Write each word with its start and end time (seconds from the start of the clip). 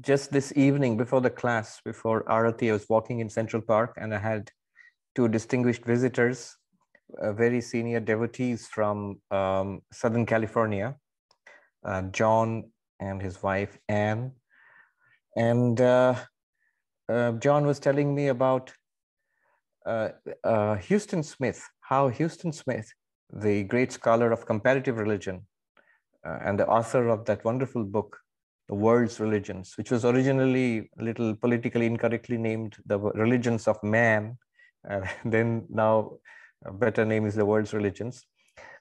just 0.00 0.30
this 0.30 0.52
evening 0.56 0.96
before 0.96 1.20
the 1.20 1.30
class, 1.30 1.80
before 1.84 2.22
Arati, 2.24 2.68
I 2.68 2.72
was 2.72 2.88
walking 2.88 3.20
in 3.20 3.30
Central 3.30 3.62
Park 3.62 3.94
and 3.96 4.14
I 4.14 4.18
had 4.18 4.50
two 5.14 5.28
distinguished 5.28 5.84
visitors, 5.84 6.56
uh, 7.20 7.32
very 7.32 7.60
senior 7.60 8.00
devotees 8.00 8.66
from 8.66 9.20
um, 9.30 9.80
Southern 9.92 10.26
California, 10.26 10.96
uh, 11.84 12.02
John 12.02 12.70
and 13.00 13.22
his 13.22 13.42
wife, 13.42 13.78
Anne. 13.88 14.32
And 15.36 15.80
uh, 15.80 16.14
uh 17.08 17.32
John 17.32 17.66
was 17.66 17.78
telling 17.78 18.14
me 18.14 18.28
about 18.28 18.72
uh, 19.86 20.08
uh, 20.44 20.76
Huston 20.76 21.22
Smith, 21.22 21.62
how 21.80 22.10
Huston 22.10 22.52
Smith, 22.52 22.92
the 23.32 23.62
great 23.64 23.92
scholar 23.92 24.32
of 24.32 24.44
comparative 24.44 24.98
religion 24.98 25.46
and 26.24 26.58
the 26.58 26.66
author 26.66 27.08
of 27.08 27.24
that 27.26 27.44
wonderful 27.44 27.84
book, 27.84 28.18
the 28.68 28.74
world's 28.74 29.20
religions, 29.20 29.74
which 29.76 29.90
was 29.90 30.04
originally 30.04 30.90
a 30.98 31.02
little 31.02 31.34
politically 31.34 31.86
incorrectly 31.86 32.36
named 32.36 32.76
the 32.86 32.98
religions 32.98 33.68
of 33.68 33.82
man. 33.82 34.36
Uh, 34.88 35.00
then 35.24 35.64
now 35.68 36.12
a 36.64 36.72
better 36.72 37.04
name 37.04 37.26
is 37.26 37.34
the 37.34 37.44
world's 37.44 37.72
religions. 37.72 38.24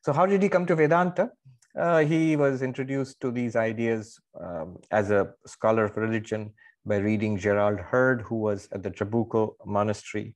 So 0.03 0.13
how 0.13 0.25
did 0.25 0.41
he 0.41 0.49
come 0.49 0.65
to 0.67 0.75
Vedanta? 0.75 1.31
Uh, 1.77 1.99
he 1.99 2.35
was 2.35 2.61
introduced 2.61 3.19
to 3.19 3.31
these 3.31 3.55
ideas 3.55 4.17
um, 4.39 4.77
as 4.91 5.11
a 5.11 5.33
scholar 5.45 5.85
of 5.85 5.97
religion 5.97 6.53
by 6.85 6.97
reading 6.97 7.37
Gerald 7.37 7.79
Heard, 7.79 8.21
who 8.21 8.35
was 8.35 8.69
at 8.71 8.81
the 8.81 8.91
Trabuco 8.91 9.55
Monastery, 9.65 10.35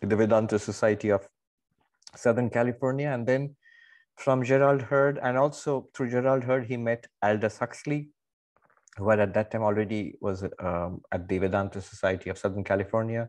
the 0.00 0.14
Vedanta 0.14 0.58
Society 0.58 1.10
of 1.10 1.26
Southern 2.14 2.48
California. 2.48 3.08
And 3.08 3.26
then 3.26 3.56
from 4.16 4.44
Gerald 4.44 4.82
Heard, 4.82 5.18
and 5.22 5.36
also 5.36 5.88
through 5.94 6.10
Gerald 6.10 6.44
Heard, 6.44 6.66
he 6.66 6.76
met 6.76 7.06
Aldous 7.22 7.58
Huxley, 7.58 8.10
who 8.96 9.08
had 9.10 9.20
at 9.20 9.34
that 9.34 9.50
time 9.50 9.62
already 9.62 10.16
was 10.20 10.44
um, 10.58 11.02
at 11.10 11.28
the 11.28 11.38
Vedanta 11.38 11.80
Society 11.80 12.30
of 12.30 12.38
Southern 12.38 12.64
California. 12.64 13.28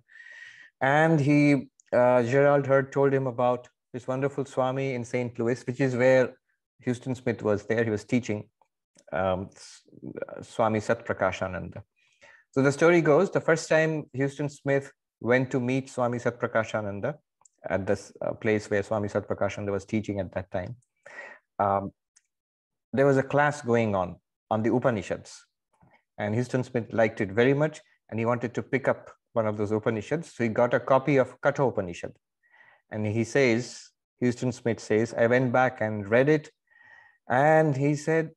And 0.81 1.19
he, 1.19 1.69
uh, 1.91 2.23
Gerald 2.23 2.67
Heard 2.67 2.91
told 2.91 3.13
him 3.13 3.27
about 3.27 3.67
this 3.93 4.07
wonderful 4.07 4.45
Swami 4.45 4.93
in 4.93 5.03
St. 5.03 5.37
Louis, 5.39 5.65
which 5.65 5.79
is 5.79 5.95
where 5.95 6.33
Huston 6.85 7.15
Smith 7.15 7.41
was 7.41 7.65
there. 7.65 7.83
He 7.83 7.89
was 7.89 8.03
teaching 8.03 8.49
um, 9.11 9.49
Swami 10.41 10.79
Satprakashananda. 10.79 11.81
So 12.51 12.61
the 12.61 12.71
story 12.71 13.01
goes, 13.01 13.31
the 13.31 13.41
first 13.41 13.67
time 13.67 14.05
Huston 14.15 14.49
Smith 14.49 14.91
went 15.19 15.51
to 15.51 15.59
meet 15.59 15.89
Swami 15.89 16.19
Satprakashananda 16.19 17.15
at 17.67 17.87
this 17.87 18.13
uh, 18.21 18.33
place 18.33 18.69
where 18.69 18.83
Swami 18.83 19.07
Satprakashananda 19.07 19.71
was 19.71 19.85
teaching 19.85 20.19
at 20.19 20.31
that 20.33 20.51
time, 20.51 20.75
um, 21.59 21.91
there 22.93 23.05
was 23.05 23.17
a 23.17 23.23
class 23.23 23.61
going 23.61 23.95
on 23.95 24.15
on 24.51 24.63
the 24.63 24.73
Upanishads. 24.73 25.45
And 26.17 26.35
Huston 26.35 26.63
Smith 26.63 26.93
liked 26.93 27.21
it 27.21 27.31
very 27.31 27.53
much 27.53 27.81
and 28.09 28.19
he 28.19 28.25
wanted 28.25 28.53
to 28.53 28.63
pick 28.63 28.87
up 28.87 29.11
one 29.33 29.47
of 29.47 29.57
those 29.57 29.71
Upanishads. 29.71 30.33
So 30.33 30.43
he 30.43 30.49
got 30.49 30.73
a 30.73 30.79
copy 30.79 31.17
of 31.17 31.39
Katha 31.41 31.67
Upanishad. 31.67 32.13
And 32.91 33.05
he 33.05 33.23
says, 33.23 33.89
Huston 34.21 34.51
Smith 34.51 34.79
says, 34.79 35.13
I 35.13 35.27
went 35.27 35.51
back 35.51 35.81
and 35.81 36.07
read 36.07 36.29
it. 36.29 36.51
And 37.27 37.75
he 37.75 37.95
said, 37.95 38.31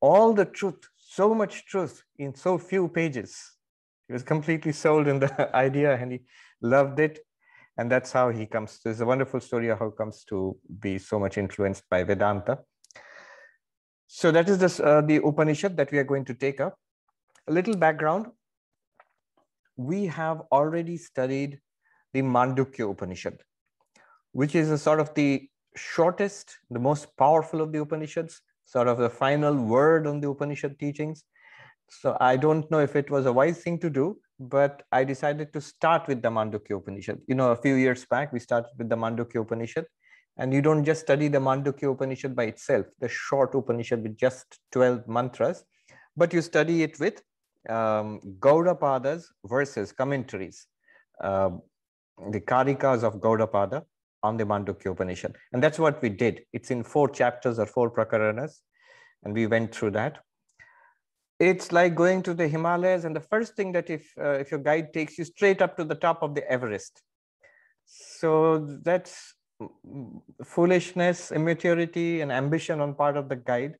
all 0.00 0.32
the 0.32 0.44
truth, 0.44 0.88
so 0.96 1.34
much 1.34 1.66
truth 1.66 2.02
in 2.18 2.34
so 2.34 2.58
few 2.58 2.88
pages. 2.88 3.52
He 4.06 4.12
was 4.12 4.22
completely 4.22 4.72
sold 4.72 5.08
in 5.08 5.20
the 5.20 5.50
idea 5.56 5.96
and 5.96 6.12
he 6.12 6.20
loved 6.60 7.00
it. 7.00 7.20
And 7.78 7.90
that's 7.90 8.12
how 8.12 8.28
he 8.30 8.46
comes. 8.46 8.80
There's 8.84 9.00
a 9.00 9.06
wonderful 9.06 9.40
story 9.40 9.68
of 9.70 9.78
how 9.78 9.90
he 9.90 9.96
comes 9.96 10.24
to 10.24 10.56
be 10.80 10.98
so 10.98 11.18
much 11.18 11.38
influenced 11.38 11.84
by 11.88 12.04
Vedanta. 12.04 12.58
So 14.06 14.30
that 14.30 14.48
is 14.48 14.58
this, 14.58 14.78
uh, 14.78 15.00
the 15.00 15.16
Upanishad 15.24 15.76
that 15.78 15.90
we 15.90 15.98
are 15.98 16.04
going 16.04 16.26
to 16.26 16.34
take 16.34 16.60
up. 16.60 16.76
A 17.48 17.52
little 17.52 17.76
background. 17.76 18.26
We 19.76 20.06
have 20.06 20.42
already 20.52 20.96
studied 20.96 21.58
the 22.12 22.22
Mandukya 22.22 22.88
Upanishad, 22.88 23.42
which 24.32 24.54
is 24.54 24.70
a 24.70 24.78
sort 24.78 25.00
of 25.00 25.12
the 25.14 25.48
shortest, 25.74 26.56
the 26.70 26.78
most 26.78 27.08
powerful 27.16 27.60
of 27.60 27.72
the 27.72 27.80
Upanishads, 27.80 28.40
sort 28.64 28.86
of 28.86 28.98
the 28.98 29.10
final 29.10 29.56
word 29.56 30.06
on 30.06 30.20
the 30.20 30.30
Upanishad 30.30 30.78
teachings. 30.78 31.24
So 31.88 32.16
I 32.20 32.36
don't 32.36 32.70
know 32.70 32.78
if 32.78 32.94
it 32.94 33.10
was 33.10 33.26
a 33.26 33.32
wise 33.32 33.58
thing 33.58 33.78
to 33.80 33.90
do, 33.90 34.18
but 34.38 34.84
I 34.92 35.02
decided 35.02 35.52
to 35.52 35.60
start 35.60 36.06
with 36.06 36.22
the 36.22 36.30
Mandukya 36.30 36.76
Upanishad. 36.76 37.20
You 37.26 37.34
know, 37.34 37.50
a 37.50 37.56
few 37.56 37.74
years 37.74 38.04
back, 38.04 38.32
we 38.32 38.38
started 38.38 38.70
with 38.78 38.88
the 38.88 38.96
Mandukya 38.96 39.40
Upanishad. 39.40 39.86
And 40.36 40.54
you 40.54 40.62
don't 40.62 40.84
just 40.84 41.02
study 41.02 41.28
the 41.28 41.38
Mandukya 41.38 41.92
Upanishad 41.92 42.34
by 42.34 42.44
itself, 42.44 42.86
the 43.00 43.08
short 43.08 43.54
Upanishad 43.54 44.02
with 44.02 44.16
just 44.16 44.60
12 44.72 45.06
mantras, 45.06 45.64
but 46.16 46.32
you 46.32 46.40
study 46.40 46.82
it 46.82 46.98
with 46.98 47.20
um, 47.68 48.20
Gaudapada's 48.38 49.32
verses, 49.44 49.92
commentaries, 49.92 50.66
uh, 51.22 51.50
the 52.30 52.40
Karikas 52.40 53.02
of 53.02 53.14
Gaudapada 53.20 53.84
on 54.22 54.36
the 54.36 54.44
Mandukya 54.44 54.92
Upanishad. 54.92 55.36
And 55.52 55.62
that's 55.62 55.78
what 55.78 56.00
we 56.02 56.08
did. 56.08 56.42
It's 56.52 56.70
in 56.70 56.84
four 56.84 57.08
chapters 57.08 57.58
or 57.58 57.66
four 57.66 57.90
prakaranas, 57.90 58.60
and 59.24 59.34
we 59.34 59.46
went 59.46 59.74
through 59.74 59.92
that. 59.92 60.18
It's 61.40 61.72
like 61.72 61.94
going 61.94 62.22
to 62.22 62.34
the 62.34 62.46
Himalayas, 62.46 63.04
and 63.04 63.16
the 63.16 63.20
first 63.20 63.56
thing 63.56 63.72
that 63.72 63.90
if 63.90 64.12
uh, 64.20 64.32
if 64.32 64.50
your 64.50 64.60
guide 64.60 64.92
takes 64.92 65.18
you 65.18 65.24
straight 65.24 65.60
up 65.60 65.76
to 65.76 65.84
the 65.84 65.96
top 65.96 66.22
of 66.22 66.34
the 66.36 66.48
Everest, 66.48 67.02
so 67.84 68.78
that's 68.82 69.34
foolishness, 70.44 71.32
immaturity, 71.32 72.20
and 72.20 72.30
ambition 72.30 72.80
on 72.80 72.94
part 72.94 73.16
of 73.16 73.28
the 73.28 73.36
guide, 73.36 73.74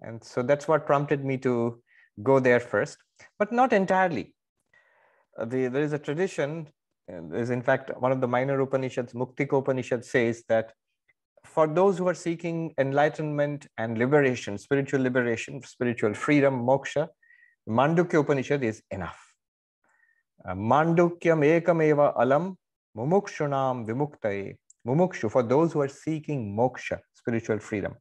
and 0.00 0.22
so 0.24 0.42
that's 0.42 0.66
what 0.66 0.86
prompted 0.86 1.24
me 1.24 1.36
to 1.38 1.80
go 2.20 2.40
there 2.40 2.58
first, 2.58 2.98
but 3.38 3.52
not 3.52 3.72
entirely. 3.72 4.34
Uh, 5.38 5.44
the, 5.44 5.68
there 5.68 5.82
is 5.82 5.92
a 5.92 5.98
tradition. 5.98 6.68
There's 7.08 7.50
in 7.50 7.62
fact 7.62 7.90
one 7.98 8.12
of 8.12 8.20
the 8.20 8.28
minor 8.28 8.60
Upanishads, 8.60 9.12
Muktika 9.14 9.58
Upanishad, 9.58 10.04
says 10.04 10.44
that 10.48 10.72
for 11.44 11.66
those 11.66 11.96
who 11.98 12.08
are 12.08 12.14
seeking 12.14 12.74
enlightenment 12.78 13.66
and 13.78 13.96
liberation, 13.96 14.58
spiritual 14.58 15.00
liberation, 15.00 15.62
spiritual 15.62 16.14
freedom, 16.14 16.66
moksha, 16.66 17.08
Mandukya 17.68 18.20
Upanishad 18.20 18.62
is 18.62 18.82
enough. 18.90 19.18
Uh, 20.44 20.54
Mandukyam 20.54 21.42
ekameva 21.44 22.14
alam 22.16 22.56
mumukshunam 22.96 23.86
vimuktaye. 23.86 24.56
Mumukshu, 24.86 25.30
for 25.30 25.42
those 25.42 25.72
who 25.72 25.80
are 25.80 25.88
seeking 25.88 26.56
moksha, 26.56 26.98
spiritual 27.14 27.58
freedom. 27.58 27.94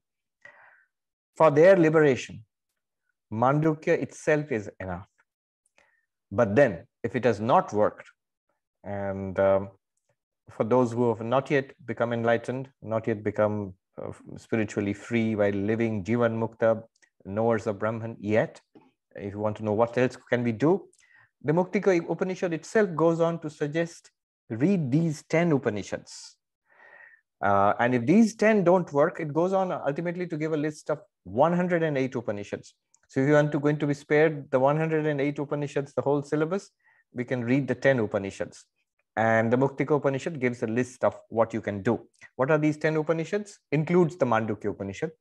For 1.35 1.51
their 1.51 1.75
liberation, 1.75 2.43
Mandukya 3.31 4.01
itself 4.01 4.51
is 4.51 4.69
enough. 4.79 5.07
But 6.31 6.55
then, 6.55 6.85
if 7.03 7.15
it 7.15 7.23
has 7.23 7.39
not 7.39 7.73
worked, 7.73 8.09
and 8.83 9.39
um, 9.39 9.69
for 10.49 10.63
those 10.63 10.91
who 10.91 11.09
have 11.09 11.25
not 11.25 11.51
yet 11.51 11.73
become 11.85 12.13
enlightened, 12.13 12.69
not 12.81 13.07
yet 13.07 13.23
become 13.23 13.73
uh, 14.01 14.11
spiritually 14.37 14.93
free 14.93 15.35
while 15.35 15.51
living 15.51 16.03
Jivan 16.03 16.37
Mukta, 16.37 16.83
knowers 17.25 17.67
of 17.67 17.79
Brahman 17.79 18.15
yet, 18.19 18.61
if 19.15 19.33
you 19.33 19.39
want 19.39 19.57
to 19.57 19.63
know 19.63 19.73
what 19.73 19.97
else 19.97 20.17
can 20.29 20.43
we 20.43 20.51
do, 20.51 20.87
the 21.43 21.53
Muktika 21.53 22.09
Upanishad 22.09 22.53
itself 22.53 22.95
goes 22.95 23.19
on 23.19 23.39
to 23.39 23.49
suggest 23.49 24.11
read 24.49 24.91
these 24.91 25.23
10 25.29 25.51
Upanishads. 25.51 26.35
Uh, 27.43 27.73
and 27.79 27.93
if 27.93 28.05
these 28.05 28.35
10 28.35 28.63
don't 28.63 28.91
work, 28.91 29.19
it 29.19 29.33
goes 29.33 29.53
on 29.53 29.71
ultimately 29.71 30.25
to 30.27 30.37
give 30.37 30.53
a 30.53 30.57
list 30.57 30.89
of 30.89 30.99
108 31.25 32.15
Upanishads. 32.15 32.73
So 33.07 33.21
if 33.21 33.27
you 33.27 33.33
want 33.33 33.51
to 33.53 33.59
going 33.59 33.79
to 33.79 33.87
be 33.87 33.93
spared 33.93 34.51
the 34.51 34.59
108 34.59 35.39
Upanishads, 35.39 35.93
the 35.93 36.01
whole 36.01 36.21
syllabus, 36.21 36.71
we 37.13 37.23
can 37.23 37.43
read 37.43 37.67
the 37.67 37.75
10 37.75 37.99
Upanishads. 37.99 38.65
And 39.15 39.51
the 39.51 39.57
Muktika 39.57 39.95
Upanishad 39.95 40.39
gives 40.39 40.61
a 40.61 40.67
list 40.67 41.03
of 41.03 41.15
what 41.29 41.53
you 41.53 41.61
can 41.61 41.81
do. 41.81 42.07
What 42.35 42.51
are 42.51 42.57
these 42.57 42.77
10 42.77 42.97
Upanishads? 42.97 43.59
Includes 43.71 44.17
the 44.17 44.25
Mandukya 44.25 44.71
Upanishad. 44.71 45.11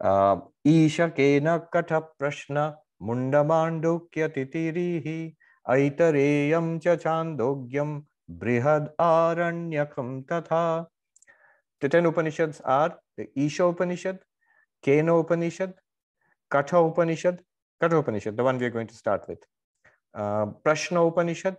Uh, 0.00 0.40
Isha 0.64 1.12
Kena 1.16 1.68
Katha 1.72 2.04
Prashna 2.20 2.74
Munda 3.00 3.42
Mandukya 3.44 4.28
Titirihi 4.28 5.34
Aitareyam 5.66 6.82
Cha 6.82 6.96
Chandogyam 6.96 8.04
Brihad 8.30 8.90
Aranyakam 9.00 10.26
Tatha. 10.26 10.86
The 11.80 11.88
10 11.88 12.06
Upanishads 12.06 12.60
are 12.64 12.98
the 13.16 13.28
Isha 13.36 13.64
Upanishad, 13.64 14.18
Kena 14.84 15.20
Upanishad, 15.20 15.74
Katha 16.50 16.90
Upanishad, 16.90 17.42
Katha 17.82 17.98
Upanishad, 17.98 18.36
the 18.36 18.44
one 18.44 18.58
we 18.58 18.66
are 18.66 18.70
going 18.70 18.86
to 18.86 18.94
start 18.94 19.28
with. 19.28 19.38
Uh, 20.14 20.46
Prashna 20.64 21.06
Upanishad, 21.06 21.56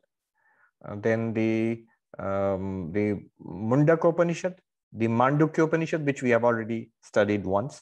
uh, 0.86 0.96
then 0.98 1.34
the 1.34 1.84
um, 2.18 2.92
the 2.92 3.22
Mundaka 3.46 4.10
Upanishad, 4.10 4.56
the 4.92 5.08
Mandukya 5.08 5.66
Upanishad, 5.66 6.06
which 6.06 6.24
we 6.24 6.32
have 6.32 6.44
already 6.44 6.92
studied 7.02 7.46
once. 7.46 7.82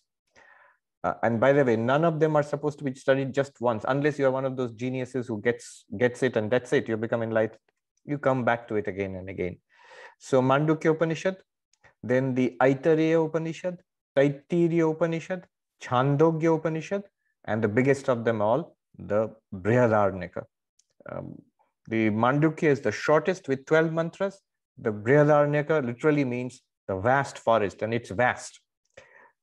Uh, 1.03 1.13
and 1.23 1.39
by 1.39 1.53
the 1.53 1.63
way, 1.63 1.75
none 1.75 2.03
of 2.03 2.19
them 2.19 2.35
are 2.35 2.43
supposed 2.43 2.77
to 2.79 2.83
be 2.83 2.93
studied 2.93 3.33
just 3.33 3.61
once, 3.61 3.85
unless 3.87 4.19
you 4.19 4.25
are 4.25 4.31
one 4.31 4.45
of 4.45 4.57
those 4.57 4.73
geniuses 4.73 5.27
who 5.27 5.41
gets 5.41 5.85
gets 5.97 6.23
it 6.23 6.35
and 6.35 6.51
that's 6.51 6.73
it. 6.73 6.89
You 6.89 6.97
become 6.97 7.23
enlightened. 7.23 7.59
You 8.05 8.17
come 8.17 8.43
back 8.43 8.67
to 8.67 8.75
it 8.75 8.87
again 8.87 9.15
and 9.15 9.29
again. 9.29 9.57
So 10.19 10.41
Mandukya 10.41 10.91
Upanishad, 10.91 11.37
then 12.03 12.33
the 12.33 12.57
Aitareya 12.59 13.25
Upanishad, 13.25 13.77
Taittiriya 14.17 14.91
Upanishad, 14.91 15.45
Chandogya 15.83 16.55
Upanishad, 16.55 17.03
and 17.45 17.63
the 17.63 17.67
biggest 17.67 18.09
of 18.09 18.23
them 18.25 18.41
all, 18.41 18.75
the 18.97 19.29
Brihadaranyaka. 19.53 20.43
Um, 21.09 21.41
the 21.87 22.09
Mandukya 22.09 22.69
is 22.69 22.81
the 22.81 22.91
shortest 22.91 23.47
with 23.47 23.65
12 23.65 23.93
mantras. 23.93 24.41
The 24.77 24.91
Brihadaranyaka 24.91 25.85
literally 25.85 26.25
means 26.25 26.61
the 26.87 26.97
vast 26.97 27.39
forest, 27.39 27.81
and 27.81 27.93
it's 27.93 28.09
vast. 28.09 28.59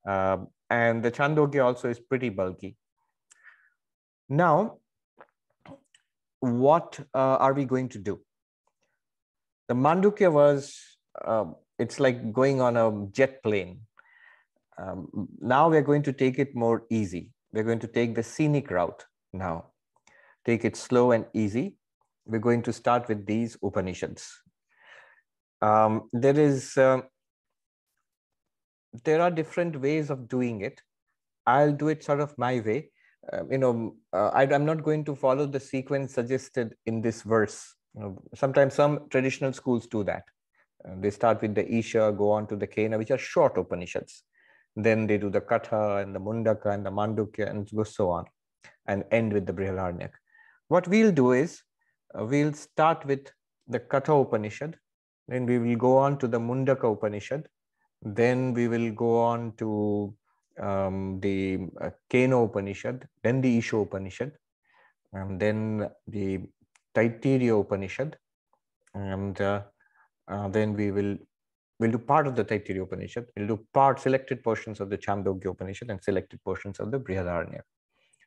Um, 0.06 0.48
and 0.70 1.02
the 1.02 1.10
Chandogya 1.10 1.64
also 1.64 1.88
is 1.88 1.98
pretty 1.98 2.28
bulky. 2.28 2.76
Now, 4.28 4.78
what 6.40 6.98
uh, 7.14 7.36
are 7.44 7.54
we 7.54 7.64
going 7.64 7.88
to 7.90 7.98
do? 7.98 8.20
The 9.68 9.74
Mandukya 9.74 10.30
was, 10.30 10.78
uh, 11.24 11.46
it's 11.78 12.00
like 12.00 12.32
going 12.32 12.60
on 12.60 12.76
a 12.76 13.06
jet 13.12 13.42
plane. 13.42 13.80
Um, 14.78 15.28
now 15.40 15.68
we're 15.68 15.82
going 15.82 16.02
to 16.02 16.12
take 16.12 16.38
it 16.38 16.54
more 16.54 16.84
easy. 16.90 17.30
We're 17.52 17.64
going 17.64 17.78
to 17.80 17.86
take 17.86 18.14
the 18.14 18.22
scenic 18.22 18.70
route 18.70 19.04
now. 19.32 19.66
Take 20.44 20.64
it 20.64 20.76
slow 20.76 21.12
and 21.12 21.26
easy. 21.32 21.76
We're 22.26 22.40
going 22.40 22.62
to 22.62 22.72
start 22.72 23.08
with 23.08 23.26
these 23.26 23.56
Upanishads. 23.62 24.40
Um, 25.62 26.08
there 26.12 26.38
is, 26.38 26.76
uh, 26.76 27.02
there 29.04 29.20
are 29.22 29.30
different 29.30 29.80
ways 29.80 30.10
of 30.10 30.28
doing 30.28 30.62
it. 30.62 30.80
I'll 31.46 31.72
do 31.72 31.88
it 31.88 32.02
sort 32.02 32.20
of 32.20 32.36
my 32.38 32.60
way. 32.60 32.90
Uh, 33.32 33.44
you 33.50 33.58
know, 33.58 33.96
uh, 34.12 34.28
I, 34.28 34.44
am 34.44 34.66
not 34.66 34.82
going 34.82 35.04
to 35.06 35.14
follow 35.14 35.46
the 35.46 35.60
sequence 35.60 36.14
suggested 36.14 36.74
in 36.86 37.00
this 37.00 37.22
verse. 37.22 37.74
You 37.94 38.00
know, 38.00 38.22
sometimes 38.34 38.74
some 38.74 39.08
traditional 39.08 39.52
schools 39.52 39.86
do 39.86 40.04
that. 40.04 40.24
Uh, 40.86 40.94
they 40.98 41.10
start 41.10 41.40
with 41.40 41.54
the 41.54 41.66
Isha, 41.72 42.14
go 42.18 42.32
on 42.32 42.46
to 42.48 42.56
the 42.56 42.66
Kena, 42.66 42.98
which 42.98 43.10
are 43.10 43.18
short 43.18 43.56
Upanishads. 43.56 44.24
Then 44.76 45.06
they 45.06 45.18
do 45.18 45.30
the 45.30 45.40
Katha 45.40 46.02
and 46.02 46.14
the 46.14 46.20
Mundaka 46.20 46.66
and 46.74 46.84
the 46.84 46.90
Mandukya 46.90 47.48
and 47.48 47.68
so 47.86 48.10
on, 48.10 48.24
and 48.86 49.04
end 49.10 49.32
with 49.32 49.46
the 49.46 49.52
Brihadaranyaka. 49.52 50.18
What 50.68 50.88
we'll 50.88 51.12
do 51.12 51.32
is 51.32 51.62
uh, 52.18 52.24
we'll 52.24 52.52
start 52.52 53.04
with 53.04 53.30
the 53.68 53.80
Katha 53.80 54.20
Upanishad, 54.20 54.76
then 55.28 55.46
we 55.46 55.58
will 55.58 55.76
go 55.76 55.96
on 55.98 56.18
to 56.18 56.28
the 56.28 56.38
Mundaka 56.38 56.92
Upanishad, 56.92 57.48
then 58.02 58.52
we 58.52 58.68
will 58.68 58.90
go 58.92 59.20
on 59.20 59.52
to 59.58 60.14
um, 60.60 61.20
the 61.20 61.60
uh, 61.80 61.90
Kena 62.10 62.44
Upanishad, 62.44 63.08
then 63.22 63.40
the 63.40 63.58
Isha 63.58 63.76
Upanishad, 63.76 64.32
and 65.12 65.40
then 65.40 65.88
the 66.06 66.40
Taittiriya 66.94 67.60
Upanishad, 67.60 68.16
and 68.94 69.40
uh, 69.40 69.62
uh, 70.28 70.48
then 70.48 70.74
we 70.74 70.90
will 70.90 71.16
we'll 71.78 71.90
do 71.90 71.98
part 71.98 72.26
of 72.26 72.36
the 72.36 72.44
Taittiriya 72.44 72.82
Upanishad, 72.82 73.26
we'll 73.36 73.48
do 73.48 73.66
part 73.72 74.00
selected 74.00 74.42
portions 74.42 74.80
of 74.80 74.90
the 74.90 74.98
Chandogya 74.98 75.50
Upanishad 75.50 75.90
and 75.90 76.02
selected 76.02 76.42
portions 76.44 76.80
of 76.80 76.90
the 76.90 76.98
Brihadaranyaka. 76.98 77.62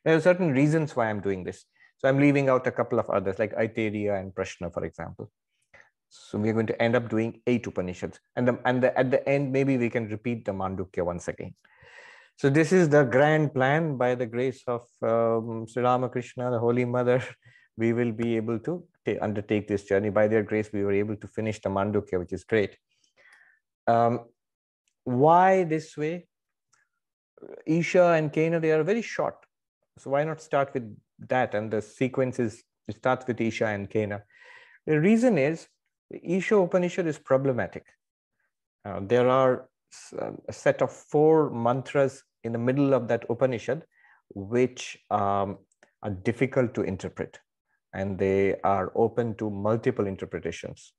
There 0.04 0.16
are 0.16 0.20
certain 0.20 0.52
reasons 0.52 0.94
why 0.94 1.10
I'm 1.10 1.20
doing 1.20 1.44
this. 1.44 1.64
So 1.98 2.08
I'm 2.08 2.18
leaving 2.18 2.48
out 2.48 2.66
a 2.66 2.70
couple 2.70 2.98
of 3.00 3.10
others 3.10 3.38
like 3.38 3.54
Aitareya 3.56 4.20
and 4.20 4.32
Prashna, 4.32 4.72
for 4.72 4.84
example. 4.84 5.30
So 6.08 6.38
we're 6.38 6.52
going 6.52 6.68
to 6.68 6.80
end 6.80 6.94
up 6.94 7.08
doing 7.08 7.40
eight 7.46 7.66
Upanishads. 7.66 8.20
And, 8.36 8.48
the, 8.48 8.58
and 8.64 8.82
the, 8.82 8.96
at 8.98 9.10
the 9.10 9.28
end, 9.28 9.52
maybe 9.52 9.76
we 9.76 9.90
can 9.90 10.08
repeat 10.08 10.44
the 10.44 10.52
Mandukya 10.52 11.04
once 11.04 11.28
again. 11.28 11.54
So 12.36 12.48
this 12.48 12.72
is 12.72 12.88
the 12.88 13.02
grand 13.02 13.52
plan 13.52 13.96
by 13.96 14.14
the 14.14 14.26
grace 14.26 14.62
of 14.68 14.82
um, 15.02 15.66
Sri 15.66 15.82
Ramakrishna, 15.82 16.50
the 16.52 16.58
Holy 16.58 16.84
Mother. 16.84 17.22
We 17.76 17.92
will 17.92 18.12
be 18.12 18.36
able 18.36 18.60
to 18.60 18.84
undertake 19.20 19.68
this 19.68 19.84
journey. 19.84 20.10
By 20.10 20.28
their 20.28 20.42
grace, 20.42 20.70
we 20.72 20.84
were 20.84 20.92
able 20.92 21.16
to 21.16 21.26
finish 21.26 21.60
the 21.60 21.68
Mandukya, 21.68 22.18
which 22.18 22.32
is 22.32 22.44
great. 22.44 22.76
Um, 23.88 24.20
why 25.04 25.64
this 25.64 25.96
way? 25.96 26.26
Isha 27.66 28.04
and 28.18 28.32
Kena, 28.32 28.60
they 28.60 28.72
are 28.72 28.82
very 28.82 29.02
short. 29.02 29.36
So 29.98 30.10
why 30.10 30.24
not 30.24 30.40
start 30.40 30.74
with 30.74 30.96
that? 31.28 31.54
And 31.54 31.70
the 31.70 31.80
sequence 31.80 32.38
is, 32.38 32.62
it 32.86 32.96
starts 32.96 33.26
with 33.26 33.40
Isha 33.40 33.66
and 33.66 33.88
Kena. 33.90 34.22
The 34.86 35.00
reason 35.00 35.38
is, 35.38 35.66
Isha 36.10 36.56
Upanishad 36.56 37.06
is 37.06 37.18
problematic. 37.18 37.84
Uh, 38.84 39.00
there 39.02 39.28
are 39.28 39.68
a 40.46 40.52
set 40.52 40.82
of 40.82 40.92
four 40.92 41.50
mantras 41.50 42.22
in 42.44 42.52
the 42.52 42.58
middle 42.58 42.94
of 42.94 43.08
that 43.08 43.24
Upanishad, 43.30 43.84
which 44.34 44.98
um, 45.10 45.58
are 46.02 46.10
difficult 46.10 46.74
to 46.74 46.82
interpret 46.82 47.38
and 47.94 48.18
they 48.18 48.56
are 48.62 48.92
open 48.94 49.34
to 49.36 49.50
multiple 49.50 50.06
interpretations. 50.06 50.92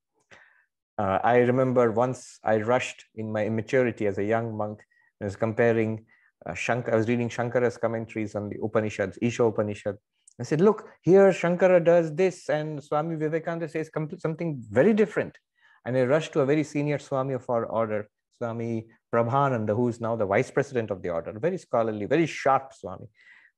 Uh, 1.00 1.18
I 1.24 1.36
remember 1.38 1.92
once 1.92 2.38
I 2.44 2.56
rushed 2.58 3.06
in 3.14 3.32
my 3.32 3.46
immaturity 3.46 4.06
as 4.06 4.18
a 4.18 4.24
young 4.34 4.54
monk. 4.54 4.80
I 5.22 5.24
was 5.24 5.34
comparing 5.34 6.04
uh, 6.44 6.52
Shankara, 6.52 6.92
I 6.92 6.96
was 6.96 7.08
reading 7.08 7.30
Shankara's 7.30 7.78
commentaries 7.78 8.34
on 8.34 8.50
the 8.50 8.58
Upanishads, 8.62 9.18
Isha 9.22 9.44
Upanishad. 9.44 9.96
I 10.38 10.42
said, 10.42 10.60
look, 10.60 10.88
here 11.00 11.30
Shankara 11.30 11.82
does 11.82 12.14
this, 12.14 12.50
and 12.50 12.84
Swami 12.84 13.16
Vivekananda 13.16 13.66
says 13.70 13.90
something 14.18 14.62
very 14.70 14.92
different. 14.92 15.38
And 15.86 15.96
I 15.96 16.02
rushed 16.02 16.34
to 16.34 16.40
a 16.40 16.46
very 16.46 16.64
senior 16.64 16.98
Swami 16.98 17.32
of 17.32 17.48
our 17.48 17.64
order, 17.64 18.10
Swami 18.36 18.86
Prabhananda, 19.10 19.74
who 19.74 19.88
is 19.88 20.02
now 20.02 20.16
the 20.16 20.26
vice 20.26 20.50
president 20.50 20.90
of 20.90 21.00
the 21.00 21.08
order, 21.08 21.32
very 21.38 21.56
scholarly, 21.56 22.04
very 22.04 22.26
sharp 22.26 22.74
Swami. 22.74 23.06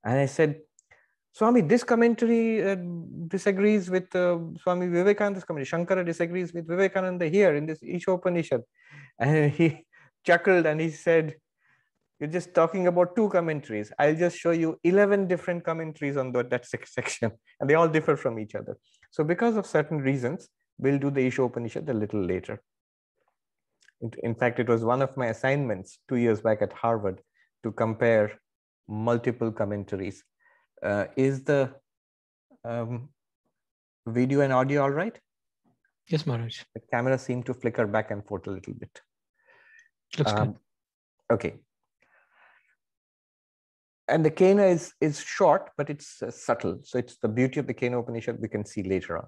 And 0.05 0.17
I 0.17 0.27
said, 0.27 0.61
Swami, 1.34 1.62
this 1.62 1.82
commentary 1.82 2.62
uh, 2.62 2.76
disagrees 3.26 3.88
with 3.88 4.14
uh, 4.14 4.38
Swami 4.62 4.87
Vivekananda's 4.88 5.44
commentary. 5.44 5.67
Shankara 5.67 6.05
disagrees 6.05 6.52
with 6.52 6.69
Vivekananda 6.69 7.26
here 7.26 7.55
in 7.55 7.64
this 7.64 7.79
Isha 7.82 8.12
Upanishad. 8.12 8.62
And 9.19 9.50
he 9.58 9.87
chuckled 10.26 10.67
and 10.67 10.79
he 10.79 10.90
said, 10.90 11.37
You're 12.20 12.29
just 12.29 12.52
talking 12.52 12.87
about 12.87 13.17
two 13.17 13.31
commentaries. 13.31 13.90
I'll 13.99 14.14
just 14.14 14.37
show 14.37 14.50
you 14.50 14.79
11 14.84 15.26
different 15.26 15.64
commentaries 15.64 16.19
on 16.19 16.32
that, 16.32 16.50
that 16.50 16.67
section, 16.67 17.32
and 17.58 17.69
they 17.69 17.75
all 17.75 17.88
differ 17.88 18.14
from 18.14 18.38
each 18.38 18.55
other. 18.55 18.76
So, 19.11 19.25
because 19.25 19.56
of 19.56 19.67
certain 19.67 19.99
reasons, 19.99 20.50
we'll 20.76 20.99
do 20.99 21.11
the 21.11 21.26
Isha 21.26 21.44
Upanishad 21.44 21.88
a 21.88 21.94
little 21.94 22.23
later. 22.23 22.61
In 24.23 24.34
fact, 24.34 24.58
it 24.58 24.69
was 24.69 24.84
one 24.84 25.00
of 25.00 25.17
my 25.17 25.29
assignments 25.29 25.99
two 26.08 26.17
years 26.17 26.43
back 26.43 26.61
at 26.61 26.73
Harvard 26.75 27.20
to 27.62 27.73
compare 27.73 28.32
multiple 28.88 29.52
commentaries 29.52 30.25
uh, 30.82 31.06
is 31.17 31.44
the 31.44 31.75
um, 32.64 33.08
video 34.06 34.40
and 34.40 34.52
audio 34.52 34.82
all 34.82 34.90
right? 34.90 35.19
Yes, 36.08 36.26
Maharaj. 36.26 36.62
The 36.75 36.81
camera 36.93 37.19
seemed 37.19 37.46
to 37.46 37.55
flicker 37.55 37.87
back 37.87 38.11
and 38.11 38.25
forth 38.26 38.46
a 38.46 38.50
little 38.50 38.75
bit. 38.75 39.00
Looks 40.19 40.32
um, 40.32 40.46
good. 40.49 40.56
Okay. 41.31 41.55
And 44.08 44.24
the 44.24 44.31
Kena 44.31 44.70
is, 44.70 44.93
is 45.01 45.20
short, 45.20 45.70
but 45.79 45.89
it's 45.89 46.22
uh, 46.22 46.31
subtle. 46.31 46.81
So 46.82 46.98
it's 46.98 47.17
the 47.17 47.29
beauty 47.29 47.60
of 47.60 47.67
the 47.67 47.74
Kena 47.74 48.01
Upanishad 48.01 48.39
we 48.41 48.48
can 48.48 48.65
see 48.67 48.82
later 48.82 49.17
on. 49.17 49.27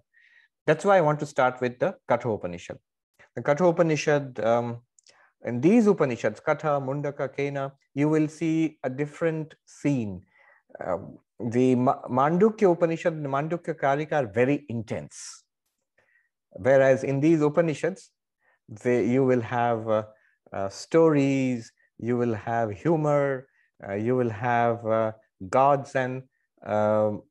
That's 0.66 0.84
why 0.84 0.98
I 0.98 1.00
want 1.00 1.20
to 1.20 1.26
start 1.26 1.60
with 1.60 1.78
the 1.78 1.94
Katha 2.08 2.34
Upanishad. 2.34 2.78
The 3.36 3.42
Katha 3.42 3.68
Upanishad, 3.70 4.40
um, 4.40 4.78
in 5.44 5.60
these 5.60 5.86
Upanishads, 5.86 6.40
Katha, 6.40 6.82
Mundaka, 6.82 7.28
Kena, 7.34 7.72
you 7.94 8.08
will 8.08 8.28
see 8.28 8.78
a 8.82 8.90
different 8.90 9.54
scene. 9.66 10.22
Um, 10.84 11.18
the 11.40 11.74
Mandukya 11.74 12.72
Upanishad 12.72 13.12
and 13.12 13.26
Mandukya 13.26 13.74
Karika 13.74 14.12
are 14.12 14.26
very 14.26 14.64
intense. 14.68 15.42
Whereas 16.50 17.02
in 17.02 17.20
these 17.20 17.40
Upanishads, 17.42 18.10
they, 18.68 19.06
you 19.06 19.24
will 19.24 19.40
have 19.40 19.88
uh, 19.88 20.04
uh, 20.52 20.68
stories, 20.68 21.72
you 21.98 22.16
will 22.16 22.34
have 22.34 22.70
humor, 22.70 23.48
uh, 23.86 23.94
you 23.94 24.14
will 24.16 24.30
have 24.30 24.86
uh, 24.86 25.12
gods 25.48 25.94
and 25.96 26.22
um, 26.64 27.22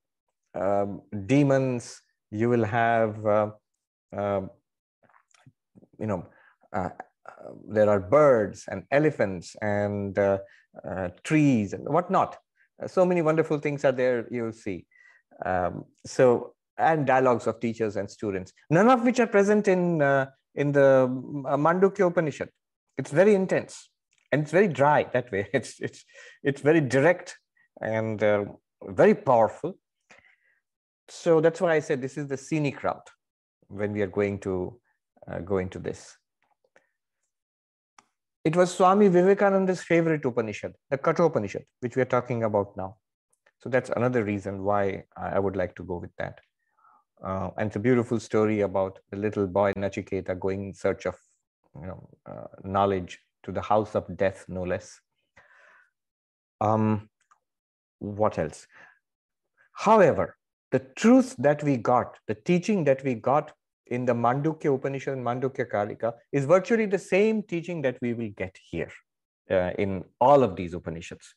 um, 0.54 1.02
demons, 1.26 2.02
you 2.32 2.50
will 2.50 2.66
have, 2.66 3.26
uh, 3.26 3.50
um, 4.16 4.50
you 5.98 6.08
know, 6.08 6.28
uh, 6.74 6.90
there 7.68 7.90
are 7.90 8.00
birds 8.00 8.66
and 8.68 8.84
elephants 8.92 9.56
and 9.62 10.18
trees 11.24 11.74
and 11.74 11.88
whatnot 11.88 12.38
so 12.88 13.06
many 13.06 13.22
wonderful 13.22 13.60
things 13.60 13.86
are 13.86 13.92
there 13.92 14.28
you'll 14.32 14.54
see. 14.54 14.86
Um, 15.46 15.86
so 16.06 16.54
and 16.78 17.06
dialogues 17.06 17.46
of 17.48 17.60
teachers 17.60 17.96
and 17.96 18.10
students 18.10 18.52
none 18.70 18.90
of 18.90 19.04
which 19.04 19.20
are 19.20 19.28
present 19.28 19.68
in 19.68 20.02
uh, 20.02 20.28
in 20.56 20.72
the 20.72 21.04
uh, 21.48 21.58
mandukya 21.58 22.08
upanishad. 22.08 22.50
It's 22.98 23.12
very 23.12 23.34
intense 23.34 23.90
and 24.32 24.42
it's 24.42 24.52
very 24.52 24.68
dry 24.68 25.06
that 25.14 25.32
way. 25.32 25.48
It's 25.54 25.80
it's 25.80 26.06
it's 26.44 26.62
very 26.62 26.82
direct 26.82 27.38
and 27.82 28.24
uh, 28.24 28.46
very 28.84 29.16
powerful. 29.16 29.78
So 31.10 31.42
that's 31.42 31.60
why 31.62 31.74
i 31.76 31.80
said 31.80 32.02
this 32.02 32.18
is 32.18 32.28
the 32.28 32.38
scenic 32.38 32.84
route 32.84 33.10
when 33.68 33.92
we 33.92 34.02
are 34.02 34.14
going 34.20 34.40
to 34.40 34.80
uh, 35.28 35.40
go 35.40 35.58
into 35.58 35.80
this 35.80 36.18
it 38.44 38.56
was 38.56 38.74
Swami 38.74 39.08
Vivekananda's 39.08 39.82
favorite 39.82 40.26
Upanishad, 40.26 40.74
the 40.90 40.98
Katha 40.98 41.26
Upanishad, 41.26 41.64
which 41.80 41.96
we 41.96 42.02
are 42.02 42.12
talking 42.14 42.44
about 42.44 42.76
now. 42.76 42.98
So 43.60 43.70
that's 43.70 43.90
another 43.92 44.24
reason 44.24 44.64
why 44.64 45.04
I 45.16 45.40
would 45.40 45.56
like 45.56 45.76
to 45.76 45.84
go 45.84 45.98
with 45.98 46.12
that. 46.18 46.40
Uh, 47.24 47.52
and 47.58 47.68
it's 47.68 47.78
a 47.78 47.80
beautiful 47.80 48.20
story 48.20 48.62
about 48.62 49.00
the 49.12 49.18
little 49.18 49.48
boy 49.48 49.72
Nachiketa 49.74 50.38
going 50.38 50.66
in 50.66 50.74
search 50.74 51.06
of 51.06 51.16
you 51.80 51.88
know, 51.88 52.10
uh, 52.26 52.48
knowledge 52.66 53.20
to 53.44 53.54
the 53.54 53.62
house 53.62 53.96
of 53.96 54.18
death, 54.18 54.44
no 54.50 54.64
less. 54.64 55.00
Um, 56.60 57.10
what 58.00 58.38
else? 58.38 58.68
However, 59.72 60.36
the 60.72 60.80
truth 60.80 61.36
that 61.38 61.64
we 61.64 61.78
got, 61.78 62.18
the 62.28 62.36
teaching 62.36 62.84
that 62.84 63.04
we 63.06 63.14
got 63.14 63.54
in 63.88 64.06
the 64.06 64.14
Mandukya 64.14 64.74
Upanishad 64.74 65.14
and 65.14 65.26
Mandukya 65.26 65.70
Karika 65.70 66.14
is 66.32 66.46
virtually 66.46 66.86
the 66.86 67.00
same 67.00 67.44
teaching 67.44 67.82
that 67.82 67.98
we 68.02 68.14
will 68.14 68.30
get 68.38 68.58
here 68.70 68.92
uh, 69.52 69.72
in 69.78 70.04
all 70.22 70.44
of 70.44 70.56
these 70.56 70.74
Upanishads. 70.74 71.36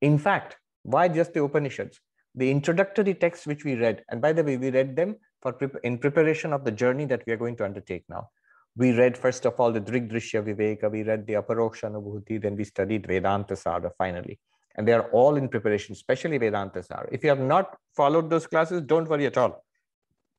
In 0.00 0.18
fact, 0.18 0.56
why 0.82 1.08
just 1.08 1.34
the 1.34 1.42
Upanishads? 1.42 2.00
The 2.34 2.50
introductory 2.50 3.14
texts 3.14 3.46
which 3.46 3.64
we 3.64 3.74
read, 3.74 4.02
and 4.10 4.20
by 4.20 4.32
the 4.32 4.42
way, 4.42 4.56
we 4.56 4.70
read 4.70 4.96
them 4.96 5.16
for 5.40 5.56
in 5.84 5.98
preparation 5.98 6.52
of 6.52 6.64
the 6.64 6.72
journey 6.72 7.04
that 7.06 7.22
we 7.26 7.32
are 7.32 7.36
going 7.36 7.56
to 7.56 7.64
undertake 7.64 8.04
now. 8.08 8.28
We 8.76 8.90
read, 8.90 9.16
first 9.16 9.46
of 9.46 9.60
all, 9.60 9.70
the 9.70 9.80
Drigdrishya 9.80 10.42
Viveka, 10.42 10.90
we 10.90 11.04
read 11.04 11.26
the 11.28 11.34
Aparoksha 11.34 11.84
Anubhuti, 11.84 12.42
then 12.42 12.56
we 12.56 12.64
studied 12.64 13.06
Vedanta 13.06 13.54
Sara 13.54 13.92
finally. 13.96 14.40
And 14.74 14.88
they 14.88 14.92
are 14.92 15.08
all 15.12 15.36
in 15.36 15.48
preparation, 15.48 15.92
especially 15.92 16.38
Vedanta 16.38 16.82
Sara. 16.82 17.08
If 17.12 17.22
you 17.22 17.28
have 17.28 17.38
not 17.38 17.76
followed 17.94 18.30
those 18.30 18.48
classes, 18.48 18.80
don't 18.80 19.08
worry 19.08 19.26
at 19.26 19.38
all 19.38 19.62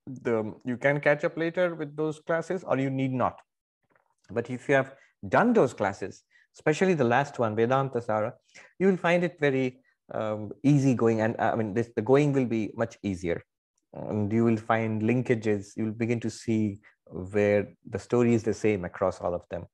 the 0.08 0.54
you 0.64 0.78
can 0.78 1.00
catch 1.00 1.24
up 1.24 1.38
later 1.38 1.76
with 1.76 1.96
those 1.96 2.20
classes 2.20 2.64
or 2.64 2.78
you 2.78 2.90
need 2.90 3.12
not. 3.12 3.40
But 4.32 4.50
if 4.50 4.70
you 4.70 4.76
have 4.76 4.94
done 5.28 5.54
those 5.54 5.74
classes 5.74 6.24
especially 6.56 6.94
the 6.94 7.04
last 7.04 7.38
one 7.38 7.56
vedanta 7.56 8.02
sara 8.02 8.34
you 8.80 8.88
will 8.88 8.98
find 8.98 9.24
it 9.24 9.38
very 9.40 9.80
um, 10.14 10.52
easy 10.64 10.94
going 10.94 11.22
and 11.22 11.36
i 11.40 11.56
mean 11.56 11.74
this 11.74 11.90
the 11.96 12.02
going 12.02 12.34
will 12.34 12.46
be 12.46 12.72
much 12.76 12.98
easier. 13.04 13.44
And 13.94 14.32
you 14.32 14.44
will 14.44 14.58
find 14.58 15.02
linkages 15.02 15.78
you 15.78 15.86
will 15.86 16.00
begin 16.04 16.20
to 16.20 16.30
see 16.30 16.80
where 17.06 17.74
the 17.90 18.00
story 18.00 18.34
is 18.34 18.44
the 18.44 18.54
same 18.54 18.84
across 18.84 19.22
all 19.22 19.34
of 19.34 19.44
them. 19.50 19.66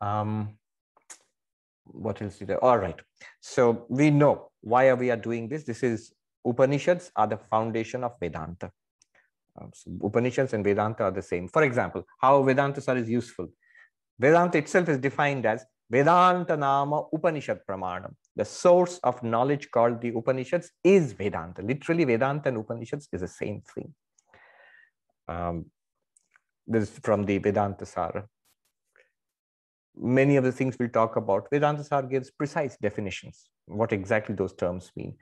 Um, 0.00 0.58
what 1.84 2.22
else 2.22 2.38
did 2.38 2.52
I, 2.52 2.54
all 2.54 2.78
right. 2.78 3.00
So 3.40 3.86
we 3.88 4.10
know 4.10 4.50
why 4.60 4.88
are 4.90 4.96
we 4.96 5.10
are 5.10 5.16
doing 5.16 5.48
this. 5.48 5.64
This 5.64 5.82
is 5.82 6.12
Upanishads 6.44 7.10
are 7.16 7.26
the 7.26 7.36
foundation 7.36 8.04
of 8.04 8.18
Vedanta. 8.20 8.70
Uh, 9.60 9.66
so 9.74 9.90
Upanishads 10.02 10.52
and 10.54 10.64
Vedanta 10.64 11.04
are 11.04 11.10
the 11.10 11.22
same. 11.22 11.48
For 11.48 11.62
example, 11.62 12.04
how 12.20 12.42
Vedanta 12.42 12.82
are 12.88 12.96
is 12.96 13.08
useful. 13.08 13.48
Vedanta 14.18 14.58
itself 14.58 14.88
is 14.88 14.98
defined 14.98 15.46
as 15.46 15.64
Vedanta 15.90 16.56
Nama 16.56 17.02
Upanishad 17.12 17.60
Pramanam. 17.68 18.14
The 18.34 18.44
source 18.44 18.98
of 19.04 19.22
knowledge 19.22 19.70
called 19.70 20.00
the 20.00 20.08
Upanishads 20.08 20.70
is 20.82 21.12
Vedanta. 21.12 21.60
Literally, 21.60 22.04
Vedanta 22.04 22.48
and 22.48 22.58
Upanishads 22.58 23.08
is 23.12 23.20
the 23.20 23.28
same 23.28 23.62
thing. 23.74 23.92
Um, 25.28 25.66
this 26.66 26.84
is 26.84 26.98
from 27.02 27.24
the 27.24 27.38
Vedanta 27.38 27.84
Sara. 27.84 28.26
Many 29.94 30.36
of 30.36 30.44
the 30.44 30.52
things 30.52 30.76
we'll 30.78 30.88
talk 30.88 31.16
about, 31.16 31.48
Vedanta 31.50 31.84
Sara 31.84 32.08
gives 32.08 32.30
precise 32.30 32.78
definitions, 32.80 33.50
what 33.66 33.92
exactly 33.92 34.34
those 34.34 34.54
terms 34.54 34.90
mean. 34.96 35.16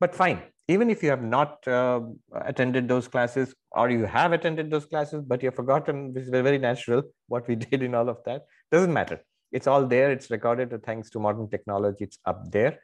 But 0.00 0.14
fine, 0.14 0.42
even 0.68 0.90
if 0.90 1.02
you 1.02 1.10
have 1.10 1.22
not 1.22 1.66
uh, 1.66 2.00
attended 2.32 2.88
those 2.88 3.08
classes 3.08 3.54
or 3.72 3.90
you 3.90 4.04
have 4.04 4.32
attended 4.32 4.70
those 4.70 4.86
classes, 4.86 5.22
but 5.26 5.42
you've 5.42 5.54
forgotten, 5.54 6.12
this 6.12 6.24
is 6.24 6.30
very 6.30 6.58
natural, 6.58 7.02
what 7.26 7.48
we 7.48 7.54
did 7.70 7.82
in 7.82 7.94
all 7.94 8.08
of 8.08 8.18
that, 8.26 8.42
doesn't 8.70 8.92
matter. 8.92 9.20
It's 9.50 9.66
all 9.66 9.86
there, 9.86 10.12
it's 10.12 10.30
recorded 10.30 10.78
thanks 10.84 11.10
to 11.10 11.18
modern 11.18 11.48
technology, 11.48 12.04
it's 12.04 12.18
up 12.26 12.50
there. 12.52 12.78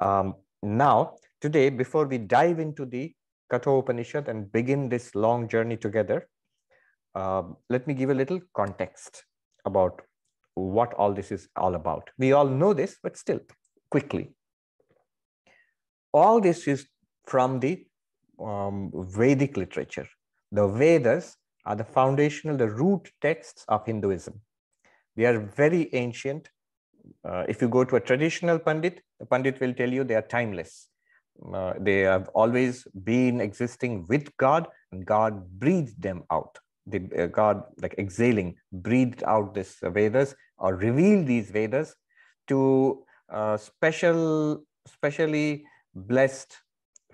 Um, 0.00 0.34
now, 0.62 1.14
today, 1.40 1.70
before 1.70 2.06
we 2.06 2.18
dive 2.18 2.58
into 2.58 2.84
the 2.84 3.14
Katha 3.50 3.78
Upanishad 3.78 4.28
and 4.28 4.50
begin 4.50 4.88
this 4.88 5.14
long 5.14 5.48
journey 5.48 5.76
together, 5.76 6.28
uh, 7.14 7.42
let 7.70 7.86
me 7.86 7.94
give 7.94 8.10
a 8.10 8.14
little 8.14 8.40
context 8.54 9.24
about 9.64 10.02
what 10.54 10.92
all 10.94 11.12
this 11.12 11.30
is 11.30 11.48
all 11.56 11.76
about. 11.76 12.10
We 12.18 12.32
all 12.32 12.46
know 12.46 12.74
this, 12.74 12.96
but 13.02 13.16
still, 13.16 13.40
quickly 13.90 14.34
all 16.12 16.40
this 16.40 16.66
is 16.68 16.86
from 17.26 17.60
the 17.60 17.84
um, 18.40 18.90
Vedic 18.94 19.56
literature. 19.56 20.08
The 20.50 20.68
Vedas 20.68 21.36
are 21.64 21.76
the 21.76 21.84
foundational, 21.84 22.56
the 22.56 22.68
root 22.68 23.10
texts 23.20 23.64
of 23.68 23.86
Hinduism. 23.86 24.40
They 25.16 25.26
are 25.26 25.38
very 25.38 25.94
ancient. 25.94 26.50
Uh, 27.24 27.44
if 27.48 27.60
you 27.62 27.68
go 27.68 27.84
to 27.84 27.96
a 27.96 28.00
traditional 28.00 28.58
Pandit, 28.58 29.00
the 29.20 29.26
Pandit 29.26 29.60
will 29.60 29.74
tell 29.74 29.90
you 29.90 30.04
they 30.04 30.14
are 30.14 30.22
timeless. 30.22 30.88
Uh, 31.52 31.74
they 31.78 32.00
have 32.00 32.28
always 32.34 32.86
been 33.04 33.40
existing 33.40 34.06
with 34.08 34.36
God, 34.36 34.68
and 34.90 35.04
God 35.04 35.48
breathed 35.58 36.00
them 36.00 36.24
out. 36.30 36.58
The, 36.86 37.08
uh, 37.16 37.26
God, 37.26 37.62
like 37.80 37.94
exhaling, 37.98 38.56
breathed 38.72 39.22
out 39.24 39.54
this 39.54 39.76
Vedas 39.82 40.34
or 40.58 40.74
revealed 40.76 41.26
these 41.26 41.50
Vedas 41.50 41.94
to 42.48 43.04
uh, 43.32 43.56
special, 43.56 44.64
specially 44.86 45.64
blessed 45.94 46.56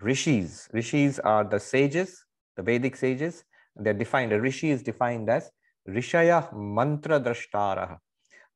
rishis. 0.01 0.69
Rishis 0.73 1.19
are 1.19 1.45
the 1.45 1.59
sages, 1.59 2.25
the 2.57 2.63
Vedic 2.63 2.97
sages. 2.97 3.45
They're 3.77 3.95
defined, 3.95 4.33
a 4.33 4.41
rishi 4.41 4.71
is 4.71 4.83
defined 4.83 5.31
as 5.31 5.51
Rishaya 5.89 6.53
Mantra 6.55 7.21
Drashtara. 7.21 7.99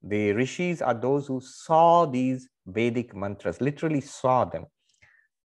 The 0.03 0.33
rishis 0.33 0.83
are 0.83 0.95
those 0.95 1.29
who 1.29 1.41
saw 1.41 2.07
these 2.07 2.49
Vedic 2.67 3.15
mantras, 3.15 3.61
literally 3.61 4.01
saw 4.01 4.45
them. 4.45 4.67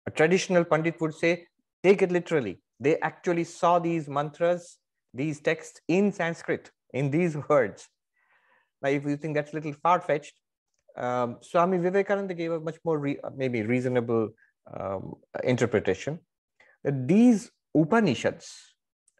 A 0.06 0.10
traditional 0.10 0.64
Pandit 0.64 1.00
would 1.00 1.14
say, 1.14 1.46
take 1.82 2.00
it 2.02 2.10
literally. 2.10 2.60
They 2.80 2.98
actually 3.00 3.44
saw 3.44 3.78
these 3.78 4.08
mantras, 4.08 4.78
these 5.12 5.40
texts 5.40 5.80
in 5.88 6.12
Sanskrit, 6.12 6.70
in 6.92 7.10
these 7.10 7.36
words. 7.48 7.88
Now, 8.80 8.90
if 8.90 9.04
you 9.04 9.16
think 9.16 9.34
that's 9.34 9.52
a 9.52 9.56
little 9.56 9.74
far 9.82 10.00
fetched, 10.00 10.34
um, 10.96 11.38
Swami 11.42 11.78
Vivekananda 11.78 12.34
gave 12.34 12.52
a 12.52 12.60
much 12.60 12.76
more 12.84 12.98
re- 12.98 13.20
maybe 13.36 13.62
reasonable 13.62 14.30
um, 14.74 15.14
interpretation 15.44 16.18
that 16.84 17.08
these 17.08 17.50
Upanishads 17.74 18.74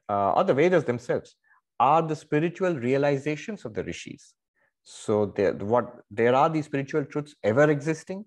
uh, 0.08 0.32
or 0.32 0.44
the 0.44 0.54
Vedas 0.54 0.84
themselves 0.84 1.36
are 1.80 2.02
the 2.02 2.16
spiritual 2.16 2.74
realizations 2.74 3.64
of 3.64 3.74
the 3.74 3.84
rishis. 3.84 4.34
So 4.82 5.26
there, 5.36 5.52
what 5.52 6.00
there 6.10 6.34
are 6.34 6.48
these 6.48 6.64
spiritual 6.64 7.04
truths 7.04 7.34
ever 7.44 7.70
existing, 7.70 8.24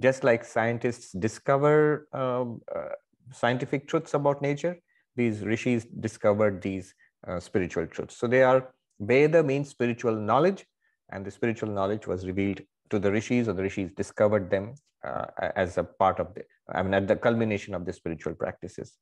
just 0.00 0.24
like 0.24 0.44
scientists 0.44 1.12
discover 1.12 2.08
um, 2.12 2.62
uh, 2.74 2.88
scientific 3.32 3.86
truths 3.86 4.14
about 4.14 4.40
nature. 4.40 4.76
These 5.16 5.42
rishis 5.42 5.84
discovered 5.84 6.62
these 6.62 6.94
uh, 7.28 7.38
spiritual 7.38 7.86
truths. 7.86 8.16
So 8.16 8.26
they 8.26 8.42
are 8.42 8.72
Veda 8.98 9.42
means 9.42 9.68
spiritual 9.68 10.14
knowledge, 10.14 10.66
and 11.10 11.24
the 11.24 11.30
spiritual 11.30 11.70
knowledge 11.70 12.06
was 12.06 12.26
revealed 12.26 12.60
to 12.90 12.98
the 12.98 13.10
rishis, 13.10 13.48
or 13.48 13.52
the 13.52 13.62
rishis 13.62 13.90
discovered 13.96 14.50
them 14.50 14.74
uh, 15.04 15.26
as 15.56 15.78
a 15.78 15.84
part 15.84 16.20
of 16.20 16.34
the, 16.34 16.42
I 16.68 16.82
mean, 16.82 16.94
at 16.94 17.08
the 17.08 17.16
culmination 17.16 17.74
of 17.74 17.84
the 17.86 17.92
spiritual 17.92 18.34
practices. 18.34 18.98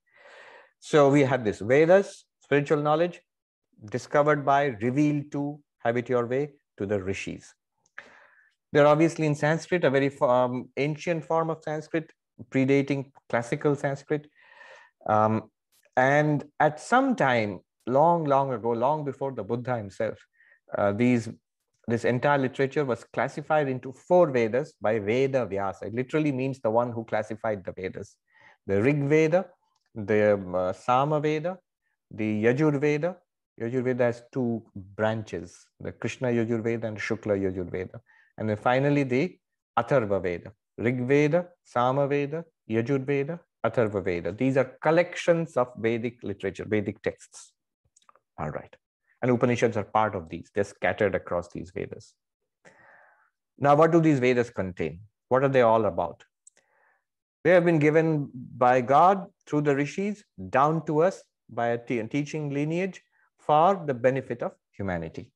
So 0.80 1.10
we 1.10 1.22
had 1.22 1.44
this 1.44 1.60
Vedas, 1.60 2.24
spiritual 2.40 2.82
knowledge, 2.82 3.20
discovered 3.90 4.44
by, 4.44 4.66
revealed 4.80 5.32
to, 5.32 5.60
have 5.84 5.96
it 5.96 6.08
your 6.08 6.26
way, 6.26 6.50
to 6.76 6.86
the 6.86 7.02
rishis. 7.02 7.54
They're 8.72 8.86
obviously 8.86 9.26
in 9.26 9.34
Sanskrit, 9.34 9.84
a 9.84 9.90
very 9.90 10.16
um, 10.20 10.68
ancient 10.76 11.24
form 11.24 11.50
of 11.50 11.62
Sanskrit, 11.62 12.12
predating 12.50 13.10
classical 13.28 13.74
Sanskrit. 13.74 14.28
Um, 15.06 15.50
and 15.96 16.44
at 16.60 16.78
some 16.80 17.16
time, 17.16 17.60
long, 17.86 18.24
long 18.24 18.52
ago, 18.52 18.70
long 18.70 19.04
before 19.04 19.32
the 19.32 19.42
Buddha 19.42 19.76
himself, 19.76 20.18
uh, 20.76 20.92
these 20.92 21.28
this 21.88 22.04
entire 22.04 22.36
literature 22.36 22.84
was 22.84 23.02
classified 23.14 23.66
into 23.66 23.92
four 23.92 24.30
Vedas 24.30 24.74
by 24.78 24.98
Veda 24.98 25.46
Vyasa. 25.46 25.86
It 25.86 25.94
literally 25.94 26.32
means 26.32 26.60
the 26.60 26.70
one 26.70 26.92
who 26.92 27.02
classified 27.04 27.64
the 27.64 27.72
Vedas. 27.72 28.16
The 28.66 28.82
Rig 28.82 29.04
Veda, 29.04 29.46
the 29.94 30.38
uh, 30.54 30.74
Sama 30.74 31.18
Veda, 31.18 31.56
the 32.10 32.44
Yajur 32.44 32.78
Veda. 32.78 33.16
Yajur 33.58 33.82
Veda 33.82 34.04
has 34.04 34.22
two 34.30 34.62
branches, 34.76 35.64
the 35.80 35.90
Krishna 35.90 36.28
Yajur 36.28 36.62
Veda 36.62 36.88
and 36.88 36.98
Shukla 36.98 37.40
Yajur 37.40 37.70
Veda. 37.70 38.02
And 38.36 38.50
then 38.50 38.58
finally 38.58 39.04
the 39.04 39.38
Atharva 39.78 40.22
Veda. 40.22 40.52
Rig 40.76 41.08
Veda, 41.08 41.46
Sama 41.64 42.06
Veda, 42.06 42.44
Yajur 42.70 43.02
Veda, 43.04 43.40
Atharva 43.64 44.04
Veda. 44.04 44.30
These 44.30 44.58
are 44.58 44.76
collections 44.82 45.56
of 45.56 45.68
Vedic 45.78 46.22
literature, 46.22 46.66
Vedic 46.68 47.00
texts. 47.02 47.52
All 48.38 48.50
right. 48.50 48.76
And 49.20 49.30
Upanishads 49.30 49.76
are 49.76 49.84
part 49.84 50.14
of 50.14 50.28
these. 50.28 50.50
They're 50.54 50.64
scattered 50.64 51.14
across 51.14 51.48
these 51.48 51.70
Vedas. 51.70 52.14
Now, 53.58 53.74
what 53.74 53.90
do 53.90 54.00
these 54.00 54.20
Vedas 54.20 54.50
contain? 54.50 55.00
What 55.28 55.42
are 55.42 55.48
they 55.48 55.62
all 55.62 55.86
about? 55.86 56.24
They 57.44 57.50
have 57.50 57.64
been 57.64 57.78
given 57.78 58.30
by 58.34 58.80
God 58.80 59.26
through 59.46 59.62
the 59.62 59.74
rishis 59.74 60.22
down 60.50 60.84
to 60.86 61.02
us 61.02 61.22
by 61.48 61.68
a 61.68 61.78
teaching 61.78 62.50
lineage 62.50 63.02
for 63.38 63.82
the 63.86 63.94
benefit 63.94 64.42
of 64.42 64.52
humanity. 64.72 65.32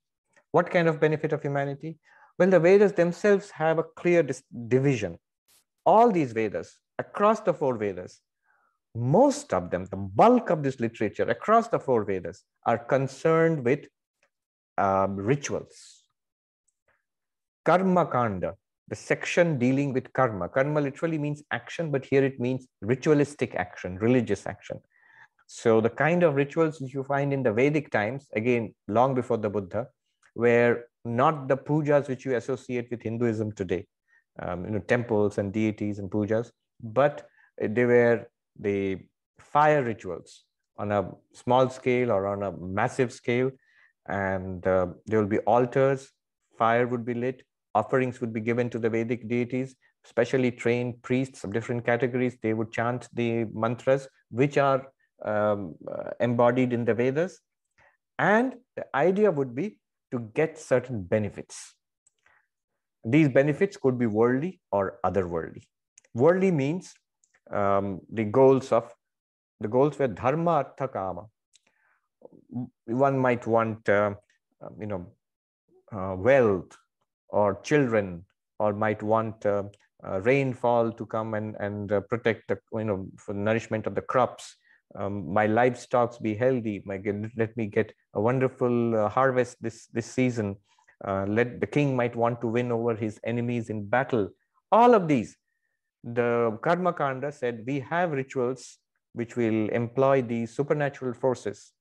What 0.51 0.71
kind 0.71 0.89
of 0.89 1.01
benefit 1.01 1.33
of 1.33 1.43
humanity? 1.43 1.99
Well, 2.39 2.51
the 2.51 2.61
Vedas 2.61 2.93
themselves 2.93 3.51
have 3.51 3.79
a 3.79 3.85
clear 3.85 4.27
division. 4.69 5.19
All 5.85 6.11
these 6.13 6.33
Vedas, 6.33 6.79
across 6.99 7.41
the 7.41 7.55
four 7.55 7.77
Vedas, 7.77 8.21
most 8.95 9.55
of 9.55 9.71
them, 9.71 9.87
the 9.91 9.97
bulk 9.97 10.51
of 10.51 10.63
this 10.63 10.81
literature 10.81 11.25
across 11.25 11.69
the 11.69 11.79
four 11.79 12.05
Vedas, 12.05 12.45
are 12.67 12.79
concerned 12.79 13.65
with 13.65 13.87
um, 14.79 15.17
rituals. 15.17 16.03
Karma 17.65 18.07
Kanda, 18.07 18.55
the 18.89 18.97
section 18.97 19.59
dealing 19.59 19.93
with 19.93 20.13
karma. 20.13 20.49
Karma 20.49 20.81
literally 20.81 21.19
means 21.19 21.43
action, 21.51 21.91
but 21.91 22.05
here 22.05 22.25
it 22.25 22.39
means 22.41 22.67
ritualistic 22.81 23.55
action, 23.55 23.97
religious 23.99 24.47
action. 24.47 24.81
So 25.47 25.81
the 25.81 25.91
kind 25.91 26.23
of 26.23 26.35
rituals 26.35 26.81
which 26.81 26.93
you 26.95 27.05
find 27.05 27.33
in 27.33 27.43
the 27.43 27.53
Vedic 27.53 27.91
times, 27.91 28.27
again, 28.35 28.75
long 28.89 29.15
before 29.15 29.37
the 29.39 29.51
Buddha, 29.51 29.89
were 30.35 30.85
not 31.05 31.49
the 31.49 31.57
pujas 31.57 32.09
which 32.09 32.25
you 32.25 32.37
associate 32.37 32.89
with 32.91 33.03
Hinduism 33.03 33.53
today, 33.53 33.87
um, 34.41 34.65
you 34.65 34.71
know, 34.73 34.79
temples 34.81 35.39
and 35.39 35.53
deities 35.53 35.99
and 35.99 36.11
pujas, 36.11 36.51
but 36.83 37.29
they 37.61 37.85
were 37.85 38.27
the 38.59 38.99
fire 39.39 39.83
rituals 39.83 40.45
on 40.79 40.93
a 40.93 41.11
small 41.33 41.69
scale 41.69 42.11
or 42.11 42.27
on 42.27 42.43
a 42.43 42.53
massive 42.59 43.13
scale. 43.13 43.51
And 44.07 44.67
uh, 44.67 44.87
there 45.07 45.21
will 45.21 45.29
be 45.29 45.39
altars, 45.41 46.11
fire 46.59 46.87
would 46.87 47.05
be 47.05 47.15
lit, 47.15 47.43
offerings 47.75 48.21
would 48.21 48.33
be 48.33 48.41
given 48.41 48.69
to 48.71 48.79
the 48.79 48.91
Vedic 48.91 49.29
deities, 49.29 49.75
specially 50.05 50.51
trained 50.51 51.01
priests 51.03 51.45
of 51.45 51.53
different 51.53 51.85
categories. 51.87 52.37
They 52.43 52.55
would 52.55 52.73
chant 52.73 53.09
the 53.13 53.45
mantras, 53.53 54.09
which 54.31 54.59
are 54.59 54.89
um, 55.25 55.75
uh, 55.91 56.11
embodied 56.21 56.73
in 56.73 56.85
the 56.85 56.95
Vedas. 56.95 57.39
And 58.19 58.55
the 58.77 58.85
idea 58.95 59.31
would 59.31 59.55
be 59.55 59.79
to 60.11 60.21
get 60.35 60.59
certain 60.59 61.03
benefits. 61.03 61.75
These 63.05 63.31
benefits 63.31 63.77
could 63.77 63.99
be 63.99 64.07
worldly 64.07 64.61
or 64.71 64.99
otherworldly. 65.05 65.63
Worldly 66.15 66.51
means 66.51 66.93
um, 67.53 68.01
the 68.11 68.25
goals 68.25 68.73
of 68.73 68.93
the 69.63 69.69
goals 69.69 69.99
were 69.99 70.09
dharma, 70.09 70.51
artha, 70.51 70.89
kama. 70.89 71.27
One 72.87 73.19
might 73.19 73.47
want, 73.47 73.89
uh, 73.89 74.15
um, 74.61 74.77
you 74.81 74.87
know, 74.87 75.07
uh, 75.93 76.17
wealth 76.17 76.77
or 77.29 77.61
children, 77.63 78.25
or 78.59 78.73
might 78.73 79.03
want 79.03 79.47
uh, 79.47 79.65
uh 80.05 80.21
rainfall 80.23 80.91
to 80.93 81.07
come 81.07 81.35
and 81.35 81.55
and 81.61 81.93
uh, 81.93 82.01
protect 82.01 82.49
the, 82.49 82.59
you 82.73 82.85
know, 82.85 83.07
for 83.17 83.35
nourishment 83.35 83.87
of 83.87 83.95
the 83.95 84.03
crops. 84.03 84.57
Um, 84.95 85.33
my 85.33 85.47
livestock 85.47 86.21
be 86.21 86.35
healthy. 86.35 86.83
My, 86.85 87.01
let 87.37 87.57
me 87.57 87.67
get 87.67 87.95
a 88.15 88.21
wonderful 88.21 88.97
uh, 88.97 89.09
harvest 89.09 89.63
this 89.63 89.87
this 89.87 90.07
season. 90.07 90.57
let 91.39 91.61
the 91.61 91.67
king 91.67 91.97
might 91.97 92.15
want 92.15 92.41
to 92.41 92.49
win 92.57 92.71
over 92.73 92.95
his 92.95 93.21
enemies 93.25 93.71
in 93.71 93.87
battle. 93.95 94.29
All 94.71 94.95
of 94.95 95.09
these 95.09 95.37
the 96.05 96.59
Karma 96.63 96.93
Kanda 96.93 97.31
said 97.33 97.65
we 97.67 97.81
have 97.81 98.13
rituals 98.13 98.79
which 99.15 99.37
will 99.37 99.69
employ 99.69 100.23
these 100.23 100.55
supernatural 100.55 101.15
forces 101.15 101.73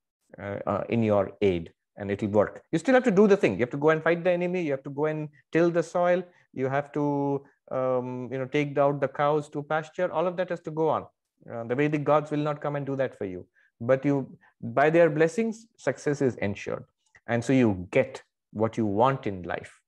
uh, 0.42 0.60
uh, 0.66 0.84
in 0.90 1.04
your 1.04 1.32
aid 1.42 1.72
and 1.98 2.12
it'll 2.12 2.30
work. 2.30 2.64
You 2.72 2.80
still 2.80 2.94
have 2.94 3.04
to 3.04 3.12
do 3.12 3.28
the 3.28 3.38
thing. 3.38 3.54
You 3.54 3.60
have 3.60 3.70
to 3.72 3.78
go 3.78 3.90
and 3.90 4.04
fight 4.04 4.24
the 4.24 4.32
enemy. 4.32 4.62
You 4.62 4.72
have 4.72 4.84
to 4.84 4.90
go 4.90 5.06
and 5.06 5.30
till 5.52 5.70
the 5.70 5.84
soil. 5.84 6.24
You 6.54 6.68
have 6.70 6.92
to 6.94 7.44
um, 7.72 8.30
you 8.32 8.38
know 8.38 8.46
take 8.46 8.78
out 8.78 9.00
the 9.00 9.08
cows 9.08 9.50
to 9.50 9.64
pasture. 9.64 10.12
All 10.12 10.28
of 10.28 10.38
that 10.38 10.50
has 10.50 10.62
to 10.62 10.72
go 10.72 10.90
on. 10.90 11.06
Uh, 11.52 11.64
the 11.64 11.76
Vedic 11.76 12.04
gods 12.04 12.32
will 12.32 12.40
not 12.40 12.62
come 12.62 12.76
and 12.76 12.86
do 12.86 12.96
that 12.96 13.18
for 13.18 13.26
you. 13.26 13.46
But 13.80 14.06
you, 14.06 14.38
by 14.62 14.90
their 14.90 15.10
blessings, 15.10 15.68
success 15.78 16.22
is 16.22 16.36
ensured. 16.36 16.86
And 17.28 17.44
so 17.44 17.54
you 17.54 17.88
get 17.92 18.22
what 18.52 18.78
you 18.78 18.86
want 18.86 19.26
in 19.26 19.44
life 19.44 19.80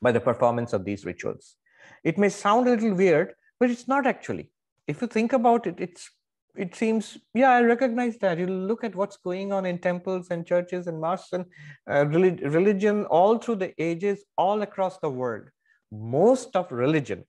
by 0.00 0.12
the 0.12 0.20
performance 0.20 0.72
of 0.72 0.84
these 0.84 1.04
rituals. 1.04 1.56
It 2.04 2.18
may 2.18 2.28
sound 2.28 2.66
a 2.66 2.70
little 2.70 2.94
weird, 2.94 3.34
but 3.60 3.70
it's 3.70 3.88
not 3.88 4.06
actually. 4.06 4.50
If 4.86 5.00
you 5.00 5.06
think 5.08 5.32
about 5.32 5.66
it, 5.66 5.76
it's 5.78 6.10
it 6.54 6.74
seems 6.74 7.16
yeah 7.32 7.50
i 7.50 7.62
recognize 7.62 8.18
that. 8.18 8.38
You 8.38 8.46
look 8.46 8.84
at 8.84 8.94
what's 8.94 9.16
going 9.16 9.52
on 9.52 9.64
in 9.64 9.78
temples 9.78 10.28
and 10.30 10.46
churches 10.46 10.86
and 10.86 11.00
mosques 11.00 11.32
and 11.32 11.46
uh, 11.90 12.06
religion 12.06 13.06
all 13.06 13.38
through 13.38 13.56
the 13.56 13.72
ages 13.82 14.24
all 14.36 14.62
across 14.62 14.98
the 14.98 15.08
world. 15.10 15.48
Most 15.90 16.56
of 16.56 16.70
religion 16.70 17.24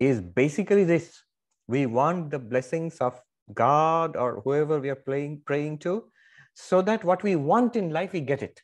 is 0.00 0.20
basically 0.20 0.84
this. 0.84 1.22
We 1.68 1.86
want 1.86 2.30
the 2.30 2.38
blessings 2.38 2.98
of 2.98 3.20
god 3.54 4.16
or 4.16 4.40
whoever 4.42 4.80
we 4.80 4.90
are 4.90 5.02
praying 5.06 5.42
praying 5.44 5.78
to 5.78 6.10
so 6.54 6.80
that 6.82 7.04
what 7.04 7.22
we 7.22 7.36
want 7.36 7.76
in 7.76 7.90
life 7.90 8.12
we 8.12 8.20
get 8.20 8.42
it. 8.42 8.60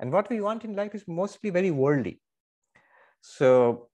And 0.00 0.12
what 0.12 0.30
we 0.30 0.40
want 0.40 0.64
in 0.64 0.76
life 0.76 0.94
is 0.94 1.04
mostly 1.08 1.50
very 1.50 1.70
worldly. 1.70 2.20
So 3.20 3.87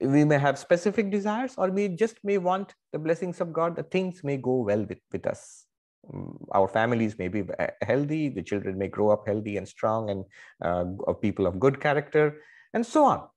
we 0.00 0.24
may 0.24 0.38
have 0.38 0.58
specific 0.58 1.10
desires 1.10 1.54
or 1.58 1.70
we 1.70 1.88
just 1.88 2.18
may 2.22 2.38
want 2.38 2.74
the 2.92 2.98
blessings 2.98 3.40
of 3.40 3.52
god 3.52 3.74
the 3.74 3.82
things 3.82 4.22
may 4.22 4.36
go 4.36 4.56
well 4.62 4.84
with, 4.84 5.00
with 5.12 5.26
us. 5.26 5.66
Mm, 6.12 6.36
our 6.52 6.68
families 6.68 7.18
may 7.18 7.28
be 7.28 7.42
healthy 7.82 8.28
the 8.28 8.42
children 8.42 8.78
may 8.78 8.88
grow 8.88 9.10
up 9.10 9.26
healthy 9.26 9.56
and 9.56 9.66
strong 9.66 10.10
and 10.10 10.24
uh, 10.62 11.12
people 11.14 11.46
of 11.46 11.58
good 11.58 11.80
character 11.80 12.40
and 12.74 12.84
so 12.84 13.04
on. 13.04 13.28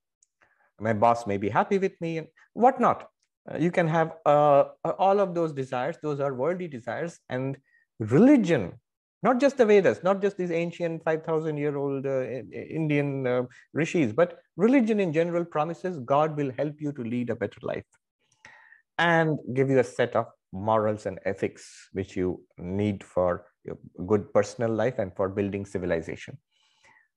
My 0.80 0.94
boss 0.94 1.26
may 1.26 1.38
be 1.38 1.50
happy 1.50 1.78
with 1.78 2.00
me 2.00 2.20
and 2.20 2.28
whatnot. 2.54 3.10
Uh, 3.52 3.58
you 3.58 3.72
can 3.72 3.88
have 3.88 4.14
uh, 4.26 4.66
all 4.98 5.20
of 5.20 5.34
those 5.34 5.52
desires. 5.52 5.98
Those 6.02 6.20
are 6.20 6.34
worldly 6.34 6.68
desires 6.68 7.20
and 7.30 7.58
religion 8.00 8.74
not 9.22 9.40
just 9.40 9.58
the 9.58 9.66
Vedas, 9.66 10.02
not 10.04 10.22
just 10.22 10.38
these 10.38 10.52
ancient 10.52 11.04
5,000 11.04 11.58
year 11.58 11.78
old 11.78 12.06
uh, 12.06 12.22
Indian 12.24 13.28
uh, 13.28 13.44
rishis, 13.74 14.14
but 14.14 14.40
religion 14.56 15.00
in 15.00 15.12
general 15.12 15.44
promises 15.44 16.00
God 16.00 16.38
will 16.38 16.52
help 16.58 16.76
you 16.80 16.92
to 16.94 17.04
lead 17.04 17.30
a 17.30 17.36
better 17.36 17.60
life 17.62 17.86
and 18.98 19.38
give 19.54 19.70
you 19.70 19.80
a 19.80 19.84
set 19.84 20.16
of 20.16 20.28
morals 20.52 21.06
and 21.06 21.20
ethics 21.26 21.90
which 21.94 22.16
you 22.16 22.42
need 22.58 23.04
for 23.04 23.46
your 23.64 23.78
good 24.08 24.34
personal 24.34 24.72
life 24.72 25.00
and 25.00 25.16
for 25.16 25.30
building 25.30 25.66
civilization. 25.66 26.38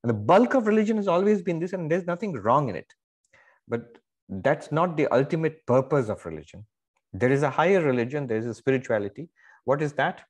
And 0.03 0.11
the 0.11 0.15
bulk 0.15 0.55
of 0.55 0.67
religion 0.67 0.97
has 0.97 1.09
always 1.09 1.43
been 1.43 1.61
this, 1.61 1.73
and 1.73 1.91
there's 1.91 2.07
nothing 2.07 2.33
wrong 2.33 2.69
in 2.69 2.77
it. 2.77 2.93
But 3.69 3.99
that's 4.29 4.73
not 4.73 4.97
the 4.97 5.07
ultimate 5.13 5.65
purpose 5.67 6.09
of 6.09 6.25
religion. 6.27 6.67
There 7.13 7.31
is 7.31 7.43
a 7.43 7.51
higher 7.51 7.81
religion, 7.81 8.27
there 8.27 8.39
is 8.39 8.47
a 8.47 8.55
spirituality. 8.55 9.29
What 9.65 9.83
is 9.83 9.93
that? 9.95 10.23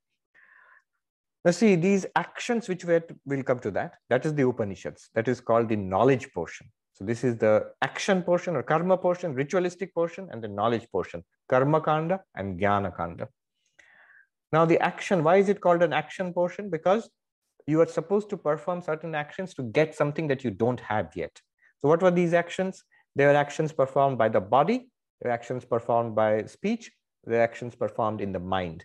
Now, 1.44 1.50
see, 1.50 1.74
these 1.74 2.06
actions 2.14 2.68
which 2.68 2.84
we 2.84 3.00
will 3.26 3.42
come 3.42 3.58
to 3.60 3.70
that, 3.72 3.94
that 4.10 4.24
is 4.24 4.34
the 4.34 4.46
Upanishads. 4.46 5.10
That 5.14 5.26
is 5.26 5.40
called 5.40 5.68
the 5.68 5.76
knowledge 5.76 6.32
portion. 6.32 6.68
So, 6.92 7.04
this 7.04 7.24
is 7.24 7.36
the 7.36 7.72
action 7.82 8.22
portion 8.22 8.54
or 8.54 8.62
karma 8.62 8.96
portion, 8.96 9.34
ritualistic 9.34 9.92
portion, 9.92 10.28
and 10.30 10.42
the 10.42 10.48
knowledge 10.48 10.86
portion, 10.92 11.24
karma 11.48 11.80
kanda 11.80 12.20
and 12.36 12.60
jnana 12.60 12.96
kanda. 12.96 13.28
Now, 14.52 14.66
the 14.66 14.78
action, 14.78 15.24
why 15.24 15.38
is 15.38 15.48
it 15.48 15.60
called 15.60 15.82
an 15.82 15.92
action 15.92 16.32
portion? 16.32 16.70
Because 16.70 17.10
you 17.66 17.80
are 17.80 17.86
supposed 17.86 18.30
to 18.30 18.36
perform 18.36 18.80
certain 18.80 19.14
actions 19.14 19.54
to 19.54 19.62
get 19.64 19.96
something 19.96 20.28
that 20.28 20.44
you 20.44 20.50
don't 20.50 20.80
have 20.80 21.10
yet. 21.16 21.40
So, 21.80 21.88
what 21.88 22.02
were 22.02 22.12
these 22.12 22.34
actions? 22.34 22.84
They 23.16 23.24
were 23.24 23.34
actions 23.34 23.72
performed 23.72 24.16
by 24.16 24.28
the 24.28 24.40
body, 24.40 24.86
they 25.20 25.28
were 25.28 25.34
actions 25.34 25.64
performed 25.64 26.14
by 26.14 26.44
speech, 26.44 26.92
they 27.24 27.32
were 27.32 27.42
actions 27.42 27.74
performed 27.74 28.20
in 28.20 28.30
the 28.30 28.38
mind 28.38 28.84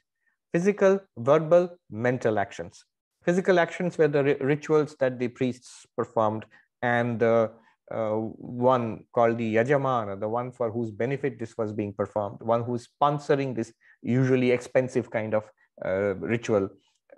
physical, 0.53 0.99
verbal, 1.17 1.77
mental 1.89 2.39
actions. 2.39 2.83
Physical 3.23 3.59
actions 3.59 3.97
were 3.97 4.07
the 4.07 4.37
rituals 4.39 4.95
that 4.99 5.19
the 5.19 5.27
priests 5.27 5.85
performed, 5.95 6.45
and 6.81 7.19
the 7.19 7.51
uh, 7.91 8.11
one 8.11 9.03
called 9.13 9.37
the 9.37 9.55
Yajamana, 9.55 10.19
the 10.19 10.27
one 10.27 10.51
for 10.51 10.71
whose 10.71 10.91
benefit 10.91 11.39
this 11.39 11.57
was 11.57 11.71
being 11.73 11.93
performed, 11.93 12.37
one 12.41 12.63
who's 12.63 12.87
sponsoring 12.87 13.55
this 13.55 13.73
usually 14.01 14.51
expensive 14.51 15.09
kind 15.09 15.33
of 15.33 15.43
uh, 15.85 16.15
ritual. 16.15 16.69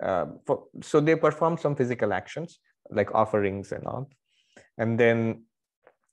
Uh, 0.02 0.26
for, 0.46 0.64
so 0.82 1.00
they 1.00 1.14
performed 1.14 1.60
some 1.60 1.76
physical 1.76 2.12
actions 2.12 2.58
like 2.90 3.14
offerings 3.14 3.72
and 3.72 3.84
all. 3.86 4.10
And 4.78 4.98
then 4.98 5.44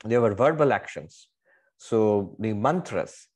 there 0.04 0.22
were 0.22 0.34
verbal 0.34 0.74
actions. 0.74 1.30
So 1.78 2.36
the 2.40 2.54
mantras, 2.54 3.28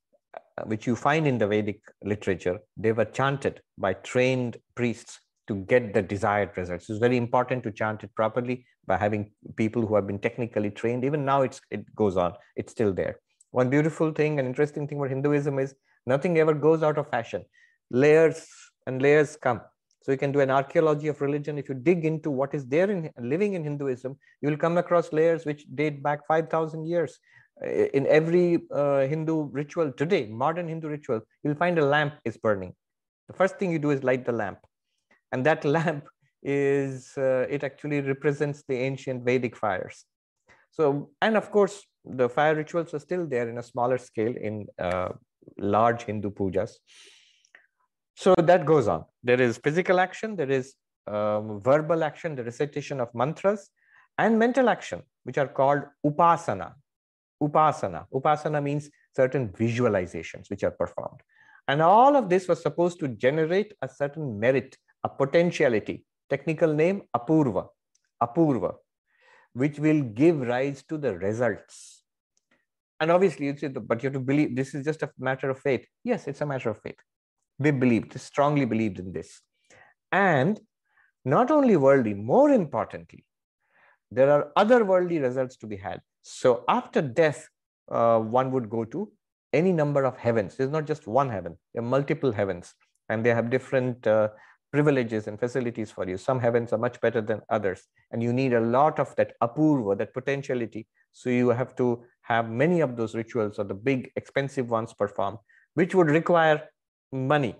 which 0.65 0.87
you 0.87 0.95
find 0.95 1.27
in 1.27 1.37
the 1.37 1.47
Vedic 1.47 1.81
literature, 2.03 2.59
they 2.77 2.91
were 2.91 3.05
chanted 3.05 3.61
by 3.77 3.93
trained 3.93 4.57
priests 4.75 5.19
to 5.47 5.55
get 5.55 5.93
the 5.93 6.01
desired 6.01 6.51
results. 6.55 6.89
It's 6.89 6.99
very 6.99 7.17
important 7.17 7.63
to 7.63 7.71
chant 7.71 8.03
it 8.03 8.13
properly 8.15 8.65
by 8.85 8.97
having 8.97 9.31
people 9.55 9.85
who 9.85 9.95
have 9.95 10.07
been 10.07 10.19
technically 10.19 10.69
trained. 10.69 11.03
Even 11.03 11.25
now, 11.25 11.41
it's, 11.41 11.61
it 11.69 11.93
goes 11.95 12.17
on, 12.17 12.33
it's 12.55 12.71
still 12.71 12.93
there. 12.93 13.19
One 13.51 13.69
beautiful 13.69 14.11
thing 14.11 14.39
and 14.39 14.47
interesting 14.47 14.87
thing 14.87 14.97
about 14.97 15.09
Hinduism 15.09 15.59
is 15.59 15.75
nothing 16.05 16.37
ever 16.37 16.53
goes 16.53 16.83
out 16.83 16.97
of 16.97 17.09
fashion. 17.09 17.43
Layers 17.89 18.47
and 18.87 19.01
layers 19.01 19.35
come. 19.35 19.61
So 20.03 20.11
you 20.11 20.17
can 20.17 20.31
do 20.31 20.39
an 20.39 20.49
archaeology 20.49 21.09
of 21.09 21.21
religion. 21.21 21.57
If 21.57 21.69
you 21.69 21.75
dig 21.75 22.05
into 22.05 22.31
what 22.31 22.55
is 22.55 22.65
there 22.65 22.89
in 22.89 23.11
living 23.19 23.53
in 23.53 23.63
Hinduism, 23.63 24.17
you 24.41 24.49
will 24.49 24.57
come 24.57 24.77
across 24.77 25.13
layers 25.13 25.45
which 25.45 25.65
date 25.75 26.01
back 26.01 26.25
5,000 26.27 26.85
years 26.85 27.19
in 27.63 28.07
every 28.07 28.61
uh, 28.73 29.01
Hindu 29.01 29.49
ritual 29.51 29.91
today, 29.91 30.27
modern 30.27 30.67
Hindu 30.67 30.87
ritual, 30.87 31.21
you'll 31.43 31.55
find 31.55 31.77
a 31.77 31.85
lamp 31.85 32.15
is 32.25 32.37
burning. 32.37 32.73
The 33.27 33.33
first 33.33 33.57
thing 33.57 33.71
you 33.71 33.79
do 33.79 33.91
is 33.91 34.03
light 34.03 34.25
the 34.25 34.31
lamp. 34.31 34.59
And 35.31 35.45
that 35.45 35.63
lamp 35.77 36.05
is, 36.43 37.11
uh, 37.17 37.45
it 37.49 37.63
actually 37.63 38.01
represents 38.01 38.63
the 38.67 38.75
ancient 38.75 39.23
Vedic 39.23 39.55
fires. 39.55 40.05
So, 40.71 41.11
and 41.21 41.37
of 41.37 41.51
course, 41.51 41.85
the 42.03 42.29
fire 42.29 42.55
rituals 42.55 42.93
are 42.93 42.99
still 42.99 43.27
there 43.27 43.49
in 43.49 43.57
a 43.57 43.63
smaller 43.63 43.97
scale 43.97 44.33
in 44.35 44.67
uh, 44.79 45.09
large 45.57 46.03
Hindu 46.03 46.31
pujas. 46.31 46.71
So 48.15 48.33
that 48.37 48.65
goes 48.65 48.87
on. 48.87 49.05
There 49.23 49.39
is 49.39 49.57
physical 49.57 49.99
action, 49.99 50.35
there 50.35 50.49
is 50.49 50.75
um, 51.07 51.61
verbal 51.61 52.03
action, 52.03 52.35
the 52.35 52.43
recitation 52.43 52.99
of 52.99 53.13
mantras, 53.13 53.69
and 54.17 54.37
mental 54.37 54.69
action, 54.69 55.01
which 55.23 55.37
are 55.37 55.47
called 55.47 55.83
upasana. 56.05 56.73
Upasana. 57.41 58.05
Upasana 58.13 58.61
means 58.61 58.89
certain 59.15 59.49
visualizations 59.49 60.49
which 60.49 60.63
are 60.63 60.71
performed. 60.71 61.21
And 61.67 61.81
all 61.81 62.15
of 62.15 62.29
this 62.29 62.47
was 62.47 62.61
supposed 62.61 62.99
to 62.99 63.07
generate 63.07 63.73
a 63.81 63.87
certain 63.87 64.39
merit, 64.39 64.77
a 65.03 65.09
potentiality. 65.09 66.05
Technical 66.29 66.73
name, 66.73 67.03
apurva, 67.15 67.67
apurva, 68.23 68.75
which 69.53 69.79
will 69.79 70.01
give 70.01 70.39
rise 70.39 70.83
to 70.83 70.97
the 70.97 71.17
results. 71.17 72.03
And 72.99 73.11
obviously, 73.11 73.47
you 73.47 73.57
say, 73.57 73.67
but 73.67 74.01
you 74.01 74.07
have 74.07 74.13
to 74.13 74.19
believe 74.19 74.55
this 74.55 74.73
is 74.73 74.85
just 74.85 75.01
a 75.03 75.11
matter 75.17 75.49
of 75.49 75.59
faith. 75.59 75.85
Yes, 76.03 76.27
it's 76.27 76.41
a 76.41 76.45
matter 76.45 76.69
of 76.69 76.79
faith. 76.81 76.99
They 77.59 77.71
believed, 77.71 78.19
strongly 78.19 78.65
believed 78.65 78.99
in 78.99 79.11
this. 79.11 79.41
And 80.11 80.59
not 81.25 81.51
only 81.51 81.77
worldly, 81.77 82.13
more 82.13 82.49
importantly, 82.51 83.25
there 84.09 84.29
are 84.29 84.51
other 84.55 84.83
worldly 84.85 85.19
results 85.19 85.57
to 85.57 85.67
be 85.67 85.77
had. 85.77 86.01
So 86.21 86.63
after 86.67 87.01
death, 87.01 87.49
uh, 87.89 88.19
one 88.19 88.51
would 88.51 88.69
go 88.69 88.85
to 88.85 89.11
any 89.53 89.71
number 89.71 90.03
of 90.05 90.17
heavens. 90.17 90.55
There's 90.55 90.71
not 90.71 90.85
just 90.85 91.07
one 91.07 91.29
heaven, 91.29 91.57
there 91.73 91.83
are 91.83 91.85
multiple 91.85 92.31
heavens, 92.31 92.73
and 93.09 93.25
they 93.25 93.29
have 93.29 93.49
different 93.49 94.07
uh, 94.07 94.29
privileges 94.71 95.27
and 95.27 95.39
facilities 95.39 95.91
for 95.91 96.07
you. 96.07 96.17
Some 96.17 96.39
heavens 96.39 96.71
are 96.71 96.77
much 96.77 97.01
better 97.01 97.21
than 97.21 97.41
others, 97.49 97.87
and 98.11 98.23
you 98.23 98.31
need 98.31 98.53
a 98.53 98.61
lot 98.61 98.99
of 98.99 99.13
that 99.17 99.33
apurva, 99.43 99.97
that 99.97 100.13
potentiality. 100.13 100.87
So 101.11 101.29
you 101.29 101.49
have 101.49 101.75
to 101.75 102.03
have 102.21 102.49
many 102.49 102.79
of 102.79 102.95
those 102.95 103.13
rituals 103.13 103.59
or 103.59 103.65
the 103.65 103.73
big 103.73 104.11
expensive 104.15 104.69
ones 104.69 104.93
performed, 104.93 105.39
which 105.73 105.93
would 105.93 106.07
require 106.07 106.61
money. 107.11 107.55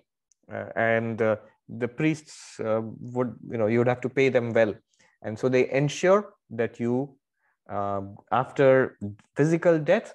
Uh, 0.52 0.66
and 0.76 1.22
uh, 1.22 1.36
the 1.68 1.88
priests 1.88 2.60
uh, 2.60 2.82
would, 2.84 3.36
you 3.50 3.58
know, 3.58 3.68
you 3.68 3.80
would 3.80 3.88
have 3.88 4.02
to 4.02 4.10
pay 4.10 4.30
them 4.30 4.54
well. 4.54 4.74
And 5.22 5.38
so 5.38 5.50
they 5.50 5.70
ensure 5.70 6.34
that 6.52 6.80
you, 6.80 7.18
uh, 7.70 8.02
after 8.32 8.98
physical 9.36 9.80
death, 9.80 10.14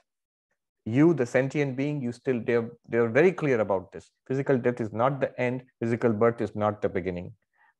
you, 0.84 1.14
the 1.14 1.26
sentient 1.26 1.76
being, 1.76 2.00
you 2.00 2.12
still, 2.12 2.40
they're, 2.44 2.70
they're 2.88 3.08
very 3.08 3.32
clear 3.32 3.60
about 3.60 3.90
this. 3.92 4.10
Physical 4.26 4.56
death 4.56 4.80
is 4.80 4.92
not 4.92 5.20
the 5.20 5.38
end, 5.40 5.62
physical 5.80 6.12
birth 6.12 6.40
is 6.40 6.54
not 6.54 6.80
the 6.80 6.88
beginning. 6.88 7.32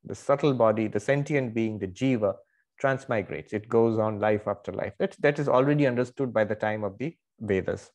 The 0.05 0.15
subtle 0.15 0.55
body, 0.55 0.89
the 0.89 1.01
sentient 1.01 1.55
being, 1.55 1.79
the 1.79 1.89
jiva, 1.89 2.35
transmigrates. 2.83 3.53
It 3.53 3.69
goes 3.69 3.99
on 3.99 4.19
life 4.21 4.47
after 4.47 4.73
life. 4.73 4.93
That, 4.99 5.17
that 5.21 5.39
is 5.39 5.49
already 5.49 5.87
understood 5.87 6.33
by 6.33 6.45
the 6.45 6.55
time 6.55 6.85
of 6.85 6.99
the 6.99 7.17
Vedas. 7.41 7.91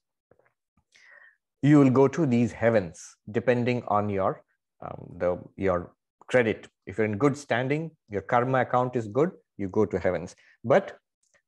You 1.62 1.80
will 1.80 1.92
go 1.92 2.08
to 2.08 2.26
these 2.26 2.52
heavens 2.52 3.16
depending 3.30 3.84
on 3.88 4.10
your 4.10 4.44
um, 4.82 5.14
the 5.18 5.38
your 5.58 5.94
credit. 6.28 6.68
If 6.88 6.98
you're 6.98 7.06
in 7.06 7.18
good 7.18 7.38
standing, 7.38 7.92
your 8.10 8.22
karma 8.22 8.62
account 8.62 8.96
is 8.96 9.08
good, 9.08 9.32
you 9.58 9.68
go 9.70 9.86
to 9.86 10.00
heavens. 10.00 10.36
But 10.64 10.98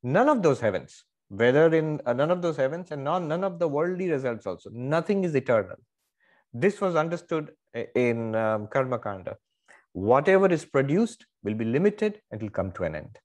none 0.04 0.30
of 0.30 0.44
those 0.44 0.60
heavens, 0.60 1.04
whether 1.30 1.74
in 1.74 2.02
uh, 2.06 2.13
none 2.13 2.30
of 2.30 2.42
those 2.42 2.58
heavens 2.58 2.92
and 2.92 3.04
non, 3.04 3.28
none 3.28 3.44
of 3.44 3.58
the 3.60 3.68
worldly 3.68 4.12
results 4.12 4.46
also, 4.46 4.70
nothing 4.72 5.24
is 5.24 5.34
eternal. 5.34 5.78
This 6.54 6.80
was 6.80 6.96
understood 6.96 7.52
in 7.96 8.36
um, 8.36 8.68
Karma 8.68 9.00
Kanda. 9.00 9.38
Whatever 9.94 10.48
is 10.48 10.66
produced 10.66 11.26
will 11.44 11.56
be 11.56 11.66
limited 11.66 12.22
and 12.32 12.42
will 12.42 12.50
come 12.50 12.72
to 12.74 12.84
an 12.84 12.96
end. 12.96 13.18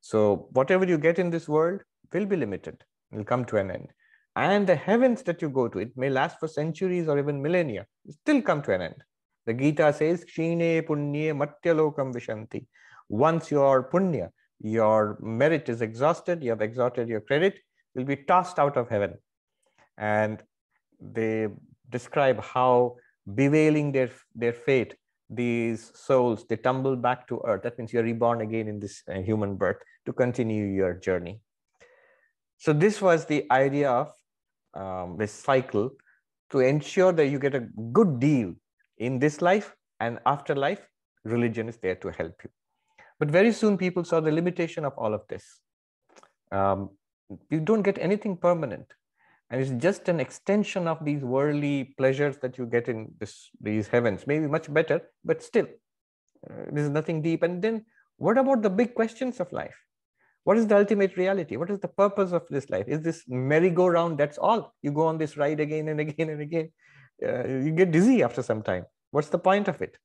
So 0.00 0.48
whatever 0.52 0.84
you 0.84 0.98
get 0.98 1.18
in 1.18 1.30
this 1.30 1.48
world 1.48 1.80
will 2.12 2.26
be 2.26 2.36
limited, 2.36 2.84
will 3.10 3.24
come 3.24 3.44
to 3.46 3.56
an 3.56 3.70
end. 3.70 3.88
And 4.36 4.68
the 4.68 4.76
heavens 4.76 5.22
that 5.24 5.42
you 5.42 5.48
go 5.48 5.66
to, 5.66 5.78
it 5.80 5.96
may 5.96 6.10
last 6.10 6.38
for 6.38 6.46
centuries 6.46 7.08
or 7.08 7.18
even 7.18 7.42
millennia, 7.42 7.86
still 8.08 8.40
come 8.40 8.62
to 8.62 8.72
an 8.72 8.82
end. 8.82 9.02
The 9.46 9.54
Gita 9.54 9.92
says, 9.92 10.24
Kshine 10.24 10.86
matyalokam 10.86 12.14
vishanti. 12.14 12.66
Once 13.08 13.50
your 13.50 13.90
punya, 13.90 14.28
your 14.60 15.18
merit 15.20 15.68
is 15.68 15.82
exhausted, 15.82 16.42
you 16.42 16.50
have 16.50 16.62
exhausted 16.62 17.08
your 17.08 17.20
credit, 17.20 17.54
you 17.94 18.00
will 18.00 18.04
be 18.04 18.16
tossed 18.16 18.58
out 18.58 18.76
of 18.76 18.88
heaven. 18.88 19.14
And 19.96 20.42
they 21.00 21.48
describe 21.90 22.42
how 22.42 22.96
bewailing 23.34 23.92
their, 23.92 24.10
their 24.34 24.52
fate, 24.52 24.94
these 25.30 25.92
souls, 25.94 26.44
they 26.48 26.56
tumble 26.56 26.96
back 26.96 27.28
to 27.28 27.40
earth. 27.46 27.62
That 27.62 27.78
means 27.78 27.92
you're 27.92 28.02
reborn 28.02 28.40
again 28.40 28.68
in 28.68 28.80
this 28.80 29.02
uh, 29.08 29.20
human 29.20 29.56
birth 29.56 29.76
to 30.06 30.12
continue 30.12 30.64
your 30.64 30.94
journey. 30.94 31.40
So 32.56 32.72
this 32.72 33.00
was 33.00 33.26
the 33.26 33.46
idea 33.50 33.90
of 33.90 34.12
um, 34.74 35.16
this 35.18 35.32
cycle 35.32 35.90
to 36.50 36.60
ensure 36.60 37.12
that 37.12 37.26
you 37.26 37.38
get 37.38 37.54
a 37.54 37.60
good 37.92 38.18
deal 38.18 38.54
in 38.96 39.18
this 39.18 39.42
life 39.42 39.74
and 40.00 40.18
afterlife, 40.26 40.80
religion 41.24 41.68
is 41.68 41.76
there 41.76 41.96
to 41.96 42.08
help 42.08 42.34
you. 42.42 42.50
But 43.18 43.30
very 43.30 43.52
soon 43.52 43.76
people 43.76 44.04
saw 44.04 44.20
the 44.20 44.32
limitation 44.32 44.84
of 44.84 44.92
all 44.96 45.14
of 45.14 45.22
this. 45.28 45.44
Um, 46.52 46.90
you 47.50 47.60
don't 47.60 47.82
get 47.82 47.98
anything 47.98 48.36
permanent. 48.36 48.86
And 49.50 49.60
it's 49.60 49.70
just 49.82 50.08
an 50.08 50.20
extension 50.20 50.86
of 50.86 51.04
these 51.04 51.22
worldly 51.22 51.94
pleasures 51.96 52.36
that 52.38 52.58
you 52.58 52.66
get 52.66 52.88
in 52.88 53.12
this, 53.18 53.48
these 53.60 53.88
heavens. 53.88 54.26
Maybe 54.26 54.46
much 54.46 54.72
better, 54.72 55.00
but 55.24 55.42
still, 55.42 55.66
uh, 56.48 56.64
there's 56.70 56.90
nothing 56.90 57.22
deep. 57.22 57.42
And 57.42 57.62
then 57.62 57.84
what 58.18 58.36
about 58.36 58.62
the 58.62 58.70
big 58.70 58.94
questions 58.94 59.40
of 59.40 59.50
life? 59.52 59.76
What 60.44 60.58
is 60.58 60.66
the 60.66 60.76
ultimate 60.76 61.16
reality? 61.16 61.56
What 61.56 61.70
is 61.70 61.80
the 61.80 61.88
purpose 61.88 62.32
of 62.32 62.46
this 62.48 62.68
life? 62.70 62.86
Is 62.88 63.00
this 63.00 63.24
merry-go-round? 63.26 64.18
That's 64.18 64.38
all. 64.38 64.74
You 64.82 64.92
go 64.92 65.06
on 65.06 65.18
this 65.18 65.36
ride 65.36 65.60
again 65.60 65.88
and 65.88 66.00
again 66.00 66.30
and 66.30 66.40
again 66.40 66.70
uh, 67.26 67.46
you 67.46 67.72
get 67.72 67.90
dizzy 67.90 68.22
after 68.22 68.42
some 68.42 68.62
time. 68.62 68.84
What's 69.10 69.28
the 69.28 69.38
point 69.38 69.68
of 69.68 69.80
it? 69.82 69.96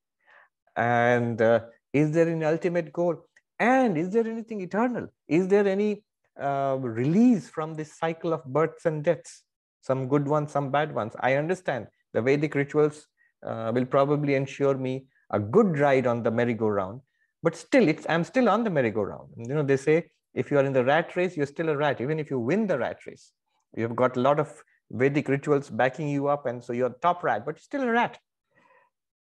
And 0.75 1.41
uh, 1.41 1.61
is 1.93 2.11
there 2.11 2.27
an 2.27 2.43
ultimate 2.43 2.91
goal? 2.91 3.15
And 3.59 3.97
is 3.97 4.09
there 4.09 4.27
anything 4.27 4.61
eternal? 4.61 5.07
Is 5.27 5.47
there 5.47 5.67
any 5.67 6.03
uh, 6.41 6.77
release 6.79 7.49
from 7.49 7.75
this 7.75 7.97
cycle 7.97 8.33
of 8.33 8.43
births 8.45 8.85
and 8.85 9.03
deaths? 9.03 9.43
Some 9.81 10.07
good 10.07 10.27
ones, 10.27 10.51
some 10.51 10.71
bad 10.71 10.93
ones. 10.93 11.13
I 11.19 11.35
understand 11.35 11.87
the 12.13 12.21
Vedic 12.21 12.55
rituals 12.55 13.07
uh, 13.45 13.71
will 13.73 13.85
probably 13.85 14.35
ensure 14.35 14.75
me 14.75 15.07
a 15.31 15.39
good 15.39 15.77
ride 15.79 16.07
on 16.07 16.23
the 16.23 16.31
merry-go-round, 16.31 17.01
but 17.41 17.55
still, 17.55 17.87
it's 17.87 18.05
I'm 18.07 18.23
still 18.23 18.49
on 18.49 18.63
the 18.63 18.69
merry-go-round. 18.69 19.29
You 19.37 19.55
know, 19.55 19.63
they 19.63 19.77
say 19.77 20.09
if 20.33 20.49
you 20.49 20.57
are 20.57 20.65
in 20.65 20.73
the 20.73 20.83
rat 20.83 21.15
race, 21.15 21.35
you're 21.35 21.45
still 21.45 21.69
a 21.69 21.77
rat, 21.77 22.01
even 22.01 22.19
if 22.19 22.29
you 22.29 22.39
win 22.39 22.67
the 22.67 22.77
rat 22.77 23.05
race. 23.05 23.31
You've 23.75 23.95
got 23.95 24.17
a 24.17 24.19
lot 24.19 24.39
of 24.39 24.63
Vedic 24.91 25.27
rituals 25.27 25.69
backing 25.69 26.07
you 26.07 26.27
up, 26.27 26.45
and 26.45 26.63
so 26.63 26.73
you're 26.73 26.95
top 27.01 27.23
rat, 27.23 27.45
but 27.45 27.59
still 27.59 27.83
a 27.83 27.91
rat. 27.91 28.19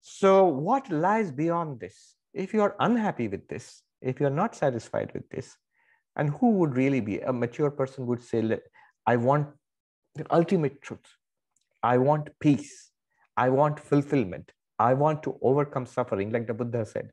So, 0.00 0.44
what 0.46 0.90
lies 0.90 1.30
beyond 1.30 1.80
this? 1.80 2.14
If 2.38 2.54
you 2.54 2.62
are 2.62 2.76
unhappy 2.78 3.26
with 3.26 3.48
this, 3.48 3.82
if 4.00 4.20
you're 4.20 4.38
not 4.42 4.54
satisfied 4.54 5.10
with 5.12 5.28
this, 5.28 5.56
and 6.14 6.30
who 6.30 6.50
would 6.58 6.76
really 6.76 7.00
be 7.00 7.18
a 7.18 7.32
mature 7.32 7.70
person 7.70 8.06
would 8.06 8.22
say, 8.22 8.58
I 9.06 9.16
want 9.16 9.48
the 10.14 10.24
ultimate 10.30 10.80
truth. 10.80 11.06
I 11.82 11.98
want 11.98 12.30
peace. 12.40 12.90
I 13.36 13.48
want 13.50 13.80
fulfillment. 13.80 14.52
I 14.78 14.94
want 14.94 15.22
to 15.24 15.36
overcome 15.42 15.86
suffering, 15.86 16.30
like 16.30 16.46
the 16.46 16.54
Buddha 16.54 16.86
said. 16.86 17.10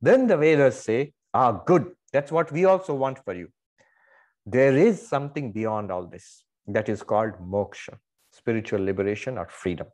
Then 0.00 0.26
the 0.26 0.36
Vedas 0.38 0.80
say, 0.80 1.12
Ah, 1.34 1.52
good. 1.52 1.92
That's 2.12 2.32
what 2.32 2.50
we 2.50 2.64
also 2.64 2.94
want 2.94 3.22
for 3.24 3.34
you. 3.34 3.48
There 4.46 4.76
is 4.76 5.06
something 5.06 5.52
beyond 5.52 5.92
all 5.92 6.06
this 6.06 6.44
that 6.66 6.88
is 6.88 7.02
called 7.02 7.34
moksha, 7.40 7.98
spiritual 8.32 8.82
liberation 8.82 9.38
or 9.38 9.46
freedom. 9.48 9.86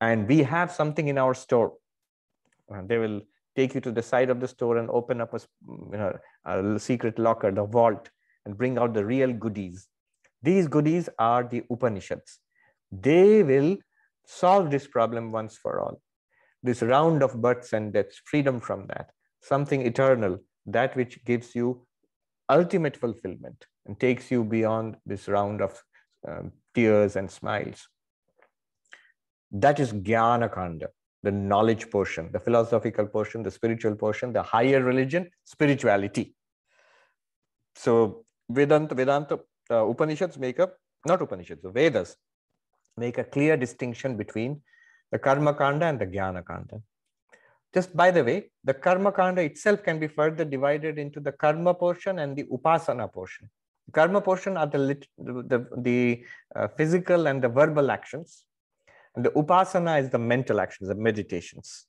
And 0.00 0.28
we 0.28 0.38
have 0.44 0.72
something 0.72 1.08
in 1.08 1.18
our 1.18 1.34
store. 1.34 1.74
They 2.86 2.98
will 2.98 3.20
take 3.56 3.74
you 3.74 3.80
to 3.80 3.92
the 3.92 4.02
side 4.02 4.30
of 4.30 4.40
the 4.40 4.48
store 4.48 4.78
and 4.78 4.88
open 4.90 5.20
up 5.20 5.34
a, 5.34 5.40
you 5.68 5.98
know, 5.98 6.18
a 6.44 6.78
secret 6.78 7.18
locker, 7.18 7.50
the 7.50 7.64
vault, 7.64 8.08
and 8.46 8.56
bring 8.56 8.78
out 8.78 8.94
the 8.94 9.04
real 9.04 9.32
goodies. 9.32 9.88
These 10.42 10.68
goodies 10.68 11.08
are 11.18 11.44
the 11.44 11.64
Upanishads. 11.70 12.38
They 12.90 13.42
will 13.42 13.76
solve 14.26 14.70
this 14.70 14.86
problem 14.86 15.32
once 15.32 15.56
for 15.56 15.80
all. 15.80 16.00
This 16.62 16.82
round 16.82 17.22
of 17.22 17.40
births 17.40 17.72
and 17.72 17.92
deaths, 17.92 18.20
freedom 18.24 18.60
from 18.60 18.86
that, 18.88 19.10
something 19.40 19.82
eternal, 19.82 20.38
that 20.66 20.94
which 20.96 21.24
gives 21.24 21.54
you 21.54 21.86
ultimate 22.48 22.96
fulfillment 22.96 23.66
and 23.86 23.98
takes 23.98 24.30
you 24.30 24.44
beyond 24.44 24.96
this 25.06 25.28
round 25.28 25.60
of 25.60 25.82
um, 26.28 26.52
tears 26.74 27.16
and 27.16 27.30
smiles. 27.30 27.88
That 29.50 29.80
is 29.80 29.92
Jnana 29.92 30.52
Kanda, 30.52 30.88
the 31.22 31.30
knowledge 31.30 31.90
portion, 31.90 32.30
the 32.32 32.40
philosophical 32.40 33.06
portion, 33.06 33.42
the 33.42 33.50
spiritual 33.50 33.94
portion, 33.94 34.32
the 34.32 34.42
higher 34.42 34.82
religion, 34.82 35.30
spirituality. 35.44 36.34
So 37.74 38.24
Vedanta, 38.48 38.94
Vedanta, 38.94 39.40
uh, 39.70 39.86
Upanishads 39.86 40.38
make 40.38 40.58
a, 40.58 40.70
not 41.06 41.20
Upanishads, 41.22 41.62
the 41.62 41.70
Vedas 41.70 42.16
make 42.96 43.18
a 43.18 43.24
clear 43.24 43.56
distinction 43.56 44.16
between 44.16 44.62
the 45.12 45.18
Karma 45.18 45.54
Kanda 45.54 45.86
and 45.86 45.98
the 45.98 46.06
Jnana 46.06 46.44
Kanda. 46.44 46.82
Just 47.72 47.96
by 47.96 48.10
the 48.10 48.24
way, 48.24 48.50
the 48.64 48.74
Karma 48.74 49.12
Kanda 49.12 49.42
itself 49.42 49.82
can 49.82 50.00
be 50.00 50.08
further 50.08 50.44
divided 50.44 50.98
into 50.98 51.20
the 51.20 51.32
Karma 51.32 51.74
portion 51.74 52.18
and 52.18 52.36
the 52.36 52.44
Upasana 52.44 53.12
portion 53.12 53.48
karma 53.92 54.20
portion 54.20 54.56
are 54.56 54.66
the, 54.66 54.98
the, 55.18 55.66
the 55.78 56.24
uh, 56.54 56.68
physical 56.68 57.26
and 57.26 57.42
the 57.42 57.48
verbal 57.48 57.90
actions. 57.90 58.44
And 59.14 59.24
the 59.24 59.30
upasana 59.30 60.00
is 60.00 60.10
the 60.10 60.18
mental 60.18 60.60
actions, 60.60 60.88
the 60.88 60.94
meditations. 60.94 61.86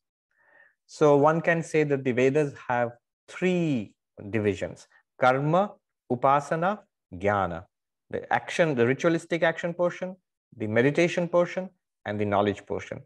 So 0.87 1.15
one 1.17 1.41
can 1.41 1.63
say 1.63 1.83
that 1.83 2.03
the 2.03 2.11
Vedas 2.11 2.53
have 2.67 2.91
three 3.27 3.93
divisions, 4.29 4.87
karma, 5.19 5.73
upasana, 6.11 6.79
jnana. 7.13 7.63
the 8.09 8.31
action, 8.33 8.75
the 8.75 8.85
ritualistic 8.85 9.41
action 9.43 9.73
portion, 9.73 10.15
the 10.57 10.67
meditation 10.67 11.27
portion, 11.27 11.69
and 12.05 12.19
the 12.19 12.25
knowledge 12.25 12.65
portion. 12.65 13.01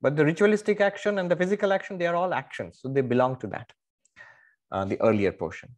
But 0.00 0.16
the 0.16 0.24
ritualistic 0.24 0.80
action 0.80 1.18
and 1.18 1.30
the 1.30 1.36
physical 1.36 1.72
action, 1.72 1.96
they 1.96 2.06
are 2.06 2.16
all 2.16 2.34
actions. 2.34 2.80
So 2.80 2.88
they 2.88 3.00
belong 3.00 3.36
to 3.40 3.46
that, 3.48 3.72
uh, 4.72 4.84
the 4.84 5.00
earlier 5.00 5.32
portion. 5.32 5.70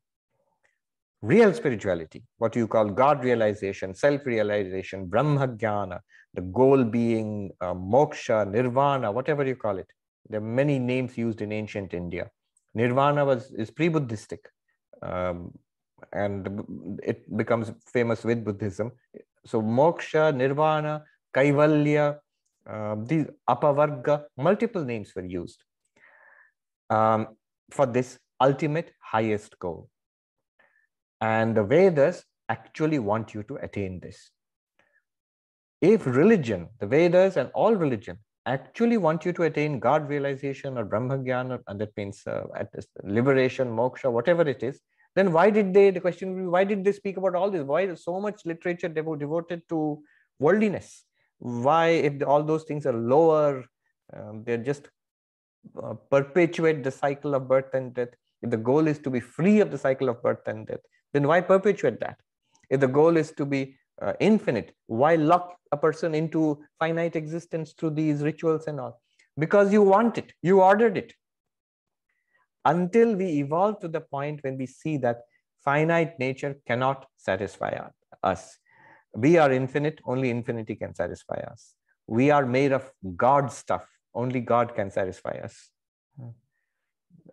Real 1.25 1.55
spirituality, 1.55 2.23
what 2.37 2.55
you 2.55 2.69
call 2.69 2.91
God 2.91 3.25
realization, 3.25 3.95
self 3.95 4.27
realization, 4.27 5.07
Brahma 5.07 5.49
Jnana, 5.49 6.01
the 6.35 6.43
goal 6.43 6.85
being 6.85 7.51
uh, 7.63 7.73
moksha, 7.73 8.47
nirvana, 8.47 9.11
whatever 9.11 9.43
you 9.47 9.57
call 9.57 9.79
it. 9.79 9.87
There 10.29 10.39
are 10.39 10.45
many 10.45 10.79
names 10.79 11.17
used 11.17 11.41
in 11.41 11.51
ancient 11.51 11.95
India. 11.95 12.31
Nirvana 12.75 13.25
was 13.25 13.51
is 13.53 13.71
pre-Buddhistic, 13.71 14.45
um, 15.01 15.53
and 16.13 16.99
it 17.03 17.35
becomes 17.35 17.73
famous 17.91 18.23
with 18.23 18.45
Buddhism. 18.45 18.93
So 19.47 19.63
moksha, 19.63 20.37
nirvana, 20.37 21.05
kaivalya, 21.35 22.19
uh, 22.69 22.97
these 23.03 23.25
apavarga, 23.49 24.25
multiple 24.37 24.85
names 24.85 25.15
were 25.17 25.25
used 25.25 25.65
um, 26.91 27.29
for 27.71 27.87
this 27.87 28.19
ultimate 28.43 28.93
highest 29.01 29.59
goal. 29.59 29.89
And 31.25 31.57
the 31.57 31.65
Vedas 31.73 32.25
actually 32.51 32.99
want 33.11 33.35
you 33.35 33.43
to 33.45 33.55
attain 33.67 34.01
this. 34.01 34.31
If 35.81 36.07
religion, 36.07 36.69
the 36.81 36.87
Vedas 36.87 37.37
and 37.37 37.51
all 37.55 37.75
religion 37.75 38.19
actually 38.55 38.99
want 38.99 39.25
you 39.25 39.33
to 39.39 39.45
attain 39.45 39.79
God 39.79 40.09
realization 40.09 40.77
or 40.77 40.85
Brahma 40.85 41.17
Jnana, 41.19 41.61
and 41.67 41.81
that 41.81 41.97
means 41.97 42.23
uh, 42.27 42.43
liberation, 43.03 43.69
moksha, 43.69 44.13
whatever 44.13 44.43
it 44.55 44.63
is, 44.63 44.81
then 45.17 45.33
why 45.33 45.49
did 45.49 45.73
they, 45.73 45.91
the 45.91 46.01
question, 46.01 46.51
why 46.51 46.65
did 46.65 46.85
they 46.85 46.93
speak 46.93 47.17
about 47.17 47.35
all 47.35 47.51
this? 47.51 47.63
Why 47.63 47.95
so 47.95 48.21
much 48.21 48.45
literature 48.45 48.89
devoted 48.89 49.63
to 49.71 50.03
worldliness? 50.39 51.05
Why, 51.39 51.87
if 52.09 52.23
all 52.27 52.43
those 52.43 52.65
things 52.65 52.85
are 52.85 52.99
lower, 53.15 53.65
um, 54.15 54.43
they're 54.45 54.67
just 54.73 54.91
uh, 55.83 55.95
perpetuate 56.11 56.85
the 56.85 56.91
cycle 56.91 57.35
of 57.35 57.49
birth 57.49 57.73
and 57.73 57.95
death. 57.95 58.15
If 58.43 58.51
the 58.51 58.59
goal 58.59 58.87
is 58.89 58.99
to 59.01 59.11
be 59.11 59.21
free 59.21 59.61
of 59.61 59.71
the 59.71 59.79
cycle 59.79 60.11
of 60.11 60.23
birth 60.23 60.47
and 60.47 60.67
death, 60.67 60.85
then 61.15 61.27
why 61.27 61.41
perpetuate 61.41 62.01
that? 62.01 62.19
If 62.69 62.81
the 62.81 62.89
goal 62.89 63.17
is 63.17 63.33
to 63.33 63.47
be 63.47 63.77
uh, 64.03 64.13
infinite, 64.21 64.75
why 64.87 65.15
lock 65.15 65.57
a 65.73 65.77
person 65.77 66.15
into 66.15 66.63
finite 66.79 67.17
existence 67.17 67.73
through 67.73 67.91
these 67.91 68.23
rituals 68.23 68.67
and 68.67 68.81
all? 68.81 69.01
Because 69.39 69.73
you 69.73 69.83
want 69.83 70.19
it, 70.19 70.33
you 70.43 70.61
ordered 70.61 70.99
it 70.99 71.15
until 72.65 73.15
we 73.15 73.27
evolve 73.39 73.81
to 73.81 73.89
the 73.89 74.01
point 74.01 74.43
when 74.43 74.59
we 74.59 74.67
see 74.67 74.97
that 74.99 75.21
finite 75.65 76.19
nature 76.19 76.57
cannot 76.67 77.07
satisfy 77.17 77.79
us. 78.23 78.59
We 79.15 79.39
are 79.39 79.53
infinite, 79.53 80.01
only 80.05 80.31
infinity 80.31 80.75
can 80.75 80.95
satisfy 80.95 81.41
us. 81.51 81.75
We 82.07 82.31
are 82.31 82.45
made 82.45 82.73
of 82.73 82.91
God 83.17 83.53
stuff, 83.53 83.87
only 84.15 84.41
God 84.41 84.75
can 84.75 84.91
satisfy 84.91 85.39
us. 85.43 85.71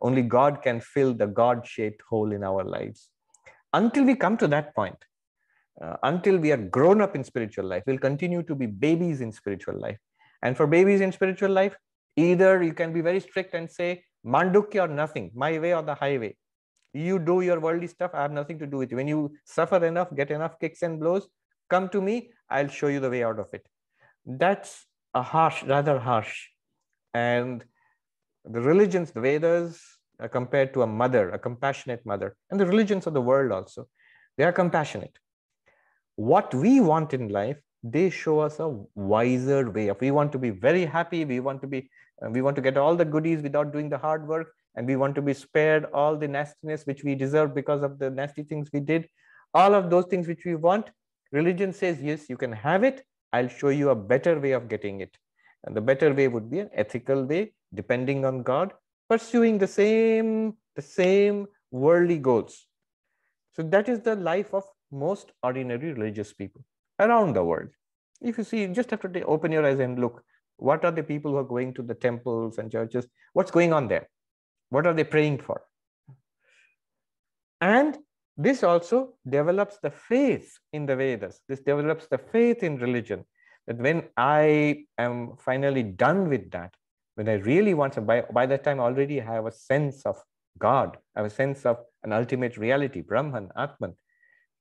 Only 0.02 0.24
God 0.24 0.62
can 0.64 0.80
fill 0.82 1.14
the 1.14 1.28
God 1.28 1.66
shaped 1.66 2.02
hole 2.10 2.32
in 2.32 2.44
our 2.44 2.64
lives. 2.64 3.10
Until 3.74 4.04
we 4.04 4.16
come 4.16 4.38
to 4.38 4.48
that 4.48 4.76
point, 4.76 4.98
uh, 5.82 5.98
until 6.04 6.38
we 6.38 6.52
are 6.52 6.58
grown 6.58 7.02
up 7.02 7.16
in 7.16 7.24
spiritual 7.24 7.66
life, 7.66 7.84
we'll 7.88 7.98
continue 7.98 8.44
to 8.44 8.56
be 8.56 8.66
babies 8.66 9.22
in 9.22 9.32
spiritual 9.32 9.80
life. 9.80 9.98
And 10.44 10.58
for 10.58 10.68
babies 10.68 11.02
in 11.02 11.12
spiritual 11.12 11.52
life, 11.52 11.76
either 12.16 12.62
you 12.62 12.74
can 12.74 12.92
be 12.94 13.02
very 13.02 13.20
strict 13.20 13.54
and 13.54 13.70
say, 13.70 14.04
Mandukya 14.26 14.86
or 14.86 14.88
nothing, 14.88 15.32
my 15.34 15.58
way 15.58 15.74
or 15.74 15.82
the 15.82 15.96
highway. 15.96 16.36
You 16.94 17.20
do 17.20 17.42
your 17.42 17.60
worldly 17.60 17.88
stuff, 17.88 18.12
I 18.14 18.22
have 18.22 18.32
nothing 18.32 18.60
to 18.60 18.68
do 18.68 18.78
with 18.78 18.92
you. 18.92 18.98
When 18.98 19.08
you 19.08 19.34
suffer 19.46 19.84
enough, 19.86 20.14
get 20.16 20.30
enough 20.30 20.60
kicks 20.60 20.82
and 20.82 21.00
blows, 21.00 21.28
come 21.70 21.90
to 21.90 22.02
me, 22.02 22.32
I'll 22.50 22.68
show 22.68 22.88
you 22.88 23.00
the 23.00 23.10
way 23.10 23.24
out 23.24 23.40
of 23.40 23.48
it. 23.54 23.66
That's 24.26 24.86
a 25.14 25.22
harsh, 25.22 25.64
rather 25.64 26.00
harsh. 26.00 26.48
And 27.14 27.64
the 28.46 28.62
religions, 28.62 29.12
the 29.12 29.22
Vedas, 29.22 29.82
are 30.22 30.30
compared 30.30 30.74
to 30.74 30.84
a 30.84 30.88
mother, 30.88 31.30
a 31.32 31.40
compassionate 31.40 32.06
mother, 32.06 32.36
and 32.50 32.60
the 32.60 32.66
religions 32.66 33.08
of 33.08 33.14
the 33.14 33.22
world 33.22 33.52
also, 33.52 33.88
they 34.38 34.44
are 34.44 34.52
compassionate. 34.52 35.18
What 36.16 36.54
we 36.54 36.80
want 36.80 37.14
in 37.14 37.30
life, 37.30 37.58
they 37.84 38.10
show 38.10 38.40
us 38.40 38.60
a 38.60 38.78
wiser 38.96 39.70
way 39.70 39.88
of. 39.88 40.00
We 40.00 40.12
want 40.12 40.32
to 40.34 40.38
be 40.38 40.52
very 40.52 40.86
happy. 40.86 41.26
We 41.26 41.40
want 41.40 41.62
to 41.62 41.68
be 41.68 41.90
and 42.22 42.34
we 42.34 42.42
want 42.42 42.56
to 42.56 42.62
get 42.62 42.78
all 42.78 42.96
the 42.96 43.06
goodies 43.06 43.42
without 43.42 43.74
doing 43.74 43.90
the 43.90 43.98
hard 43.98 44.28
work. 44.28 44.54
And 44.76 44.88
we 44.88 44.96
want 44.96 45.16
to 45.16 45.22
be 45.22 45.34
spared 45.34 45.86
all 45.94 46.16
the 46.16 46.28
nastiness 46.28 46.86
which 46.86 47.04
we 47.04 47.16
deserve 47.16 47.54
because 47.54 47.84
of 47.84 48.00
the 48.00 48.10
nasty 48.10 48.44
things 48.44 48.70
we 48.72 48.80
did. 48.80 49.10
All 49.54 49.74
of 49.74 49.90
those 49.90 50.06
things 50.06 50.28
which 50.28 50.46
we 50.46 50.56
want, 50.56 50.92
religion 51.32 51.74
says, 51.74 52.02
yes, 52.02 52.30
you 52.30 52.38
can 52.38 52.52
have 52.52 52.84
it. 52.84 53.04
I'll 53.34 53.50
show 53.50 53.70
you 53.70 53.90
a 53.90 53.96
better 53.96 54.40
way 54.40 54.52
of 54.52 54.70
getting 54.70 55.02
it. 55.02 55.18
And 55.66 55.76
the 55.76 55.82
better 55.82 56.14
way 56.14 56.28
would 56.28 56.50
be 56.50 56.60
an 56.60 56.70
ethical 56.74 57.26
way, 57.26 57.54
depending 57.74 58.24
on 58.24 58.44
God, 58.44 58.74
pursuing 59.12 59.58
the 59.58 59.68
same, 59.68 60.54
the 60.78 60.82
same 60.82 61.46
worldly 61.70 62.18
goals. 62.18 62.66
So 63.52 63.64
that 63.64 63.90
is 63.90 64.00
the 64.00 64.16
life 64.16 64.54
of 64.54 64.64
most 64.90 65.34
ordinary 65.44 65.92
religious 65.92 66.32
people 66.32 66.64
around 66.98 67.34
the 67.34 67.44
world. 67.44 67.68
If 68.22 68.38
you 68.38 68.46
see, 68.46 68.62
you 68.62 68.70
just 68.70 68.90
have 68.92 69.02
to 69.02 69.24
open 69.26 69.52
your 69.52 69.66
eyes 69.66 69.80
and 69.80 70.00
look. 70.00 70.24
What 70.56 70.86
are 70.86 70.92
the 70.92 71.04
people 71.04 71.32
who 71.32 71.38
are 71.38 71.52
going 71.56 71.74
to 71.74 71.82
the 71.82 71.94
temples 71.94 72.58
and 72.58 72.72
churches? 72.72 73.06
What's 73.34 73.52
going 73.52 73.74
on 73.74 73.90
there? 73.90 74.08
What 74.70 74.88
are 74.88 74.94
they 74.94 75.04
praying 75.04 75.40
for? 75.40 75.62
And 77.60 77.98
this 78.38 78.64
also 78.64 79.16
develops 79.28 79.78
the 79.84 79.92
faith 79.92 80.58
in 80.72 80.86
the 80.86 80.96
Vedas. 80.96 81.42
This 81.50 81.60
develops 81.60 82.08
the 82.08 82.18
faith 82.18 82.64
in 82.64 82.78
religion. 82.78 83.26
That 83.68 83.78
when 83.78 84.04
I 84.16 84.86
am 84.98 85.36
finally 85.38 85.84
done 85.84 86.30
with 86.30 86.50
that, 86.52 86.74
when 87.16 87.28
I 87.30 87.34
really 87.34 87.74
want 87.74 87.94
to, 87.94 88.02
by, 88.02 88.22
by 88.34 88.46
that 88.46 88.64
time 88.64 88.80
already 88.80 89.22
I 89.22 89.26
have 89.26 89.46
a 89.46 89.52
sense 89.52 90.04
of 90.06 90.18
God, 90.58 90.98
I 91.16 91.20
have 91.20 91.32
a 91.32 91.36
sense 91.36 91.66
of 91.66 91.78
an 92.04 92.14
ultimate 92.14 92.58
reality, 92.58 93.02
Brahman, 93.02 93.50
Atman, 93.58 93.96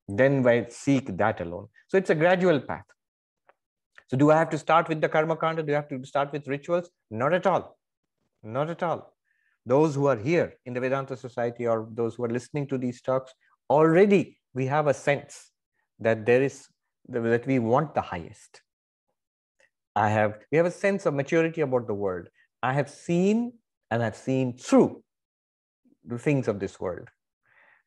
then 0.08 0.46
I 0.46 0.66
seek 0.68 1.16
that 1.16 1.40
alone. 1.40 1.68
So 1.88 1.96
it's 1.96 2.10
a 2.10 2.14
gradual 2.14 2.60
path. 2.60 2.84
So 4.08 4.16
do 4.16 4.30
I 4.30 4.38
have 4.38 4.50
to 4.50 4.58
start 4.58 4.88
with 4.88 5.00
the 5.00 5.08
karma 5.08 5.36
kanda? 5.36 5.62
Do 5.62 5.72
I 5.72 5.76
have 5.76 5.88
to 5.88 6.04
start 6.04 6.32
with 6.32 6.48
rituals? 6.48 6.90
Not 7.10 7.32
at 7.32 7.46
all. 7.46 7.78
Not 8.42 8.68
at 8.70 8.82
all. 8.82 9.14
Those 9.64 9.94
who 9.94 10.06
are 10.06 10.16
here 10.16 10.54
in 10.64 10.74
the 10.74 10.80
Vedanta 10.80 11.16
Society 11.16 11.66
or 11.66 11.86
those 11.92 12.16
who 12.16 12.24
are 12.24 12.28
listening 12.30 12.66
to 12.68 12.78
these 12.78 13.00
talks, 13.02 13.32
already 13.68 14.38
we 14.52 14.66
have 14.66 14.88
a 14.88 14.94
sense 14.94 15.50
that 16.00 16.26
there 16.26 16.42
is 16.42 16.66
that 17.08 17.46
we 17.46 17.58
want 17.58 17.94
the 17.94 18.00
highest. 18.00 18.62
I 19.94 20.08
have 20.08 20.38
we 20.50 20.56
have 20.56 20.66
a 20.66 20.70
sense 20.70 21.06
of 21.06 21.14
maturity 21.14 21.60
about 21.60 21.86
the 21.86 21.94
world. 21.94 22.28
I 22.62 22.72
have 22.72 22.90
seen 22.90 23.54
and 23.90 24.02
I've 24.02 24.16
seen 24.16 24.56
through 24.56 25.02
the 26.04 26.18
things 26.18 26.48
of 26.48 26.60
this 26.60 26.78
world. 26.78 27.08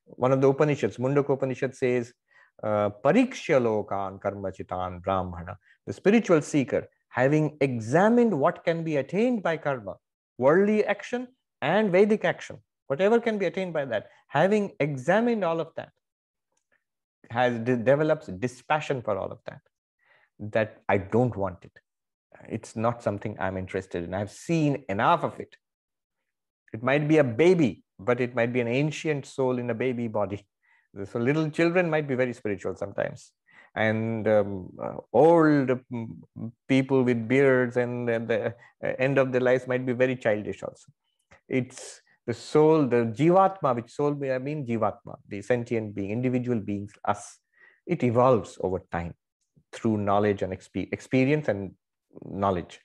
One 0.05 0.31
of 0.31 0.41
the 0.41 0.49
Upanishads, 0.49 0.97
Mundaka 0.97 1.33
Upanishad 1.33 1.75
says, 1.75 2.13
uh, 2.61 2.89
Parikshya 3.03 3.61
lokan 3.61 4.19
karmachitan 4.19 5.01
brahmana 5.01 5.57
the 5.85 5.93
spiritual 5.93 6.41
seeker, 6.41 6.87
having 7.09 7.57
examined 7.61 8.37
what 8.37 8.63
can 8.63 8.83
be 8.83 8.97
attained 8.97 9.43
by 9.43 9.57
karma, 9.57 9.95
worldly 10.37 10.85
action 10.85 11.27
and 11.61 11.91
Vedic 11.91 12.25
action, 12.25 12.57
whatever 12.87 13.19
can 13.19 13.37
be 13.37 13.45
attained 13.45 13.73
by 13.73 13.85
that, 13.85 14.07
having 14.27 14.71
examined 14.79 15.43
all 15.43 15.59
of 15.59 15.69
that, 15.75 15.91
has 17.29 17.59
de- 17.59 17.77
develops 17.77 18.27
dispassion 18.27 19.01
for 19.01 19.17
all 19.17 19.31
of 19.31 19.39
that. 19.45 19.61
That 20.39 20.81
I 20.89 20.97
don't 20.97 21.35
want 21.35 21.63
it. 21.63 21.71
It's 22.49 22.75
not 22.75 23.03
something 23.03 23.37
I'm 23.39 23.57
interested 23.57 24.03
in. 24.03 24.13
I've 24.13 24.31
seen 24.31 24.83
enough 24.89 25.23
of 25.23 25.39
it. 25.39 25.55
It 26.73 26.83
might 26.83 27.07
be 27.07 27.17
a 27.17 27.23
baby, 27.23 27.83
but 27.99 28.19
it 28.19 28.35
might 28.35 28.51
be 28.51 28.61
an 28.61 28.67
ancient 28.67 29.25
soul 29.25 29.59
in 29.59 29.69
a 29.69 29.75
baby 29.75 30.07
body. 30.07 30.45
So 31.05 31.17
little 31.17 31.49
children 31.49 31.89
might 31.89 32.07
be 32.07 32.13
very 32.13 32.33
spiritual 32.33 32.75
sometimes 32.75 33.31
and 33.75 34.27
um, 34.27 34.69
uh, 34.81 34.97
old 35.11 35.71
people 36.67 37.03
with 37.03 37.27
beards 37.27 37.77
and 37.77 38.07
the 38.07 38.53
uh, 38.83 38.87
end 38.99 39.17
of 39.17 39.31
their 39.31 39.41
lives 39.41 39.67
might 39.67 39.85
be 39.85 39.93
very 39.93 40.15
childish 40.15 40.61
also. 40.61 40.91
It's 41.49 42.01
the 42.25 42.33
soul, 42.33 42.87
the 42.87 43.11
jivatma, 43.17 43.75
which 43.75 43.91
soul 43.91 44.17
I 44.31 44.37
mean 44.37 44.65
jivatma, 44.65 45.15
the 45.27 45.41
sentient 45.41 45.95
being, 45.95 46.11
individual 46.11 46.59
beings, 46.59 46.93
us. 47.03 47.39
It 47.85 48.03
evolves 48.03 48.57
over 48.61 48.81
time 48.91 49.13
through 49.71 49.97
knowledge 49.97 50.43
and 50.43 50.53
exp 50.53 50.87
experience 50.93 51.47
and 51.47 51.73
knowledge. 52.25 52.79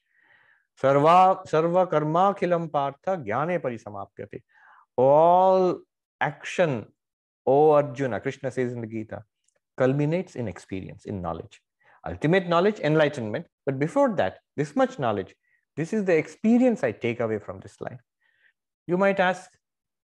Sarva, 0.81 1.45
sarva 1.47 1.91
karma 1.91 2.35
kilam 2.39 2.71
partha 2.71 3.17
jnane 3.17 3.61
parisamapyate. 3.61 4.43
All 4.97 5.81
action, 6.21 6.87
O 7.47 7.73
Arjuna, 7.73 8.21
Krishna 8.21 8.51
says 8.51 8.73
in 8.73 8.81
the 8.81 8.87
Gita, 8.87 9.23
culminates 9.77 10.37
in 10.37 10.49
experience, 10.49 11.05
in 11.05 11.21
knowledge. 11.23 11.61
Ultimate 12.07 12.49
knowledge, 12.49 12.81
enlightenment. 12.81 13.47
But 13.67 13.79
before 13.79 14.15
that, 14.17 14.39
this 14.57 14.75
much 14.77 14.99
knowledge, 14.99 15.35
this 15.77 15.93
is 15.93 16.05
the 16.05 16.17
experience 16.17 16.83
I 16.83 16.93
take 16.93 17.21
away 17.21 17.39
from 17.39 17.61
this 17.61 17.81
life. 17.81 18.01
You 18.87 18.97
might 18.97 19.21
ask, 19.21 19.51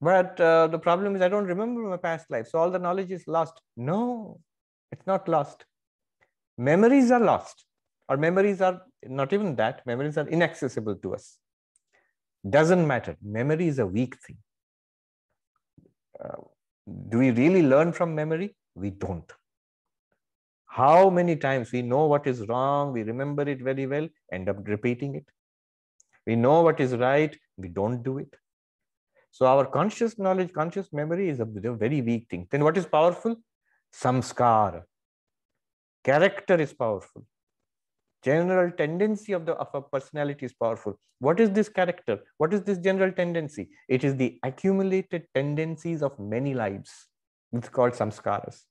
but 0.01 0.39
uh, 0.39 0.67
the 0.67 0.79
problem 0.79 1.15
is 1.15 1.21
I 1.21 1.27
don't 1.27 1.45
remember 1.45 1.82
my 1.82 1.97
past 1.97 2.29
life. 2.32 2.47
So 2.47 2.60
all 2.60 2.71
the 2.71 2.79
knowledge 2.79 3.12
is 3.12 3.27
lost. 3.27 3.60
No, 3.75 4.39
it's 4.91 5.05
not 5.05 5.27
lost. 5.27 5.65
Memories 6.58 7.12
are 7.12 7.19
lost, 7.19 7.65
or 8.10 8.17
memories 8.17 8.60
are 8.60 8.82
not 9.06 9.32
even 9.32 9.56
that, 9.56 9.86
memories 9.86 10.17
are 10.17 10.28
inaccessible 10.28 10.95
to 10.95 11.13
us. 11.13 11.38
Doesn't 12.50 12.86
matter. 12.86 13.15
Memory 13.22 13.67
is 13.67 13.80
a 13.80 13.86
weak 13.86 14.17
thing. 14.26 14.38
Uh, 16.19 16.41
do 17.10 17.19
we 17.19 17.32
really 17.32 17.62
learn 17.62 17.93
from 17.93 18.15
memory? 18.15 18.56
We 18.76 18.89
don't. 18.89 19.32
How 20.65 21.10
many 21.10 21.36
times 21.36 21.72
we 21.72 21.82
know 21.82 22.06
what 22.06 22.28
is 22.28 22.48
wrong, 22.48 22.93
we 22.93 23.04
remember 23.04 23.43
it 23.43 23.62
very 23.62 23.86
well, 23.86 24.08
end 24.32 24.50
up 24.50 24.67
repeating 24.67 25.15
it. 25.15 25.26
We 26.26 26.36
know 26.36 26.62
what 26.62 26.80
is 26.80 26.95
right, 26.95 27.36
we 27.58 27.69
don't 27.69 28.04
do 28.04 28.19
it. 28.19 28.34
So 29.32 29.45
our 29.45 29.65
conscious 29.65 30.17
knowledge, 30.17 30.54
conscious 30.54 30.91
memory 30.91 31.30
is 31.30 31.39
a, 31.39 31.43
a 31.43 31.76
very 31.76 32.02
weak 32.02 32.28
thing. 32.30 32.48
Then 32.50 32.63
what 32.63 32.78
is 32.78 32.86
powerful? 32.86 33.36
Samskara. 33.93 34.84
Character 36.04 36.56
is 36.56 36.74
powerful. 36.74 37.26
General 38.23 38.71
tendency 38.71 39.34
of 39.34 39.45
the 39.45 39.53
of 39.53 39.67
a 39.73 39.82
personality 39.82 40.45
is 40.45 40.53
powerful. 40.53 40.99
What 41.19 41.39
is 41.39 41.51
this 41.51 41.69
character? 41.69 42.19
What 42.38 42.53
is 42.53 42.63
this 42.63 42.77
general 42.77 43.12
tendency? 43.12 43.69
It 43.88 44.03
is 44.03 44.15
the 44.15 44.39
accumulated 44.43 45.27
tendencies 45.34 46.01
of 46.01 46.19
many 46.19 46.53
lives. 46.53 47.08
It's 47.53 47.69
called 47.69 47.93
samskaras. 47.93 48.63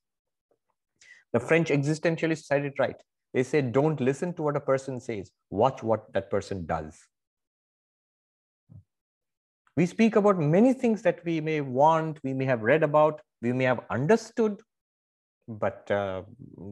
The 1.33 1.39
French 1.39 1.69
existentialists 1.69 2.45
said 2.45 2.65
it 2.65 2.73
right. 2.79 2.95
They 3.33 3.43
said, 3.43 3.71
don't 3.71 4.01
listen 4.01 4.33
to 4.33 4.41
what 4.41 4.55
a 4.55 4.59
person 4.59 4.99
says, 4.99 5.31
watch 5.49 5.83
what 5.83 6.11
that 6.13 6.31
person 6.31 6.65
does. 6.65 6.97
We 9.77 9.85
speak 9.85 10.15
about 10.15 10.39
many 10.39 10.73
things 10.73 11.03
that 11.03 11.23
we 11.23 11.39
may 11.39 11.61
want, 11.61 12.19
we 12.23 12.33
may 12.33 12.45
have 12.45 12.61
read 12.61 12.83
about, 12.83 13.21
we 13.41 13.53
may 13.53 13.63
have 13.65 13.81
understood, 13.89 14.59
but 15.49 15.89
uh, 15.89 16.21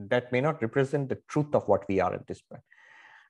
that 0.07 0.31
may 0.31 0.39
not 0.39 0.61
represent 0.61 1.09
the 1.09 1.17
truth 1.27 1.53
of 1.53 1.67
what 1.67 1.83
we 1.89 1.99
are 1.99 2.13
at 2.13 2.27
this 2.27 2.41
point. 2.41 2.61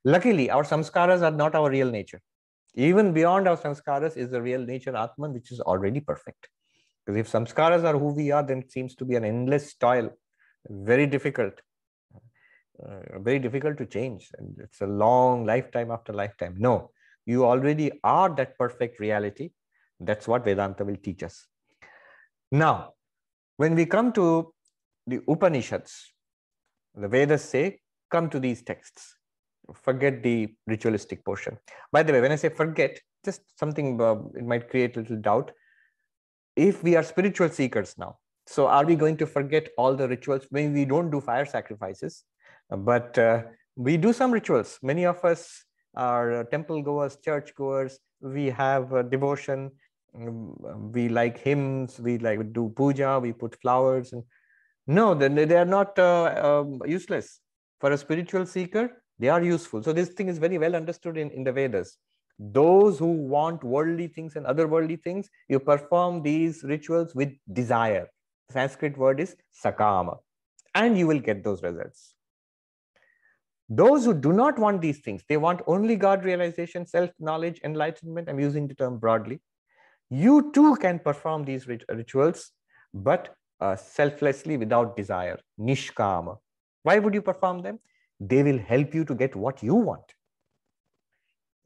Luckily, 0.03 0.49
our 0.51 0.63
samskaras 0.63 1.21
are 1.21 1.31
not 1.31 1.55
our 1.55 1.69
real 1.69 1.89
nature. 1.89 2.21
Even 2.75 3.13
beyond 3.13 3.47
our 3.47 3.57
samskaras 3.57 4.17
is 4.17 4.29
the 4.29 4.41
real 4.41 4.62
nature 4.62 4.95
Atman, 4.95 5.33
which 5.33 5.51
is 5.51 5.62
already 5.62 6.01
perfect. 6.01 6.49
Because 7.05 7.19
if 7.19 7.31
samskaras 7.31 7.83
are 7.83 7.97
who 7.97 8.13
we 8.13 8.31
are, 8.31 8.43
then 8.43 8.60
it 8.60 8.71
seems 8.71 8.93
to 8.95 9.05
be 9.05 9.15
an 9.15 9.23
endless 9.23 9.73
toil, 9.75 10.12
very 10.69 11.07
difficult, 11.07 11.53
uh, 12.86 13.19
very 13.19 13.39
difficult 13.39 13.77
to 13.77 13.86
change. 13.86 14.29
And 14.38 14.57
it's 14.60 14.81
a 14.81 14.88
long 14.88 15.45
lifetime 15.45 15.91
after 15.91 16.12
lifetime. 16.12 16.55
No, 16.57 16.91
you 17.25 17.45
already 17.45 17.91
are 18.03 18.29
that 18.36 18.57
perfect 18.57 18.99
reality. 18.99 19.51
That's 19.99 20.27
what 20.27 20.43
Vedanta 20.43 20.83
will 20.83 20.97
teach 20.97 21.23
us. 21.23 21.47
Now, 22.51 22.93
when 23.55 23.73
we 23.75 23.86
come 23.86 24.12
to 24.13 24.53
the 25.08 25.22
Upanishads, 25.28 26.13
the 26.93 27.08
Vedas 27.08 27.43
say, 27.43 27.80
come 28.12 28.30
to 28.30 28.39
these 28.39 28.62
texts. 28.62 29.15
Forget 29.74 30.22
the 30.24 30.54
ritualistic 30.65 31.26
portion. 31.26 31.58
By 31.91 32.04
the 32.04 32.13
way, 32.13 32.22
when 32.22 32.32
I 32.32 32.36
say 32.36 32.50
forget, 32.50 33.00
just 33.26 33.41
something 33.60 34.00
uh, 34.00 34.15
it 34.36 34.46
might 34.46 34.70
create 34.70 34.96
a 34.96 35.02
little 35.02 35.17
doubt. 35.17 35.52
If 36.56 36.84
we 36.84 36.96
are 36.96 37.04
spiritual 37.04 37.50
seekers 37.50 37.96
now, 37.98 38.17
so 38.46 38.67
are 38.67 38.86
we 38.86 38.96
going 38.96 39.17
to 39.17 39.26
forget 39.26 39.70
all 39.78 39.93
the 39.96 40.08
rituals? 40.08 40.48
Maybe 40.52 40.74
we 40.74 40.86
don't 40.86 41.12
do 41.12 41.20
fire 41.20 41.46
sacrifices, 41.46 42.24
but 42.70 43.17
uh, 43.17 43.43
we 43.76 43.98
do 43.98 44.13
some 44.13 44.32
rituals. 44.32 44.80
Many 44.82 45.06
of 45.06 45.24
us 45.26 45.65
are 45.96 46.46
temple 46.46 46.82
goers, 46.82 47.17
church 47.17 47.54
goers. 47.56 48.00
We 48.22 48.46
have 48.46 48.93
uh, 48.93 49.04
devotion. 49.04 49.72
Um, 50.15 50.91
we 50.93 51.10
like 51.10 51.38
hymns. 51.38 52.00
We 52.00 52.17
like 52.20 52.54
do 52.54 52.74
puja. 52.76 53.20
We 53.20 53.34
put 53.34 53.60
flowers 53.62 54.13
and 54.13 54.24
no, 54.88 55.13
then 55.13 55.36
they 55.36 55.58
are 55.58 55.65
not 55.65 56.00
uh, 56.00 56.63
um, 56.65 56.82
useless. 56.86 57.41
For 57.80 57.91
a 57.91 57.97
spiritual 57.97 58.45
seeker, 58.45 59.04
they 59.19 59.28
are 59.30 59.43
useful. 59.43 59.84
So 59.84 59.93
this 59.93 60.10
thing 60.10 60.30
is 60.30 60.39
very 60.39 60.58
well 60.58 60.76
understood 60.76 61.17
in, 61.17 61.30
in 61.32 61.43
the 61.43 61.52
Vedas. 61.52 61.97
Those 62.39 62.97
who 62.97 63.12
want 63.12 63.63
worldly 63.63 64.08
things 64.08 64.36
and 64.36 64.45
other 64.45 64.67
worldly 64.67 64.95
things, 64.95 65.30
you 65.50 65.60
perform 65.60 66.21
these 66.23 66.63
rituals 66.63 67.13
with 67.13 67.34
desire. 67.52 68.08
Sanskrit 68.52 68.97
word 68.97 69.19
is 69.19 69.36
sakama, 69.63 70.17
and 70.73 70.97
you 70.97 71.08
will 71.08 71.19
get 71.19 71.43
those 71.43 71.62
results. 71.62 72.13
Those 73.69 74.06
who 74.06 74.13
do 74.13 74.32
not 74.32 74.58
want 74.58 74.82
these 74.82 75.00
things, 75.00 75.23
they 75.28 75.36
want 75.36 75.62
only 75.67 75.97
God 75.97 76.23
realization, 76.23 76.86
self 76.86 77.10
knowledge, 77.19 77.60
enlightenment. 77.63 78.30
I'm 78.30 78.39
using 78.39 78.67
the 78.67 78.76
term 78.76 78.97
broadly. 78.97 79.41
You 80.10 80.52
too 80.54 80.78
can 80.78 81.00
perform 81.00 81.43
these 81.43 81.67
rituals, 81.67 82.52
but 82.93 83.36
uh, 83.60 83.76
selflessly 83.76 84.58
without 84.58 84.96
desire, 84.96 85.39
nishkama. 85.60 86.38
Why 86.84 87.00
would 87.00 87.13
you 87.13 87.22
perform 87.22 87.62
them? 87.62 87.80
They 88.20 88.43
will 88.43 88.58
help 88.58 88.93
you 88.93 89.06
to 89.06 89.15
get 89.15 89.36
what 89.36 89.62
you 89.62 89.76
want. 89.76 90.13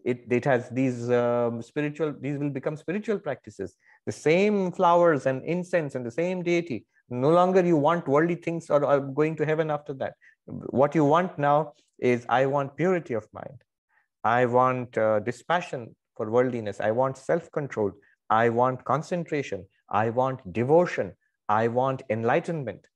It, 0.03 0.25
it 0.29 0.45
has 0.45 0.69
these 0.69 1.11
um, 1.11 1.61
spiritual, 1.61 2.15
these 2.19 2.37
will 2.37 2.49
become 2.49 2.75
spiritual 2.75 3.19
practices. 3.19 3.75
The 4.05 4.11
same 4.11 4.71
flowers 4.71 5.25
and 5.27 5.43
incense 5.45 5.95
and 5.95 6.05
the 6.05 6.11
same 6.11 6.41
deity. 6.41 6.85
No 7.09 7.29
longer 7.29 7.63
you 7.63 7.77
want 7.77 8.07
worldly 8.07 8.35
things 8.35 8.69
or, 8.69 8.83
or 8.83 8.99
going 8.99 9.35
to 9.35 9.45
heaven 9.45 9.69
after 9.69 9.93
that. 9.95 10.13
What 10.45 10.95
you 10.95 11.05
want 11.05 11.37
now 11.37 11.73
is 11.99 12.25
I 12.29 12.45
want 12.47 12.75
purity 12.75 13.13
of 13.13 13.27
mind. 13.31 13.61
I 14.23 14.45
want 14.45 14.97
uh, 14.97 15.19
dispassion 15.19 15.95
for 16.15 16.29
worldliness. 16.31 16.79
I 16.79 16.91
want 16.91 17.17
self 17.17 17.51
control. 17.51 17.91
I 18.29 18.49
want 18.49 18.83
concentration. 18.85 19.65
I 19.89 20.09
want 20.09 20.53
devotion. 20.53 21.13
I 21.59 21.67
want 21.67 22.03
enlightenment. 22.09 22.87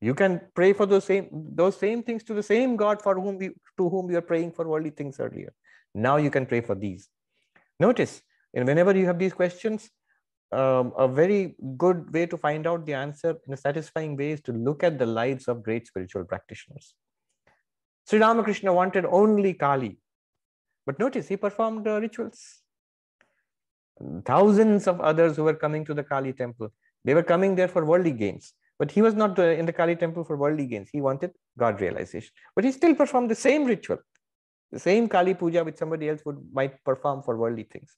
You 0.00 0.14
can 0.14 0.40
pray 0.54 0.72
for 0.78 0.86
those 0.92 1.04
same 1.10 1.28
those 1.60 1.76
same 1.84 2.02
things 2.02 2.24
to 2.24 2.34
the 2.38 2.46
same 2.52 2.76
God 2.76 3.02
for 3.02 3.14
whom 3.26 3.38
we 3.42 3.48
to 3.80 3.88
whom 3.92 4.10
you 4.10 4.18
are 4.20 4.28
praying 4.30 4.52
for 4.56 4.66
worldly 4.72 4.90
things 5.00 5.20
earlier. 5.26 5.52
Now 6.06 6.16
you 6.24 6.30
can 6.38 6.46
pray 6.52 6.60
for 6.70 6.74
these. 6.74 7.08
Notice, 7.80 8.22
and 8.54 8.66
whenever 8.70 8.96
you 8.96 9.06
have 9.06 9.18
these 9.18 9.36
questions, 9.42 9.88
um, 10.52 10.92
a 11.04 11.08
very 11.08 11.56
good 11.84 12.12
way 12.16 12.24
to 12.32 12.36
find 12.36 12.66
out 12.66 12.86
the 12.86 12.94
answer 12.94 13.32
in 13.46 13.54
a 13.54 13.56
satisfying 13.56 14.16
way 14.16 14.30
is 14.36 14.42
to 14.48 14.52
look 14.68 14.84
at 14.88 14.98
the 14.98 15.06
lives 15.06 15.48
of 15.48 15.62
great 15.62 15.86
spiritual 15.86 16.24
practitioners. 16.24 16.94
Sri 18.08 18.20
Ramakrishna 18.20 18.72
wanted 18.72 19.06
only 19.20 19.52
Kali, 19.54 19.98
but 20.86 20.98
notice 20.98 21.28
he 21.28 21.36
performed 21.36 21.88
uh, 21.88 22.00
rituals. 22.00 22.42
Thousands 24.24 24.86
of 24.86 25.00
others 25.12 25.36
who 25.36 25.44
were 25.44 25.54
coming 25.64 25.84
to 25.86 25.94
the 25.94 26.04
Kali 26.04 26.32
temple, 26.32 26.70
they 27.06 27.14
were 27.14 27.22
coming 27.22 27.54
there 27.54 27.68
for 27.68 27.84
worldly 27.84 28.12
gains. 28.12 28.52
But 28.78 28.90
he 28.90 29.00
was 29.00 29.14
not 29.14 29.38
in 29.38 29.64
the 29.64 29.72
Kali 29.72 29.96
temple 29.96 30.24
for 30.24 30.36
worldly 30.36 30.66
gains. 30.66 30.88
He 30.92 31.00
wanted 31.00 31.30
God 31.58 31.80
realization. 31.80 32.30
But 32.54 32.64
he 32.64 32.72
still 32.72 32.94
performed 32.94 33.30
the 33.30 33.40
same 33.48 33.64
ritual, 33.64 34.00
the 34.70 34.78
same 34.78 35.08
Kali 35.08 35.34
puja 35.34 35.64
which 35.64 35.78
somebody 35.78 36.10
else 36.10 36.22
would 36.26 36.40
might 36.52 36.84
perform 36.84 37.22
for 37.22 37.38
worldly 37.42 37.66
things. 37.74 37.96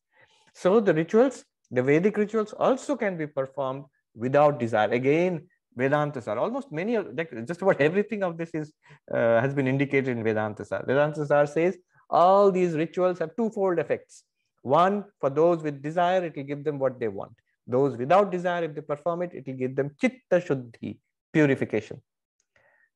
So 0.55 0.79
the 0.89 0.95
rituals, 0.95 1.45
the 1.71 1.83
Vedic 1.83 2.17
rituals 2.17 2.53
also 2.53 2.97
can 2.97 3.17
be 3.17 3.27
performed 3.27 3.87
without 4.15 4.61
desire. 4.61 4.91
Again, 4.91 5.49
Vedanta 5.75 6.21
Sar. 6.21 6.39
Almost 6.39 6.71
many, 6.71 6.99
like 6.99 7.33
just 7.47 7.63
about 7.63 7.81
everything 7.81 8.23
of 8.23 8.37
this 8.37 8.51
is 8.53 8.73
uh, 9.13 9.41
has 9.41 9.55
been 9.55 9.69
indicated 9.75 10.17
in 10.17 10.23
Vedanta 10.23 10.65
Sar. 10.65 10.85
Vedanta 10.87 11.47
says 11.47 11.79
all 12.11 12.51
these 12.51 12.75
rituals 12.75 13.19
have 13.19 13.35
twofold 13.37 13.79
effects. 13.79 14.25
One, 14.63 15.05
for 15.21 15.31
those 15.31 15.63
with 15.63 15.83
desire, 15.83 16.25
it 16.25 16.37
will 16.37 16.45
give 16.45 16.65
them 16.65 16.79
what 16.79 16.99
they 17.01 17.09
want. 17.09 17.33
Those 17.69 17.97
without 17.99 18.33
desire, 18.33 18.65
if 18.65 18.75
they 18.75 18.81
perform 18.81 19.23
it, 19.23 19.35
it 19.35 19.47
will 19.47 19.55
give 19.55 19.77
them 19.77 19.95
chitta 20.01 20.41
shuddhi, 20.41 20.99
purification. 21.33 22.01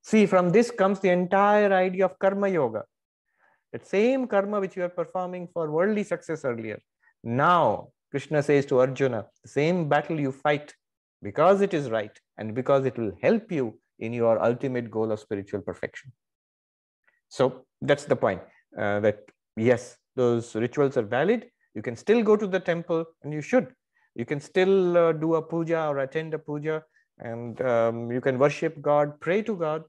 See, 0.03 0.25
from 0.27 0.51
this 0.51 0.71
comes 0.71 0.99
the 1.01 1.11
entire 1.11 1.73
idea 1.73 2.07
of 2.07 2.19
karma 2.19 2.49
yoga. 2.49 2.85
That 3.73 3.87
same 3.87 4.27
karma 4.27 4.61
which 4.61 4.77
you 4.77 4.83
are 4.83 4.89
performing 4.89 5.49
for 5.53 5.71
worldly 5.71 6.05
success 6.05 6.45
earlier. 6.45 6.81
Now, 7.23 7.89
Krishna 8.11 8.43
says 8.43 8.67
to 8.67 8.81
Arjuna, 8.81 9.27
the 9.43 9.49
same 9.49 9.89
battle 9.89 10.19
you 10.19 10.33
fight 10.33 10.75
because 11.23 11.61
it 11.61 11.73
is 11.73 11.91
right 11.91 12.19
and 12.39 12.55
because 12.55 12.85
it 12.85 12.99
will 12.99 13.13
help 13.23 13.53
you 13.53 13.79
in 14.01 14.13
your 14.13 14.43
ultimate 14.43 14.91
goal 14.91 15.13
of 15.13 15.21
spiritual 15.21 15.61
perfection. 15.61 16.13
So 17.29 17.65
that's 17.81 18.05
the 18.05 18.17
point 18.17 18.43
uh, 18.79 19.01
that 19.01 19.21
yes, 19.57 19.97
those 20.17 20.55
rituals 20.55 20.97
are 20.97 21.03
valid. 21.03 21.47
You 21.75 21.83
can 21.83 21.97
still 21.97 22.23
go 22.23 22.37
to 22.37 22.47
the 22.47 22.61
temple 22.61 23.05
and 23.23 23.33
you 23.33 23.41
should 23.41 23.73
you 24.15 24.25
can 24.25 24.41
still 24.41 24.97
uh, 24.97 25.13
do 25.13 25.35
a 25.37 25.43
puja 25.43 25.87
or 25.87 25.99
attend 26.01 26.35
a 26.35 26.39
puja 26.39 26.83
and 27.19 27.61
um, 27.63 28.11
you 28.11 28.21
can 28.21 28.39
worship 28.39 28.81
God, 28.81 29.21
pray 29.21 29.43
to 29.43 29.57
God. 29.57 29.85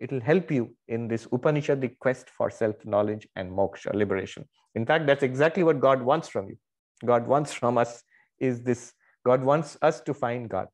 It 0.00 0.10
will 0.10 0.20
help 0.20 0.50
you 0.50 0.74
in 0.88 1.06
this 1.06 1.26
Upanishadic 1.26 1.98
quest 2.00 2.28
for 2.30 2.50
self 2.50 2.84
knowledge 2.84 3.28
and 3.36 3.50
moksha, 3.50 3.94
liberation. 3.94 4.48
In 4.74 4.84
fact, 4.84 5.06
that's 5.06 5.22
exactly 5.22 5.62
what 5.62 5.78
God 5.78 6.02
wants 6.02 6.28
from 6.28 6.48
you. 6.48 6.56
God 7.04 7.26
wants 7.26 7.52
from 7.52 7.78
us 7.78 8.02
is 8.40 8.62
this 8.62 8.92
God 9.24 9.42
wants 9.42 9.76
us 9.82 10.00
to 10.02 10.14
find 10.14 10.48
God. 10.48 10.66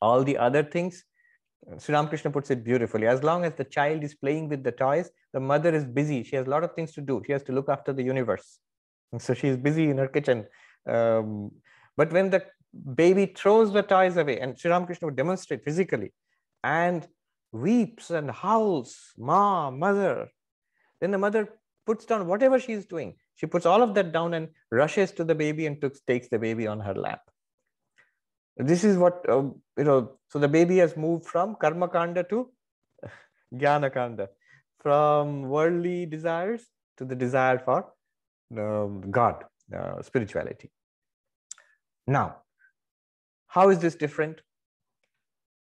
All 0.00 0.24
the 0.24 0.38
other 0.38 0.62
things, 0.62 1.04
Sri 1.78 1.94
Ramakrishna 1.94 2.30
puts 2.30 2.50
it 2.50 2.64
beautifully. 2.64 3.06
As 3.06 3.22
long 3.22 3.44
as 3.44 3.52
the 3.54 3.64
child 3.64 4.02
is 4.04 4.14
playing 4.14 4.48
with 4.48 4.62
the 4.62 4.72
toys, 4.72 5.10
the 5.34 5.40
mother 5.40 5.74
is 5.74 5.84
busy. 5.84 6.22
She 6.22 6.36
has 6.36 6.46
a 6.46 6.50
lot 6.50 6.64
of 6.64 6.72
things 6.74 6.92
to 6.92 7.02
do. 7.02 7.22
She 7.26 7.32
has 7.32 7.42
to 7.44 7.52
look 7.52 7.68
after 7.68 7.92
the 7.92 8.02
universe. 8.02 8.58
And 9.12 9.20
so 9.20 9.34
she's 9.34 9.56
busy 9.56 9.90
in 9.90 9.98
her 9.98 10.08
kitchen 10.08 10.46
um, 10.86 11.50
but 11.96 12.12
when 12.12 12.30
the 12.30 12.44
baby 12.94 13.26
throws 13.26 13.72
the 13.72 13.82
toys 13.82 14.16
away, 14.16 14.38
and 14.40 14.58
Sri 14.58 14.70
Ramakrishna 14.70 15.06
would 15.06 15.16
demonstrate 15.16 15.64
physically, 15.64 16.12
and 16.62 17.06
weeps 17.52 18.10
and 18.10 18.30
howls, 18.30 19.12
Ma, 19.16 19.70
mother. 19.70 20.28
Then 21.00 21.10
the 21.10 21.18
mother 21.18 21.48
puts 21.86 22.04
down 22.04 22.26
whatever 22.26 22.58
she 22.58 22.72
is 22.72 22.86
doing. 22.86 23.14
She 23.36 23.46
puts 23.46 23.66
all 23.66 23.82
of 23.82 23.94
that 23.94 24.12
down 24.12 24.34
and 24.34 24.48
rushes 24.70 25.12
to 25.12 25.24
the 25.24 25.34
baby 25.34 25.66
and 25.66 25.82
takes 26.06 26.28
the 26.28 26.38
baby 26.38 26.66
on 26.66 26.80
her 26.80 26.94
lap. 26.94 27.20
This 28.56 28.84
is 28.84 28.96
what, 28.96 29.24
uh, 29.28 29.42
you 29.76 29.84
know, 29.84 30.12
so 30.28 30.38
the 30.38 30.48
baby 30.48 30.78
has 30.78 30.96
moved 30.96 31.26
from 31.26 31.56
karma 31.60 31.88
kanda 31.88 32.24
to 32.24 32.50
jnana 33.54 33.92
kanda, 33.92 34.30
from 34.78 35.42
worldly 35.42 36.06
desires 36.06 36.64
to 36.96 37.04
the 37.04 37.14
desire 37.14 37.58
for 37.58 37.92
uh, 38.58 38.86
God, 39.10 39.44
uh, 39.74 40.02
spirituality. 40.02 40.70
Now, 42.06 42.36
how 43.46 43.70
is 43.70 43.78
this 43.78 43.94
different? 43.94 44.40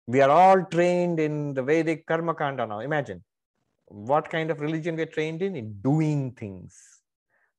We 0.06 0.20
are 0.20 0.30
all 0.30 0.64
trained 0.64 1.20
in 1.20 1.54
the 1.54 1.62
Vedic 1.62 2.06
karma 2.06 2.34
kanda 2.34 2.66
now. 2.66 2.80
Imagine 2.80 3.22
what 3.86 4.28
kind 4.28 4.50
of 4.50 4.60
religion 4.60 4.96
we're 4.96 5.06
trained 5.06 5.42
in? 5.42 5.56
In 5.56 5.74
doing 5.82 6.32
things 6.32 6.76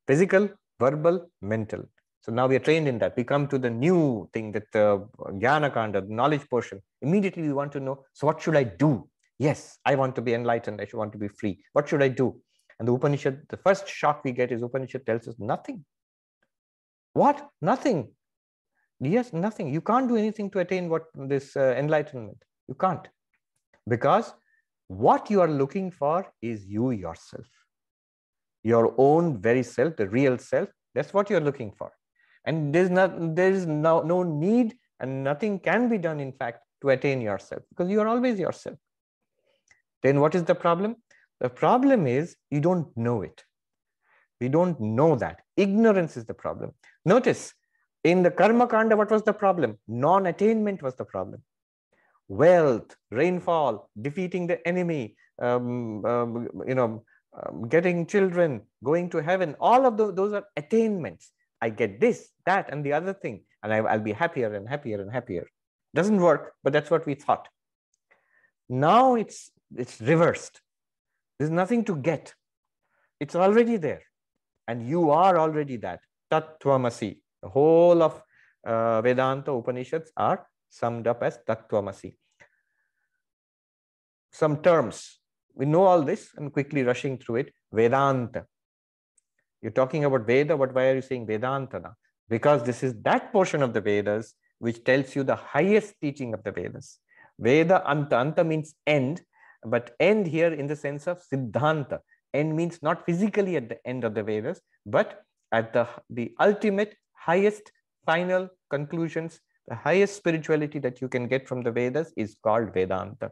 physical, 0.07 0.49
verbal, 0.79 1.29
mental. 1.41 1.83
So 2.21 2.31
now 2.31 2.47
we 2.47 2.55
are 2.55 2.59
trained 2.59 2.87
in 2.87 2.97
that. 2.99 3.15
We 3.15 3.23
come 3.23 3.47
to 3.47 3.57
the 3.57 3.69
new 3.69 4.29
thing 4.33 4.51
that 4.53 4.71
the 4.71 5.07
Jnana 5.19 5.73
Kanda, 5.73 6.01
the 6.01 6.13
knowledge 6.13 6.47
portion. 6.49 6.81
Immediately 7.01 7.43
we 7.43 7.53
want 7.53 7.71
to 7.73 7.79
know, 7.79 8.03
so 8.13 8.25
what 8.27 8.41
should 8.41 8.55
I 8.55 8.63
do? 8.63 9.07
Yes, 9.37 9.77
I 9.85 9.95
want 9.95 10.15
to 10.15 10.21
be 10.21 10.33
enlightened. 10.33 10.81
I 10.81 10.85
should 10.85 10.97
want 10.97 11.11
to 11.13 11.19
be 11.19 11.27
free. 11.27 11.59
What 11.73 11.87
should 11.87 12.01
I 12.01 12.07
do? 12.07 12.39
And 12.79 12.87
the 12.87 12.93
Upanishad, 12.93 13.43
the 13.49 13.57
first 13.57 13.87
shock 13.87 14.23
we 14.23 14.31
get 14.31 14.51
is 14.51 14.63
Upanishad 14.63 15.05
tells 15.05 15.27
us 15.27 15.35
nothing. 15.37 15.85
What? 17.15 17.49
Nothing. 17.61 18.09
Yes, 18.99 19.31
nothing. 19.31 19.73
You 19.73 19.79
can't 19.79 20.09
do 20.09 20.17
anything 20.17 20.49
to 20.51 20.59
attain 20.59 20.89
what 20.89 21.03
this 21.15 21.55
uh, 21.55 21.73
enlightenment. 21.77 22.43
You 22.67 22.75
can't. 22.75 23.07
Because 23.87 24.33
what 24.87 25.31
you 25.31 25.39
are 25.39 25.47
looking 25.47 25.91
for 25.91 26.27
is 26.41 26.65
you 26.65 26.91
yourself. 26.91 27.47
Your 28.63 28.93
own 28.97 29.41
very 29.41 29.63
self, 29.63 29.95
the 29.95 30.09
real 30.09 30.37
self. 30.37 30.67
That's 30.93 31.13
what 31.13 31.29
you're 31.29 31.39
looking 31.39 31.71
for. 31.71 31.93
And 32.45 32.75
there's 32.75 32.89
not 32.89 33.35
there 33.35 33.51
is 33.51 33.65
no, 33.65 34.01
no 34.01 34.23
need 34.23 34.75
and 34.99 35.23
nothing 35.23 35.59
can 35.59 35.87
be 35.87 35.97
done, 35.97 36.19
in 36.19 36.33
fact, 36.33 36.59
to 36.81 36.89
attain 36.89 37.21
yourself 37.21 37.63
because 37.69 37.89
you 37.89 38.01
are 38.01 38.07
always 38.07 38.37
yourself. 38.39 38.77
Then 40.03 40.19
what 40.19 40.35
is 40.35 40.43
the 40.43 40.55
problem? 40.55 40.97
The 41.39 41.49
problem 41.49 42.07
is 42.07 42.35
you 42.51 42.59
don't 42.59 42.95
know 42.97 43.21
it. 43.21 43.43
We 44.41 44.49
don't 44.49 44.79
know 44.81 45.15
that. 45.15 45.41
Ignorance 45.55 46.17
is 46.17 46.25
the 46.25 46.33
problem. 46.33 46.73
Notice 47.05 47.53
in 48.03 48.23
the 48.23 48.31
Karma 48.31 48.67
Kanda, 48.67 48.97
what 48.97 49.11
was 49.11 49.23
the 49.23 49.33
problem? 49.33 49.77
Non 49.87 50.25
attainment 50.25 50.81
was 50.81 50.95
the 50.95 51.05
problem. 51.05 51.41
Wealth, 52.27 52.95
rainfall, 53.11 53.89
defeating 54.01 54.47
the 54.47 54.65
enemy, 54.67 55.15
um, 55.39 56.03
um, 56.05 56.47
you 56.67 56.75
know, 56.75 57.03
um, 57.39 57.67
getting 57.67 58.07
children, 58.07 58.61
going 58.83 59.09
to 59.11 59.21
heaven, 59.21 59.55
all 59.59 59.85
of 59.85 59.97
those, 59.97 60.15
those 60.15 60.33
are 60.33 60.45
attainments. 60.55 61.31
I 61.61 61.69
get 61.69 61.99
this, 61.99 62.29
that, 62.45 62.71
and 62.71 62.83
the 62.83 62.93
other 62.93 63.13
thing, 63.13 63.43
and 63.61 63.73
I, 63.73 63.77
I'll 63.77 63.99
be 63.99 64.13
happier 64.13 64.53
and 64.53 64.67
happier 64.67 65.01
and 65.01 65.11
happier. 65.11 65.47
Doesn't 65.93 66.19
work, 66.19 66.53
but 66.63 66.73
that's 66.73 66.91
what 66.91 67.05
we 67.05 67.15
thought. 67.15 67.47
Now 68.69 69.15
it's 69.15 69.51
it's 69.75 69.99
reversed. 70.01 70.61
There's 71.37 71.51
nothing 71.51 71.85
to 71.85 71.95
get. 71.95 72.33
It's 73.19 73.35
already 73.35 73.77
there. 73.77 74.03
And 74.67 74.87
you 74.87 75.11
are 75.11 75.37
already 75.37 75.77
that. 75.77 75.99
Tattvamasi. 76.35 77.19
The 77.41 77.49
whole 77.49 78.01
of 78.03 78.21
uh, 78.65 79.01
Vedanta 79.01 79.51
Upanishads 79.51 80.11
are 80.17 80.47
summed 80.69 81.07
up 81.07 81.23
as 81.23 81.39
Tattvamasi. 81.47 82.15
Some 84.31 84.61
terms. 84.61 85.19
We 85.53 85.65
know 85.65 85.83
all 85.83 86.01
this. 86.01 86.29
I'm 86.37 86.49
quickly 86.49 86.83
rushing 86.83 87.17
through 87.17 87.37
it. 87.37 87.53
Vedanta. 87.71 88.45
You're 89.61 89.71
talking 89.71 90.03
about 90.05 90.27
Veda, 90.27 90.57
but 90.57 90.73
why 90.73 90.89
are 90.89 90.95
you 90.95 91.01
saying 91.01 91.27
Vedanta 91.27 91.79
now? 91.79 91.93
Because 92.27 92.63
this 92.63 92.83
is 92.83 92.93
that 93.03 93.31
portion 93.31 93.63
of 93.63 93.73
the 93.73 93.81
Vedas 93.81 94.33
which 94.59 94.83
tells 94.83 95.15
you 95.15 95.23
the 95.23 95.35
highest 95.35 95.95
teaching 96.01 96.33
of 96.33 96.43
the 96.43 96.51
Vedas. 96.51 96.99
Veda 97.39 97.83
Anta. 97.87 98.11
Anta 98.11 98.45
means 98.45 98.75
end, 98.87 99.21
but 99.65 99.95
end 99.99 100.27
here 100.27 100.53
in 100.53 100.67
the 100.67 100.75
sense 100.75 101.07
of 101.07 101.21
Siddhanta. 101.21 101.99
End 102.33 102.55
means 102.55 102.81
not 102.81 103.05
physically 103.05 103.55
at 103.55 103.69
the 103.69 103.79
end 103.85 104.03
of 104.03 104.13
the 104.13 104.23
Vedas, 104.23 104.61
but 104.85 105.21
at 105.51 105.73
the, 105.73 105.87
the 106.09 106.33
ultimate 106.39 106.95
highest 107.13 107.71
final 108.05 108.49
conclusions, 108.69 109.39
the 109.67 109.75
highest 109.75 110.15
spirituality 110.15 110.79
that 110.79 111.01
you 111.01 111.07
can 111.07 111.27
get 111.27 111.47
from 111.47 111.61
the 111.61 111.71
Vedas 111.71 112.13
is 112.15 112.37
called 112.43 112.73
Vedanta. 112.73 113.31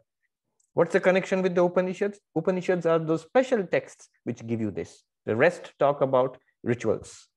What's 0.72 0.92
the 0.92 1.00
connection 1.00 1.42
with 1.42 1.54
the 1.54 1.62
Upanishads? 1.62 2.18
Upanishads 2.34 2.86
are 2.86 2.98
those 2.98 3.22
special 3.22 3.64
texts 3.64 4.08
which 4.24 4.44
give 4.46 4.60
you 4.60 4.70
this. 4.72 5.04
The 5.26 5.36
rest 5.36 5.72
talk 5.78 6.00
about 6.00 6.38
rituals 6.64 7.28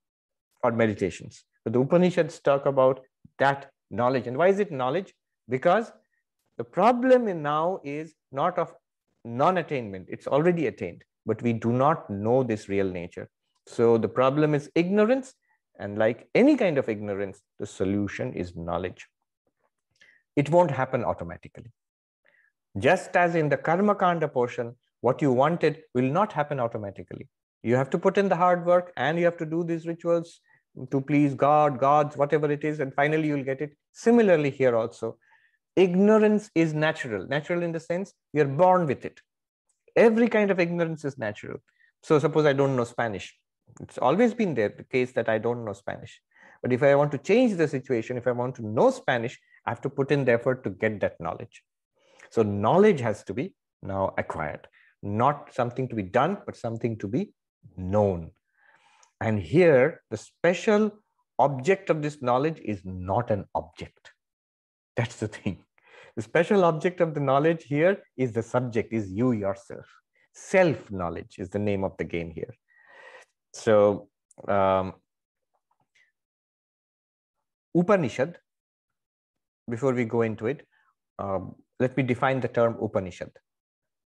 or 0.64 0.72
meditations. 0.72 1.44
But 1.64 1.74
the 1.74 1.80
Upanishads 1.80 2.40
talk 2.40 2.66
about 2.66 3.02
that 3.38 3.70
knowledge. 3.92 4.26
And 4.26 4.38
why 4.38 4.48
is 4.48 4.60
it 4.60 4.72
knowledge? 4.72 5.14
Because 5.48 5.92
the 6.58 6.64
problem 6.64 7.44
now 7.44 7.80
is 7.84 8.16
not 8.32 8.58
of 8.58 8.74
non-attainment. 9.24 10.08
It's 10.10 10.26
already 10.26 10.68
attained, 10.68 11.04
but 11.26 11.42
we 11.44 11.54
do 11.54 11.72
not 11.72 12.10
know 12.10 12.42
this 12.42 12.68
real 12.68 12.90
nature. 12.90 13.30
So 13.68 13.98
the 13.98 14.08
problem 14.08 14.56
is 14.56 14.72
ignorance 14.76 15.34
and 15.78 15.98
like 15.98 16.30
any 16.34 16.56
kind 16.56 16.78
of 16.78 16.90
ignorance, 16.90 17.42
the 17.60 17.66
solution 17.66 18.34
is 18.34 18.56
knowledge. 18.56 19.08
It 20.36 20.50
won't 20.50 20.72
happen 20.72 21.04
automatically. 21.04 21.72
Just 22.80 23.16
as 23.16 23.36
in 23.36 23.50
the 23.50 23.58
Karma 23.58 23.96
Kanda 23.96 24.28
portion, 24.28 24.76
what 25.02 25.22
you 25.22 25.32
wanted 25.32 25.84
will 25.94 26.10
not 26.10 26.32
happen 26.32 26.60
automatically. 26.60 27.28
You 27.62 27.76
have 27.76 27.90
to 27.90 27.98
put 27.98 28.18
in 28.18 28.30
the 28.30 28.36
hard 28.36 28.66
work 28.66 28.94
and 28.96 29.20
you 29.20 29.26
have 29.26 29.38
to 29.38 29.46
do 29.46 29.64
these 29.64 29.86
rituals 29.86 30.40
to 30.92 31.02
please 31.02 31.34
God, 31.34 31.80
gods, 31.80 32.16
whatever 32.16 32.50
it 32.52 32.64
is, 32.64 32.80
and 32.80 32.94
finally 32.94 33.28
you'll 33.28 33.44
get 33.44 33.62
it. 33.62 33.76
Similarly, 33.94 34.52
here 34.52 34.76
also, 34.76 35.18
ignorance 35.76 36.50
is 36.56 36.74
natural. 36.74 37.28
Natural 37.28 37.64
in 37.64 37.72
the 37.72 37.80
sense 37.80 38.14
are 38.36 38.46
born 38.46 38.86
with 38.86 39.04
it. 39.04 39.20
Every 39.96 40.30
kind 40.30 40.52
of 40.52 40.60
ignorance 40.60 41.04
is 41.04 41.18
natural. 41.18 41.58
So, 42.04 42.20
suppose 42.20 42.46
I 42.46 42.54
don't 42.54 42.76
know 42.76 42.84
Spanish 42.84 43.36
it's 43.82 43.98
always 43.98 44.34
been 44.34 44.54
there, 44.56 44.70
the 44.70 44.84
case 44.84 45.12
that 45.14 45.30
I 45.30 45.38
don't 45.38 45.66
know 45.66 45.74
Spanish. 45.74 46.20
But 46.62 46.74
if 46.74 46.84
I 46.84 46.96
want 46.96 47.12
to 47.12 47.18
change 47.18 47.56
the 47.56 47.68
situation, 47.68 48.18
if 48.18 48.28
I 48.28 48.32
want 48.32 48.56
to 48.56 48.66
know 48.66 48.90
Spanish, 48.92 49.40
I 49.66 49.72
have 49.72 49.82
to 49.82 49.90
put 49.90 50.12
in 50.12 50.26
the 50.26 50.34
effort 50.34 50.64
to 50.64 50.70
get 50.72 51.00
that 51.02 51.20
knowledge. 51.20 51.64
So 52.30 52.42
knowledge 52.44 53.00
has 53.02 53.24
to 53.26 53.34
be 53.34 53.54
now 53.84 54.14
acquired, 54.18 54.68
not 55.04 55.54
something 55.54 55.88
to 55.90 55.96
be 55.96 56.04
done, 56.04 56.38
but 56.46 56.56
something 56.56 56.98
to 56.98 57.08
be 57.08 57.34
known. 57.76 58.32
And 59.22 59.40
here, 59.40 60.02
the 60.10 60.18
special 60.18 60.92
object 61.40 61.90
of 61.90 62.02
this 62.02 62.22
knowledge 62.22 62.60
is 62.64 62.82
not 62.84 63.32
an 63.32 63.46
object. 63.54 64.12
That's 64.96 65.18
the 65.18 65.28
thing. 65.28 65.64
The 66.16 66.24
special 66.24 66.64
object 66.66 67.00
of 67.00 67.14
the 67.14 67.20
knowledge 67.20 67.66
here 67.66 68.02
is 68.18 68.32
the 68.32 68.42
subject, 68.42 68.92
is 68.92 69.12
you 69.12 69.34
yourself. 69.34 69.86
Self 70.34 70.92
knowledge 70.92 71.36
is 71.38 71.50
the 71.50 71.60
name 71.60 71.84
of 71.84 71.96
the 71.98 72.04
game 72.04 72.32
here. 72.32 72.54
So 73.54 74.10
um, 74.48 74.94
Upanishad, 77.76 78.38
before 79.70 79.94
we 79.94 80.06
go 80.06 80.22
into 80.22 80.48
it, 80.48 80.66
um, 81.20 81.56
let 81.80 81.96
me 81.98 82.04
define 82.04 82.40
the 82.40 82.48
term 82.48 82.78
Upanishad. 82.82 83.32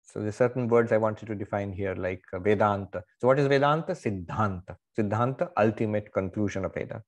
So 0.02 0.20
there's 0.20 0.36
certain 0.36 0.68
words 0.68 0.90
I 0.90 0.96
wanted 0.96 1.26
to 1.26 1.34
define 1.34 1.72
here, 1.72 1.94
like 1.94 2.22
Vedanta. 2.32 3.04
So 3.20 3.28
what 3.28 3.38
is 3.38 3.46
Vedanta? 3.46 3.92
Siddhanta. 3.92 4.76
Siddhanta, 4.96 5.50
ultimate 5.56 6.12
conclusion 6.12 6.64
of 6.64 6.74
Veda. 6.74 7.02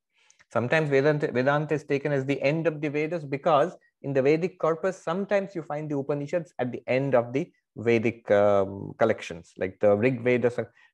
Sometimes 0.53 0.91
Vedanta, 0.91 1.33
Vedanta 1.33 1.75
is 1.75 1.85
taken 1.85 2.13
as 2.13 2.27
the 2.27 2.41
end 2.43 2.67
of 2.67 2.81
the 2.81 2.89
Vedas 2.89 3.25
because 3.25 3.75
in 4.03 4.13
the 4.13 4.23
Vedic 4.23 4.59
corpus, 4.59 5.03
sometimes 5.03 5.55
you 5.55 5.63
find 5.63 5.91
the 5.91 5.97
Upanishads 5.97 6.53
at 6.59 6.73
the 6.73 6.83
end 6.87 7.15
of 7.15 7.33
the 7.33 7.51
Vedic 7.77 8.31
um, 8.31 8.93
collections, 8.99 9.53
like 9.59 9.79
the 9.81 9.97
Rig 9.97 10.23
Veda, 10.23 10.51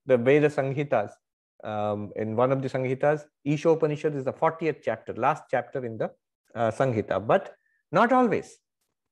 the 0.07 0.16
Veda 0.16 0.48
Samhitas 0.48 1.11
um, 1.64 2.12
in 2.16 2.36
one 2.36 2.52
of 2.52 2.62
the 2.62 2.68
Samhitas, 2.68 3.22
Isha 3.44 3.70
Upanishad 3.70 4.14
is 4.14 4.24
the 4.24 4.32
40th 4.32 4.82
chapter, 4.82 5.14
last 5.14 5.44
chapter 5.50 5.84
in 5.84 5.98
the 5.98 6.11
uh, 6.54 6.70
Samhita, 6.70 7.26
but 7.26 7.54
not 7.92 8.12
always, 8.12 8.59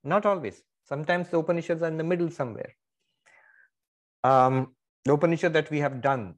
not 0.02 0.26
always. 0.26 0.62
Sometimes 0.84 1.28
the 1.28 1.38
Upanishads 1.38 1.82
are 1.82 1.88
in 1.88 1.96
the 1.96 2.04
middle 2.04 2.30
somewhere. 2.30 2.74
Um, 4.22 4.74
the 5.04 5.12
Upanishad 5.12 5.52
that 5.54 5.70
we 5.70 5.78
have 5.80 6.00
done, 6.00 6.34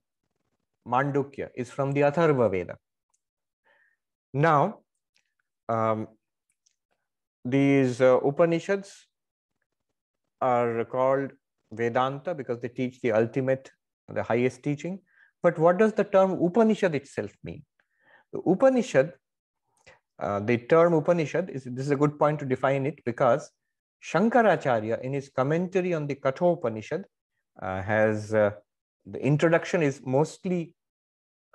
Mandukya, 0.86 1.50
is 1.54 1.70
from 1.70 1.92
the 1.92 2.02
Atharva 2.02 2.50
Veda. 2.50 2.76
Now, 4.32 4.80
um, 5.68 6.08
these 7.50 8.00
uh, 8.00 8.18
Upanishads 8.18 9.06
are 10.40 10.84
called 10.84 11.32
Vedanta 11.72 12.34
because 12.34 12.60
they 12.60 12.68
teach 12.68 13.00
the 13.00 13.12
ultimate, 13.12 13.70
the 14.08 14.22
highest 14.22 14.62
teaching. 14.62 15.00
But 15.42 15.58
what 15.58 15.78
does 15.78 15.92
the 15.92 16.04
term 16.04 16.42
Upanishad 16.42 16.94
itself 16.94 17.32
mean? 17.44 17.62
The 18.32 18.40
Upanishad, 18.40 19.12
uh, 20.18 20.40
the 20.40 20.58
term 20.58 20.94
Upanishad 20.94 21.50
is 21.50 21.64
this 21.64 21.86
is 21.86 21.90
a 21.90 21.96
good 21.96 22.18
point 22.18 22.38
to 22.40 22.46
define 22.46 22.86
it 22.86 23.04
because 23.04 23.50
Shankaracharya, 24.04 25.00
in 25.02 25.12
his 25.12 25.28
commentary 25.28 25.94
on 25.94 26.06
the 26.06 26.16
Kathopanishad, 26.16 27.04
uh, 27.60 27.82
has 27.82 28.34
uh, 28.34 28.50
the 29.04 29.24
introduction 29.24 29.82
is 29.82 30.00
mostly 30.04 30.74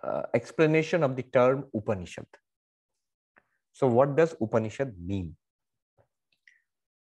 uh, 0.03 0.23
explanation 0.33 1.03
of 1.03 1.15
the 1.15 1.23
term 1.23 1.65
Upanishad. 1.75 2.25
So, 3.73 3.87
what 3.87 4.15
does 4.15 4.35
Upanishad 4.41 4.95
mean? 4.99 5.35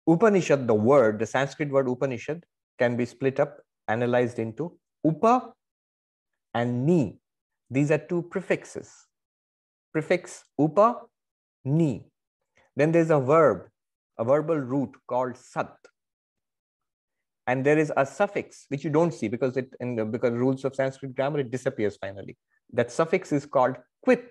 Upanishad, 0.07 0.67
the 0.67 0.75
word, 0.75 1.19
the 1.19 1.27
Sanskrit 1.27 1.71
word 1.71 1.89
Upanishad, 1.89 2.45
can 2.79 2.97
be 2.97 3.07
split 3.07 3.41
up, 3.41 3.61
analyzed 3.89 4.39
into 4.39 4.77
Upa 5.05 5.53
and 6.53 6.87
Ni. 6.87 7.19
These 7.71 7.91
are 7.91 7.99
two 7.99 8.23
prefixes. 8.23 8.93
Prefix 9.93 10.45
Upa, 10.61 11.01
Ni. 11.65 12.07
Then 12.77 12.93
there's 12.93 13.11
a 13.11 13.21
verb, 13.21 13.69
a 14.19 14.25
verbal 14.25 14.57
root 14.57 14.91
called 15.07 15.37
Sat. 15.37 15.75
And 17.47 17.65
there 17.65 17.79
is 17.79 17.93
a 17.97 18.07
suffix 18.07 18.65
which 18.69 18.85
you 18.85 18.91
don't 18.91 19.13
see 19.13 19.29
because 19.29 19.57
it 19.57 19.75
in 19.81 19.97
the 19.97 20.05
because 20.05 20.33
rules 20.33 20.65
of 20.65 20.75
Sanskrit 20.75 21.15
grammar 21.15 21.41
it 21.41 21.51
disappears 21.51 21.97
finally. 21.97 22.37
That 22.73 22.91
suffix 22.91 23.33
is 23.33 23.45
called 23.45 23.77
kvip. 24.03 24.31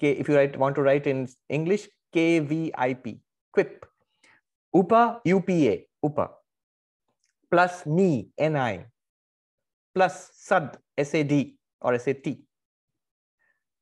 K, 0.00 0.12
if 0.12 0.28
you 0.28 0.36
write, 0.36 0.58
want 0.58 0.74
to 0.76 0.82
write 0.82 1.06
in 1.06 1.28
English, 1.48 1.88
KVIP, 2.14 3.20
quip. 3.52 3.86
Upa, 4.74 5.20
UPA, 5.24 5.86
Upa. 6.04 6.30
Plus 7.50 7.86
Ni, 7.86 8.30
NI. 8.38 8.84
Plus 9.94 10.30
Sad, 10.34 10.78
SAD 10.98 11.52
or 11.80 11.98
SAT. 11.98 12.38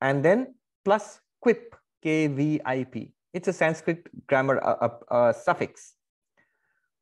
And 0.00 0.24
then 0.24 0.54
plus 0.84 1.20
quip, 1.40 1.74
KVIP. 2.04 3.12
It's 3.34 3.48
a 3.48 3.52
Sanskrit 3.52 4.08
grammar 4.26 4.62
uh, 4.64 4.76
uh, 4.80 5.14
uh, 5.14 5.32
suffix. 5.32 5.94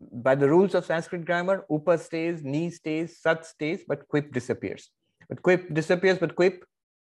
By 0.01 0.35
the 0.35 0.49
rules 0.49 0.75
of 0.75 0.85
Sanskrit 0.85 1.25
grammar, 1.25 1.65
upa 1.71 1.97
stays, 1.99 2.43
ni 2.43 2.71
stays, 2.71 3.19
SAD 3.21 3.45
stays, 3.45 3.85
but 3.87 4.09
kvip 4.09 4.33
disappears. 4.33 4.91
But 5.29 5.43
kvip 5.43 5.73
disappears, 5.73 6.19
but 6.19 6.35
kvip, 6.35 6.63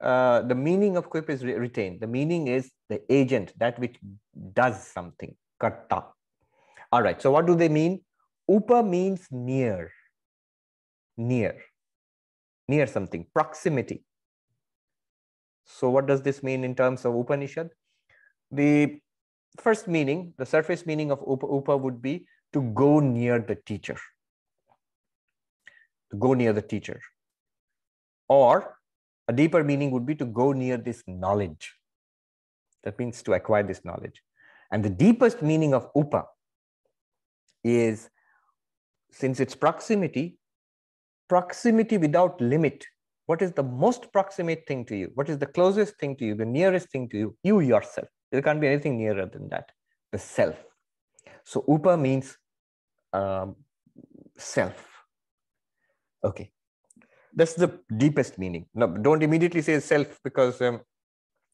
uh, 0.01 0.43
the 0.43 0.55
meaning 0.55 0.97
of 0.97 1.11
kvip 1.11 1.31
is 1.31 1.45
re 1.45 1.55
retained. 1.55 2.01
The 2.01 2.07
meaning 2.07 2.49
is 2.49 2.71
the 2.89 3.01
agent, 3.13 3.53
that 3.59 3.79
which 3.79 3.97
does 4.55 4.83
something, 4.83 5.37
karta. 5.61 6.05
All 6.93 7.03
right, 7.03 7.21
so 7.21 7.31
what 7.31 7.47
do 7.47 7.55
they 7.55 7.71
mean? 7.71 8.03
Upa 8.51 8.83
means 8.83 9.27
near, 9.31 9.91
near, 11.17 11.57
near 12.69 12.87
something, 12.87 13.25
proximity. 13.33 14.05
So 15.65 15.89
what 15.89 16.07
does 16.07 16.21
this 16.21 16.43
mean 16.43 16.65
in 16.65 16.75
terms 16.75 17.07
of 17.07 17.15
Upanishad? 17.15 17.71
The 18.51 19.01
first 19.59 19.89
meaning, 19.89 20.35
the 20.37 20.45
surface 20.45 20.85
meaning 20.85 21.11
of 21.11 21.21
upa, 21.27 21.47
upa 21.47 21.77
would 21.77 22.03
be 22.03 22.27
to 22.53 22.61
go 22.75 23.01
near 23.01 23.39
the 23.39 23.55
teacher. 23.55 23.97
To 26.11 26.17
go 26.19 26.35
near 26.35 26.53
the 26.53 26.61
teacher. 26.61 27.01
Or 28.29 28.77
a 29.29 29.33
deeper 29.33 29.65
meaning 29.65 29.91
would 29.93 30.05
be 30.05 30.15
to 30.17 30.27
go 30.27 30.53
near 30.53 30.77
this 30.77 31.03
knowledge. 31.07 31.73
That 32.85 32.99
means 32.99 33.23
to 33.23 33.33
acquire 33.33 33.63
this 33.63 33.83
knowledge. 33.83 34.23
And 34.71 34.85
the 34.85 34.91
deepest 34.91 35.41
meaning 35.41 35.73
of 35.73 35.89
upa 35.97 36.25
is 37.65 38.09
since 39.11 39.41
its 39.41 39.55
proximity, 39.55 40.39
proximity 41.29 41.99
without 41.99 42.41
limit. 42.41 42.85
What 43.27 43.43
is 43.43 43.53
the 43.53 43.63
most 43.63 44.13
proximate 44.13 44.65
thing 44.67 44.85
to 44.87 44.97
you? 44.97 45.11
What 45.15 45.29
is 45.29 45.39
the 45.39 45.47
closest 45.47 45.99
thing 45.99 46.17
to 46.17 46.25
you, 46.25 46.35
the 46.35 46.45
nearest 46.45 46.91
thing 46.91 47.09
to 47.11 47.19
you? 47.19 47.37
You 47.43 47.61
yourself. 47.61 48.09
There 48.31 48.43
can't 48.43 48.61
be 48.61 48.67
anything 48.67 48.99
nearer 48.99 49.27
than 49.27 49.49
that, 49.51 49.71
the 50.11 50.19
self. 50.19 50.57
So 51.45 51.65
upa 51.69 51.97
means 51.97 52.37
um, 53.13 53.57
self. 54.37 54.75
Okay. 56.25 56.51
That's 57.35 57.55
the 57.55 57.81
deepest 57.97 58.39
meaning. 58.39 58.67
Now, 58.75 58.87
don't 58.87 59.23
immediately 59.23 59.63
say 59.63 59.81
self 59.81 60.19
because 60.23 60.61
um, 60.61 60.81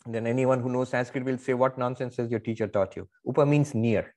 then 0.07 0.27
anyone 0.27 0.61
who 0.61 0.71
knows 0.71 0.89
Sanskrit 0.91 1.25
will 1.25 1.39
say, 1.39 1.55
What 1.55 1.79
nonsense 1.79 2.17
has 2.17 2.31
your 2.31 2.41
teacher 2.41 2.67
taught 2.67 2.97
you? 2.97 3.09
Upa 3.27 3.47
means 3.47 3.75
near. 3.75 4.15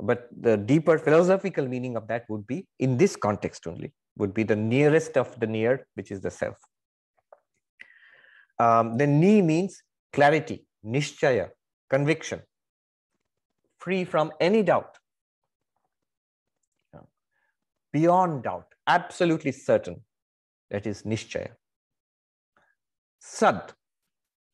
But 0.00 0.28
the 0.38 0.56
deeper 0.56 0.98
philosophical 0.98 1.66
meaning 1.68 1.96
of 1.96 2.08
that 2.08 2.24
would 2.28 2.46
be, 2.46 2.66
in 2.78 2.96
this 2.96 3.16
context 3.16 3.66
only, 3.66 3.92
would 4.16 4.34
be 4.34 4.42
the 4.42 4.56
nearest 4.56 5.16
of 5.16 5.38
the 5.38 5.46
near, 5.46 5.86
which 5.94 6.10
is 6.10 6.20
the 6.20 6.30
self. 6.30 6.56
Um, 8.58 8.96
then 8.98 9.20
ni 9.20 9.42
means 9.42 9.82
clarity, 10.12 10.66
nishchaya, 10.84 11.50
conviction, 11.90 12.42
free 13.78 14.04
from 14.04 14.32
any 14.40 14.62
doubt, 14.62 14.98
beyond 17.92 18.42
doubt, 18.44 18.66
absolutely 18.86 19.52
certain. 19.52 20.02
That 20.70 20.86
is 20.86 21.02
nishchaya. 21.02 21.50
Sad, 23.20 23.72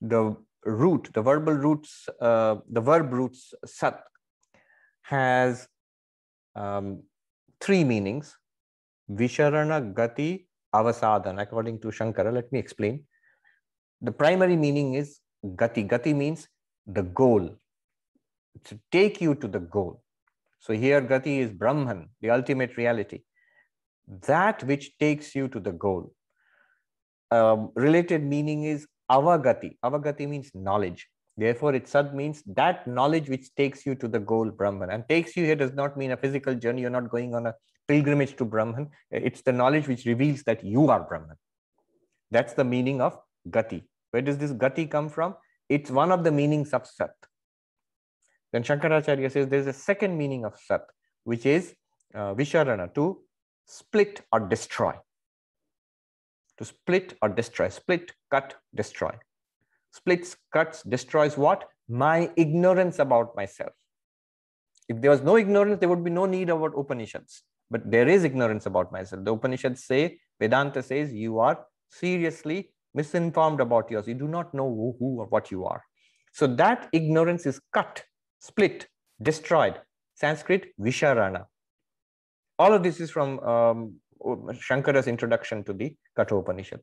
the 0.00 0.36
root, 0.64 1.10
the 1.14 1.22
verbal 1.22 1.54
roots, 1.54 2.08
uh, 2.20 2.56
the 2.70 2.80
verb 2.80 3.12
roots 3.12 3.54
sat 3.64 4.02
has 5.10 5.66
um, 6.54 7.02
three 7.60 7.84
meanings. 7.84 8.36
Visharana, 9.10 9.92
Gati, 9.92 10.46
Avasadhan, 10.74 11.40
according 11.42 11.80
to 11.80 11.88
Shankara. 11.88 12.32
Let 12.32 12.52
me 12.52 12.58
explain. 12.60 13.04
The 14.00 14.12
primary 14.12 14.56
meaning 14.56 14.94
is 14.94 15.18
Gati. 15.44 15.88
Gati 15.88 16.14
means 16.14 16.46
the 16.86 17.02
goal, 17.02 17.50
to 18.64 18.78
take 18.92 19.20
you 19.20 19.34
to 19.34 19.48
the 19.48 19.58
goal. 19.58 20.02
So 20.60 20.72
here 20.72 21.00
Gati 21.02 21.38
is 21.38 21.50
Brahman, 21.52 22.08
the 22.20 22.30
ultimate 22.30 22.76
reality. 22.76 23.20
That 24.26 24.62
which 24.64 24.96
takes 24.98 25.34
you 25.34 25.48
to 25.48 25.60
the 25.60 25.72
goal. 25.72 26.12
Um, 27.30 27.70
related 27.74 28.24
meaning 28.24 28.64
is 28.64 28.86
avagati. 29.10 29.76
Avagati 29.84 30.28
means 30.28 30.50
knowledge. 30.54 31.08
Therefore, 31.40 31.74
it 31.74 31.88
sad 31.88 32.14
means 32.14 32.42
that 32.48 32.86
knowledge 32.86 33.30
which 33.30 33.54
takes 33.54 33.86
you 33.86 33.94
to 33.94 34.06
the 34.06 34.18
goal, 34.18 34.50
Brahman. 34.50 34.90
And 34.90 35.08
takes 35.08 35.34
you 35.38 35.46
here 35.46 35.56
does 35.56 35.72
not 35.72 35.96
mean 35.96 36.10
a 36.10 36.16
physical 36.18 36.54
journey. 36.54 36.82
You're 36.82 36.90
not 36.90 37.08
going 37.08 37.34
on 37.34 37.46
a 37.46 37.54
pilgrimage 37.88 38.36
to 38.36 38.44
Brahman. 38.44 38.90
It's 39.10 39.40
the 39.40 39.52
knowledge 39.52 39.88
which 39.88 40.04
reveals 40.04 40.42
that 40.42 40.62
you 40.62 40.90
are 40.90 41.00
Brahman. 41.00 41.36
That's 42.30 42.52
the 42.52 42.64
meaning 42.64 43.00
of 43.00 43.18
gati. 43.48 43.84
Where 44.10 44.20
does 44.20 44.36
this 44.36 44.52
gati 44.52 44.90
come 44.90 45.08
from? 45.08 45.34
It's 45.70 45.90
one 45.90 46.12
of 46.12 46.24
the 46.24 46.30
meanings 46.30 46.74
of 46.74 46.86
Sat. 46.86 47.14
Then 48.52 48.62
Shankaracharya 48.62 49.32
says 49.32 49.48
there's 49.48 49.66
a 49.66 49.72
second 49.72 50.18
meaning 50.18 50.44
of 50.44 50.58
Sat, 50.58 50.82
which 51.24 51.46
is 51.46 51.74
uh, 52.14 52.34
Visharana, 52.34 52.94
to 52.96 53.22
split 53.64 54.20
or 54.30 54.40
destroy. 54.40 54.92
To 56.58 56.66
split 56.66 57.16
or 57.22 57.30
destroy. 57.30 57.70
Split, 57.70 58.12
cut, 58.30 58.56
destroy. 58.74 59.12
Splits, 59.92 60.36
cuts, 60.52 60.82
destroys 60.82 61.36
what? 61.36 61.64
My 61.88 62.30
ignorance 62.36 62.98
about 62.98 63.34
myself. 63.36 63.72
If 64.88 65.00
there 65.00 65.10
was 65.10 65.22
no 65.22 65.36
ignorance, 65.36 65.80
there 65.80 65.88
would 65.88 66.04
be 66.04 66.10
no 66.10 66.26
need 66.26 66.50
about 66.50 66.72
Upanishads. 66.76 67.42
But 67.70 67.90
there 67.90 68.08
is 68.08 68.24
ignorance 68.24 68.66
about 68.66 68.90
myself. 68.92 69.24
The 69.24 69.32
Upanishads 69.32 69.84
say, 69.84 70.18
Vedanta 70.40 70.82
says, 70.82 71.12
you 71.12 71.38
are 71.38 71.64
seriously 71.90 72.72
misinformed 72.94 73.60
about 73.60 73.90
yours. 73.90 74.08
You 74.08 74.14
do 74.14 74.28
not 74.28 74.52
know 74.52 74.68
who, 74.68 74.96
who 74.98 75.20
or 75.20 75.26
what 75.26 75.50
you 75.50 75.64
are. 75.64 75.82
So 76.32 76.46
that 76.46 76.88
ignorance 76.92 77.46
is 77.46 77.60
cut, 77.72 78.02
split, 78.40 78.88
destroyed. 79.22 79.80
Sanskrit, 80.14 80.74
Visharana. 80.78 81.46
All 82.58 82.74
of 82.74 82.82
this 82.82 83.00
is 83.00 83.10
from 83.10 83.40
um, 83.40 83.94
Shankara's 84.22 85.06
introduction 85.06 85.64
to 85.64 85.72
the 85.72 85.96
Kathopanishad. 86.16 86.80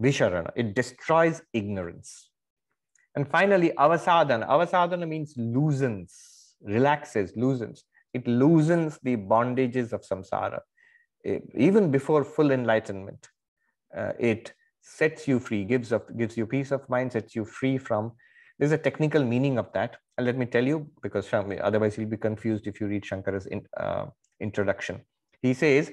Visharana, 0.00 0.50
it 0.54 0.74
destroys 0.74 1.42
ignorance. 1.52 2.30
And 3.16 3.28
finally, 3.28 3.72
avasadana. 3.76 4.48
Avasadana 4.48 5.08
means 5.08 5.34
loosens, 5.36 6.54
relaxes, 6.62 7.32
loosens. 7.36 7.84
It 8.14 8.26
loosens 8.26 8.98
the 9.02 9.16
bondages 9.16 9.92
of 9.92 10.02
samsara. 10.02 10.60
Even 11.54 11.90
before 11.90 12.24
full 12.24 12.52
enlightenment, 12.52 13.28
uh, 13.96 14.12
it 14.18 14.52
sets 14.80 15.26
you 15.26 15.40
free, 15.40 15.64
gives, 15.64 15.90
of, 15.92 16.02
gives 16.16 16.36
you 16.36 16.46
peace 16.46 16.70
of 16.70 16.88
mind, 16.88 17.12
sets 17.12 17.34
you 17.34 17.44
free 17.44 17.76
from. 17.76 18.12
There's 18.58 18.72
a 18.72 18.78
technical 18.78 19.24
meaning 19.24 19.58
of 19.58 19.72
that. 19.72 19.96
And 20.16 20.26
let 20.26 20.36
me 20.36 20.46
tell 20.46 20.64
you, 20.64 20.88
because 21.02 21.28
otherwise 21.32 21.98
you'll 21.98 22.08
be 22.08 22.16
confused 22.16 22.66
if 22.66 22.80
you 22.80 22.86
read 22.86 23.02
Shankara's 23.02 23.46
in, 23.46 23.62
uh, 23.76 24.06
introduction. 24.40 25.00
He 25.42 25.54
says, 25.54 25.92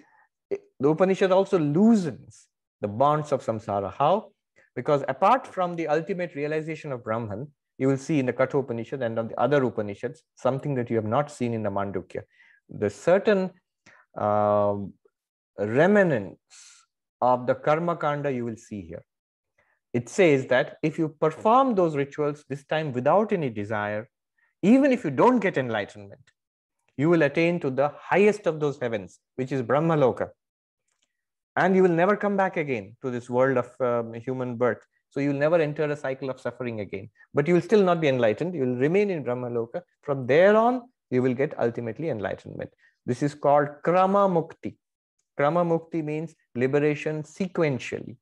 the 0.49 0.89
Upanishad 0.89 1.31
also 1.31 1.57
loosens 1.59 2.47
the 2.81 2.87
bonds 2.87 3.31
of 3.31 3.43
samsara. 3.43 3.93
How? 3.93 4.31
Because 4.75 5.03
apart 5.07 5.47
from 5.47 5.75
the 5.75 5.87
ultimate 5.87 6.35
realization 6.35 6.91
of 6.91 7.03
Brahman, 7.03 7.47
you 7.77 7.87
will 7.87 7.97
see 7.97 8.19
in 8.19 8.25
the 8.25 8.33
Kathopanishad 8.33 9.01
and 9.01 9.17
on 9.19 9.27
the 9.27 9.39
other 9.39 9.63
Upanishads 9.63 10.23
something 10.35 10.75
that 10.75 10.89
you 10.89 10.95
have 10.95 11.05
not 11.05 11.31
seen 11.31 11.53
in 11.53 11.63
the 11.63 11.69
Mandukya. 11.69 12.21
The 12.69 12.89
certain 12.89 13.51
uh, 14.17 14.75
remnants 15.57 16.85
of 17.21 17.47
the 17.47 17.55
karma 17.55 17.95
kanda 17.95 18.31
you 18.31 18.45
will 18.45 18.57
see 18.57 18.81
here. 18.81 19.03
It 19.93 20.09
says 20.09 20.47
that 20.47 20.77
if 20.83 20.97
you 20.97 21.09
perform 21.09 21.75
those 21.75 21.95
rituals 21.95 22.43
this 22.49 22.65
time 22.65 22.91
without 22.91 23.31
any 23.31 23.49
desire, 23.49 24.09
even 24.61 24.91
if 24.91 25.03
you 25.03 25.11
don't 25.11 25.39
get 25.39 25.57
enlightenment, 25.57 26.21
you 26.97 27.09
will 27.09 27.23
attain 27.23 27.59
to 27.59 27.69
the 27.69 27.93
highest 27.97 28.47
of 28.47 28.59
those 28.59 28.79
heavens, 28.79 29.19
which 29.35 29.51
is 29.51 29.61
Brahmaloka. 29.61 30.29
And 31.55 31.75
you 31.75 31.83
will 31.83 31.89
never 31.89 32.17
come 32.17 32.35
back 32.35 32.57
again 32.57 32.95
to 33.01 33.09
this 33.09 33.29
world 33.29 33.57
of 33.57 33.69
um, 33.79 34.13
human 34.13 34.57
birth. 34.57 34.83
So 35.09 35.21
you 35.21 35.29
will 35.29 35.39
never 35.39 35.55
enter 35.55 35.85
a 35.85 35.95
cycle 35.95 36.29
of 36.29 36.41
suffering 36.41 36.81
again. 36.81 37.09
But 37.33 37.47
you 37.47 37.53
will 37.53 37.61
still 37.61 37.83
not 37.83 38.01
be 38.01 38.09
enlightened. 38.09 38.53
You 38.53 38.61
will 38.65 38.75
remain 38.75 39.09
in 39.09 39.23
Brahmaloka. 39.23 39.81
From 40.01 40.27
there 40.27 40.55
on, 40.57 40.81
you 41.09 41.21
will 41.21 41.33
get 41.33 41.57
ultimately 41.57 42.09
enlightenment. 42.09 42.69
This 43.05 43.23
is 43.23 43.33
called 43.33 43.69
Krama 43.85 44.27
Mukti. 44.29 44.75
Krama 45.39 45.63
Mukti 45.65 46.03
means 46.03 46.35
liberation 46.55 47.23
sequentially. 47.23 48.17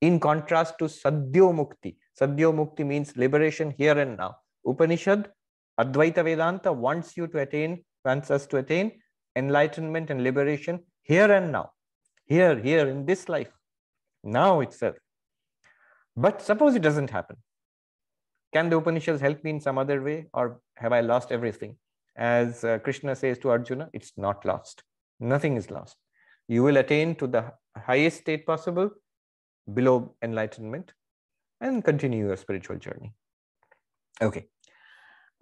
In 0.00 0.20
contrast 0.20 0.78
to 0.78 0.84
Sadhyo 0.84 1.52
Mukti. 1.52 1.96
Sadhyo 2.20 2.52
Mukti 2.52 2.86
means 2.86 3.16
liberation 3.16 3.74
here 3.76 3.98
and 3.98 4.16
now. 4.16 4.36
Upanishad, 4.66 5.30
Advaita 5.80 6.22
Vedanta 6.22 6.72
wants 6.72 7.16
you 7.16 7.26
to 7.26 7.38
attain, 7.38 7.84
wants 8.04 8.30
us 8.30 8.46
to 8.46 8.58
attain 8.58 9.00
enlightenment 9.34 10.10
and 10.10 10.22
liberation 10.22 10.80
here 11.02 11.32
and 11.32 11.50
now. 11.50 11.70
Here, 12.26 12.58
here 12.58 12.88
in 12.88 13.04
this 13.06 13.28
life, 13.28 13.52
now 14.22 14.60
itself. 14.60 14.96
But 16.16 16.40
suppose 16.40 16.74
it 16.74 16.82
doesn't 16.82 17.10
happen. 17.10 17.36
Can 18.52 18.70
the 18.70 18.76
Upanishads 18.76 19.20
help 19.20 19.42
me 19.42 19.50
in 19.50 19.60
some 19.60 19.78
other 19.78 20.00
way, 20.00 20.26
or 20.32 20.60
have 20.76 20.92
I 20.92 21.00
lost 21.00 21.32
everything? 21.32 21.76
As 22.16 22.62
uh, 22.62 22.78
Krishna 22.78 23.16
says 23.16 23.38
to 23.40 23.50
Arjuna, 23.50 23.90
it's 23.92 24.12
not 24.16 24.44
lost. 24.44 24.84
Nothing 25.18 25.56
is 25.56 25.70
lost. 25.70 25.96
You 26.46 26.62
will 26.62 26.76
attain 26.76 27.16
to 27.16 27.26
the 27.26 27.52
highest 27.76 28.18
state 28.18 28.46
possible 28.46 28.90
below 29.72 30.14
enlightenment 30.22 30.92
and 31.60 31.84
continue 31.84 32.26
your 32.26 32.36
spiritual 32.36 32.76
journey. 32.76 33.12
Okay. 34.22 34.46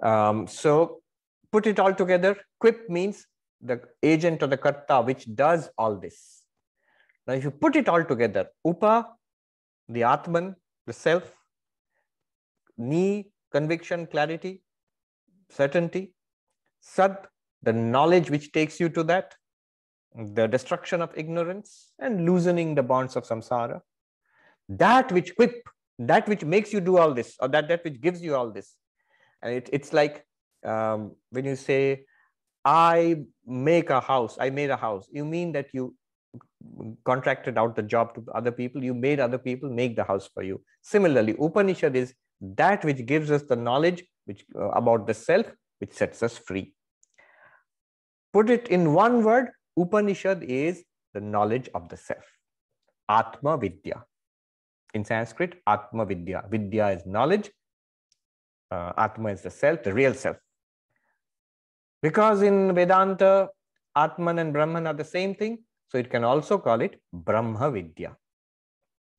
Um, 0.03 0.47
so 0.47 1.03
put 1.51 1.67
it 1.67 1.79
all 1.79 1.95
together. 1.95 2.37
Kvip 2.63 2.89
means 2.89 3.27
the 3.61 3.81
agent 4.03 4.43
or 4.43 4.47
the 4.47 4.57
karta 4.57 5.03
which 5.03 5.33
does 5.35 5.69
all 5.77 5.97
this. 5.97 6.42
Now, 7.27 7.35
if 7.35 7.45
you 7.45 7.51
put 7.51 7.77
it 7.77 7.89
all 7.89 8.05
together, 8.05 8.49
upa, 8.67 9.09
the 9.89 10.03
atman, 10.03 10.57
the 10.87 10.93
self, 10.93 11.35
ni, 12.77 13.31
conviction, 13.53 14.07
clarity, 14.07 14.63
certainty, 15.51 16.15
sad, 16.81 17.17
the 17.63 17.73
knowledge 17.73 18.31
which 18.31 18.51
takes 18.53 18.81
you 18.81 18.89
to 18.89 19.05
that, 19.05 19.35
the 20.15 20.47
destruction 20.47 21.01
of 21.01 21.11
ignorance, 21.17 21.93
and 21.99 22.27
loosening 22.27 22.75
the 22.75 22.83
bonds 22.83 23.17
of 23.17 23.25
samsara. 23.25 23.81
That 24.69 25.13
which 25.13 25.37
kvip, 25.37 25.63
that 25.99 26.29
which 26.29 26.45
makes 26.45 26.73
you 26.73 26.81
do 26.81 26.99
all 26.99 27.15
this, 27.15 27.37
or 27.41 27.49
that, 27.49 27.69
that 27.69 27.85
which 27.85 28.01
gives 28.01 28.21
you 28.21 28.35
all 28.35 28.51
this. 28.51 28.75
And 29.43 29.55
it, 29.55 29.69
it's 29.73 29.93
like 29.93 30.25
um, 30.65 31.13
when 31.31 31.45
you 31.45 31.57
say, 31.57 32.05
I 32.65 33.25
make 33.47 33.91
a 33.91 34.01
house, 34.01 34.37
I 34.41 34.51
made 34.51 34.71
a 34.71 34.77
house, 34.77 35.09
you 35.11 35.25
mean 35.25 35.53
that 35.53 35.69
you 35.73 35.95
contracted 37.05 37.59
out 37.59 37.77
the 37.77 37.83
job 37.83 38.15
to 38.15 38.25
other 38.35 38.51
people, 38.51 38.83
you 38.83 38.95
made 38.95 39.21
other 39.21 39.39
people 39.39 39.71
make 39.71 39.97
the 39.97 40.05
house 40.05 40.29
for 40.33 40.43
you. 40.43 40.61
Similarly, 40.83 41.35
Upanishad 41.39 41.97
is 41.97 42.15
that 42.41 42.85
which 42.85 43.05
gives 43.07 43.31
us 43.31 43.43
the 43.43 43.57
knowledge 43.57 44.03
which 44.25 44.45
uh, 44.55 44.71
about 44.71 45.07
the 45.07 45.15
self, 45.15 45.47
which 45.79 45.93
sets 45.93 46.23
us 46.23 46.39
free. 46.39 46.75
Put 48.33 48.51
it 48.51 48.69
in 48.69 48.93
one 48.95 49.23
word, 49.23 49.51
Upanishad 49.77 50.43
is 50.43 50.85
the 51.15 51.21
knowledge 51.21 51.69
of 51.75 51.89
the 51.89 51.97
self. 51.97 52.25
Atma 53.09 53.59
Vidya. 53.59 54.05
In 54.95 55.05
Sanskrit, 55.05 55.61
Atma 55.67 56.05
Vidya. 56.07 56.45
Vidya 56.51 56.89
is 56.89 57.07
knowledge. 57.07 57.51
Uh, 58.71 58.93
Atma 58.97 59.31
is 59.31 59.43
the 59.43 59.51
self, 59.51 59.83
the 59.83 59.93
real 59.93 60.15
self. 60.15 60.37
Because 62.03 62.43
in 62.43 62.75
Vedanta, 62.75 63.49
Atman 63.95 64.39
and 64.39 64.53
Brahman 64.53 64.87
are 64.87 64.95
the 64.95 65.05
same 65.05 65.35
thing, 65.35 65.59
so 65.93 65.99
it 65.99 66.11
can 66.11 66.25
also 66.25 66.57
call 66.57 66.81
it 66.81 66.99
Brahma 67.13 67.71
Vidya, 67.71 68.17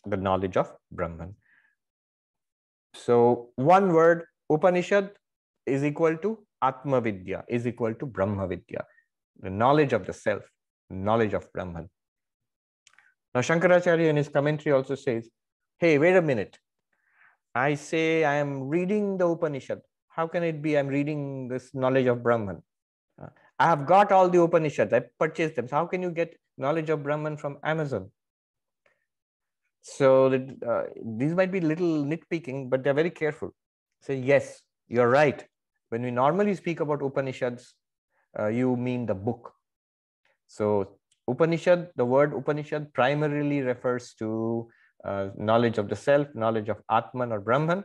the 0.05 0.17
knowledge 0.17 0.57
of 0.57 0.73
Brahman. 0.91 1.35
So 2.95 3.49
one 3.57 3.93
word, 3.93 4.23
Upanishad 4.51 5.11
is 5.67 5.83
equal 5.83 6.17
to 6.17 6.39
Atma 6.63 6.99
Vidya, 6.99 7.43
is 7.47 7.67
equal 7.67 7.93
to 7.93 8.07
Brahma 8.07 8.47
Vidya, 8.47 8.85
the 9.39 9.51
knowledge 9.51 9.93
of 9.93 10.07
the 10.07 10.13
self, 10.13 10.41
knowledge 10.89 11.35
of 11.35 11.53
Brahman. 11.53 11.91
Now 13.35 13.41
Shankaracharya 13.41 14.07
in 14.09 14.15
his 14.15 14.29
commentary 14.29 14.73
also 14.73 14.95
says, 14.95 15.29
hey, 15.77 15.99
wait 15.99 16.15
a 16.15 16.23
minute. 16.23 16.57
I 17.53 17.75
say 17.75 18.23
I 18.23 18.35
am 18.35 18.67
reading 18.67 19.19
the 19.19 19.27
Upanishad. 19.27 19.81
How 20.07 20.25
can 20.25 20.41
it 20.41 20.63
be 20.63 20.75
I'm 20.75 20.87
reading 20.87 21.49
this 21.49 21.75
knowledge 21.75 22.07
of 22.07 22.23
Brahman? 22.23 22.63
Uh, 23.21 23.27
I 23.59 23.67
have 23.67 23.85
got 23.85 24.11
all 24.11 24.27
the 24.27 24.41
Upanishads. 24.41 24.91
I 24.91 25.03
purchased 25.19 25.55
them. 25.55 25.67
So 25.67 25.75
how 25.75 25.85
can 25.85 26.01
you 26.01 26.09
get 26.09 26.35
knowledge 26.57 26.89
of 26.89 27.03
Brahman 27.03 27.37
from 27.37 27.57
Amazon. 27.63 28.11
So 29.81 30.33
uh, 30.65 30.83
these 31.03 31.33
might 31.33 31.51
be 31.51 31.59
little 31.59 32.05
nitpicking, 32.05 32.69
but 32.69 32.83
they're 32.83 32.93
very 32.93 33.09
careful. 33.09 33.53
Say, 34.01 34.15
yes, 34.15 34.61
you're 34.87 35.09
right. 35.09 35.45
When 35.89 36.03
we 36.03 36.11
normally 36.11 36.55
speak 36.55 36.79
about 36.79 37.01
Upanishads, 37.01 37.73
uh, 38.39 38.47
you 38.47 38.75
mean 38.75 39.05
the 39.05 39.13
book. 39.13 39.53
So 40.47 40.97
Upanishad, 41.27 41.89
the 41.95 42.05
word 42.05 42.33
Upanishad 42.33 42.93
primarily 42.93 43.61
refers 43.61 44.13
to 44.19 44.69
uh, 45.03 45.29
knowledge 45.37 45.77
of 45.77 45.89
the 45.89 45.95
self, 45.95 46.27
knowledge 46.33 46.69
of 46.69 46.77
Atman 46.89 47.31
or 47.31 47.41
Brahman. 47.41 47.83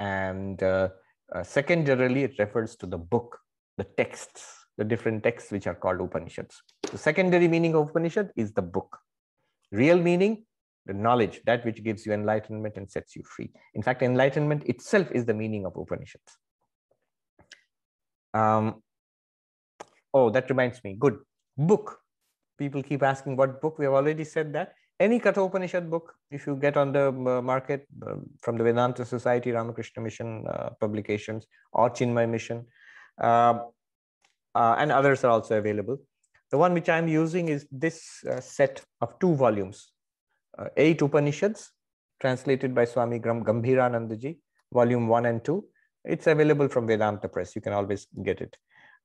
And 0.00 0.62
uh, 0.62 0.90
uh, 1.34 1.42
secondarily, 1.42 2.22
it 2.22 2.38
refers 2.38 2.76
to 2.76 2.86
the 2.86 2.98
book, 2.98 3.38
the 3.76 3.84
texts 3.84 4.58
the 4.78 4.84
different 4.84 5.24
texts 5.24 5.50
which 5.50 5.66
are 5.66 5.74
called 5.74 6.00
Upanishads. 6.00 6.62
The 6.90 6.98
secondary 6.98 7.48
meaning 7.48 7.74
of 7.74 7.88
Upanishad 7.88 8.30
is 8.36 8.52
the 8.52 8.62
book. 8.62 8.98
Real 9.70 9.98
meaning, 9.98 10.44
the 10.86 10.94
knowledge, 10.94 11.42
that 11.44 11.64
which 11.64 11.84
gives 11.84 12.06
you 12.06 12.12
enlightenment 12.12 12.76
and 12.76 12.90
sets 12.90 13.14
you 13.14 13.22
free. 13.24 13.50
In 13.74 13.82
fact, 13.82 14.02
enlightenment 14.02 14.64
itself 14.64 15.10
is 15.12 15.26
the 15.26 15.34
meaning 15.34 15.66
of 15.66 15.76
Upanishads. 15.76 16.38
Um, 18.32 18.82
oh, 20.14 20.30
that 20.30 20.48
reminds 20.48 20.82
me. 20.82 20.96
Good. 20.98 21.18
Book. 21.56 21.98
People 22.58 22.82
keep 22.82 23.02
asking 23.02 23.36
what 23.36 23.60
book. 23.60 23.78
We 23.78 23.84
have 23.84 23.94
already 23.94 24.24
said 24.24 24.52
that. 24.54 24.72
Any 24.98 25.20
Katha 25.20 25.46
Upanishad 25.46 25.88
book, 25.88 26.14
if 26.30 26.46
you 26.46 26.56
get 26.56 26.76
on 26.76 26.92
the 26.92 27.08
uh, 27.08 27.42
market 27.42 27.86
uh, 28.04 28.16
from 28.40 28.58
the 28.58 28.64
Vedanta 28.64 29.04
Society, 29.04 29.52
Ramakrishna 29.52 30.02
Mission 30.02 30.44
uh, 30.48 30.70
publications, 30.80 31.46
or 31.72 31.88
Chinmay 31.90 32.28
Mission, 32.28 32.66
uh, 33.22 33.60
uh, 34.56 34.74
and 34.78 34.90
others 34.90 35.22
are 35.22 35.30
also 35.30 35.56
available. 35.58 35.98
The 36.50 36.58
one 36.58 36.72
which 36.72 36.88
I'm 36.88 37.08
using 37.08 37.48
is 37.48 37.66
this 37.70 38.24
uh, 38.30 38.40
set 38.40 38.80
of 39.00 39.18
two 39.18 39.34
volumes, 39.34 39.92
uh, 40.58 40.68
eight 40.76 41.02
Upanishads, 41.02 41.70
translated 42.20 42.74
by 42.74 42.84
Swami 42.84 43.18
Gram 43.18 43.44
Gambhiranandaji, 43.44 44.38
volume 44.72 45.08
one 45.08 45.26
and 45.26 45.44
two. 45.44 45.64
It's 46.04 46.26
available 46.26 46.68
from 46.68 46.86
Vedanta 46.86 47.28
Press. 47.28 47.54
You 47.54 47.60
can 47.60 47.72
always 47.72 48.06
get 48.22 48.40
it. 48.40 48.56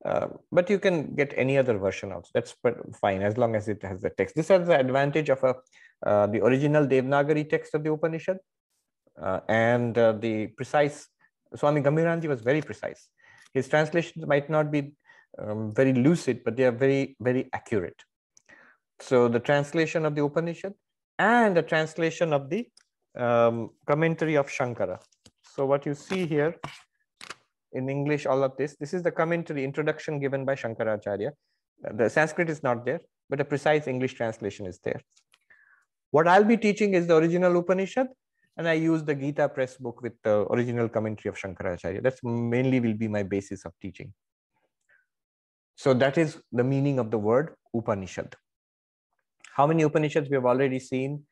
Uh, 0.06 0.28
but 0.52 0.70
you 0.70 0.80
can 0.80 1.16
get 1.16 1.34
any 1.38 1.58
other 1.58 1.78
version 1.78 2.12
also. 2.12 2.30
That's 2.34 2.56
fine 3.00 3.22
as 3.22 3.38
long 3.38 3.56
as 3.56 3.68
it 3.68 3.82
has 3.84 4.02
the 4.02 4.10
text. 4.10 4.36
This 4.36 4.50
has 4.50 4.68
the 4.68 4.78
advantage 4.78 5.30
of 5.30 5.44
a, 5.44 5.56
uh, 6.06 6.28
the 6.28 6.42
original 6.42 6.86
Devanagari 6.86 7.50
text 7.50 7.74
of 7.74 7.84
the 7.84 7.92
Upanishad 7.92 8.38
uh, 9.22 9.40
and 9.48 9.96
the 9.96 10.48
precise. 10.58 11.08
Swami 11.56 11.82
Gambhiranji 11.82 12.28
was 12.28 12.42
very 12.42 12.62
precise. 12.62 13.08
His 13.54 13.68
translations 13.68 14.26
might 14.26 14.50
not 14.50 14.72
be 14.72 14.94
um, 15.40 15.74
very 15.74 15.94
lucid, 15.94 16.44
but 16.44 16.56
they 16.56 16.64
are 16.64 16.72
very, 16.72 17.16
very 17.20 17.50
accurate. 17.54 18.02
So 19.00 19.28
the 19.28 19.40
translation 19.40 20.06
of 20.06 20.16
the 20.16 20.24
Upanishad 20.24 20.74
and 21.20 21.56
the 21.58 21.62
translation 21.62 22.34
of 22.34 22.50
the 22.50 22.68
um, 23.18 23.72
commentary 23.88 24.36
of 24.36 24.48
Shankara. 24.48 25.00
So 25.56 25.66
what 25.66 25.86
you 25.86 25.94
see 25.94 26.26
here 26.26 26.56
in 27.74 27.90
English, 27.90 28.26
all 28.26 28.44
of 28.44 28.56
this, 28.58 28.76
this 28.80 28.94
is 28.94 29.04
the 29.04 29.12
commentary 29.12 29.64
introduction 29.64 30.20
given 30.20 30.46
by 30.46 30.56
Shankaracharya. 30.56 31.32
The 31.96 32.10
Sanskrit 32.10 32.50
is 32.50 32.64
not 32.64 32.86
there, 32.86 33.02
but 33.30 33.40
a 33.40 33.46
precise 33.46 33.88
English 33.88 34.14
translation 34.14 34.66
is 34.66 34.80
there. 34.84 35.02
What 36.12 36.28
I'll 36.28 36.44
be 36.44 36.58
teaching 36.58 36.94
is 36.94 37.08
the 37.08 37.16
original 37.16 37.58
Upanishad, 37.58 38.08
and 38.58 38.68
I 38.68 38.74
use 38.74 39.04
the 39.04 39.16
Gita 39.16 39.50
Press 39.50 39.78
book 39.78 40.02
with 40.02 40.14
the 40.24 40.46
original 40.52 40.88
commentary 40.88 41.30
of 41.30 41.38
Shankaracharya. 41.38 42.04
That's 42.04 42.24
mainly 42.24 42.80
will 42.80 42.94
be 42.94 43.08
my 43.08 43.24
basis 43.24 43.66
of 43.66 43.74
teaching. 43.82 44.14
So 45.76 45.94
that 45.94 46.18
is 46.18 46.38
the 46.52 46.64
meaning 46.64 47.00
of 47.00 47.12
the 47.12 47.18
word 47.18 47.56
Upanishad. 47.74 48.36
How 49.56 49.68
many 49.68 49.84
Upanishads 49.84 50.30
we 50.30 50.36
have 50.36 50.46
already 50.46 50.80
seen? 50.80 51.24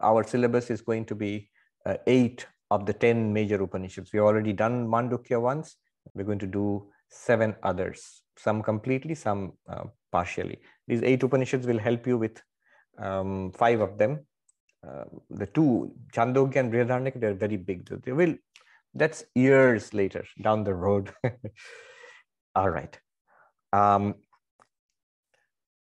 Our 0.00 0.24
syllabus 0.24 0.70
is 0.70 0.80
going 0.80 1.04
to 1.06 1.14
be 1.14 1.50
uh, 1.86 1.96
eight 2.06 2.46
of 2.70 2.86
the 2.86 2.92
10 2.92 3.32
major 3.32 3.62
Upanishads. 3.62 4.12
We 4.12 4.18
have 4.18 4.26
already 4.26 4.52
done 4.52 4.86
Mandukya 4.86 5.40
once. 5.40 5.76
We're 6.14 6.24
going 6.24 6.38
to 6.40 6.46
do 6.46 6.88
seven 7.10 7.54
others, 7.62 8.22
some 8.36 8.62
completely, 8.62 9.14
some 9.14 9.52
uh, 9.68 9.84
partially. 10.12 10.60
These 10.86 11.02
eight 11.02 11.22
Upanishads 11.22 11.66
will 11.66 11.78
help 11.78 12.06
you 12.06 12.18
with 12.18 12.42
um, 12.98 13.52
five 13.52 13.80
of 13.80 13.98
them. 13.98 14.26
Uh, 14.86 15.04
the 15.30 15.46
two, 15.46 15.92
Chandogya 16.12 16.56
and 16.56 16.72
Brihadaranyaka, 16.72 17.20
they're 17.20 17.34
very 17.34 17.56
big. 17.56 17.88
They 18.04 18.12
will, 18.12 18.34
that's 18.94 19.24
years 19.34 19.92
later 19.92 20.24
down 20.40 20.64
the 20.64 20.74
road. 20.74 21.12
All 22.54 22.70
right. 22.70 22.98
Um, 23.72 24.14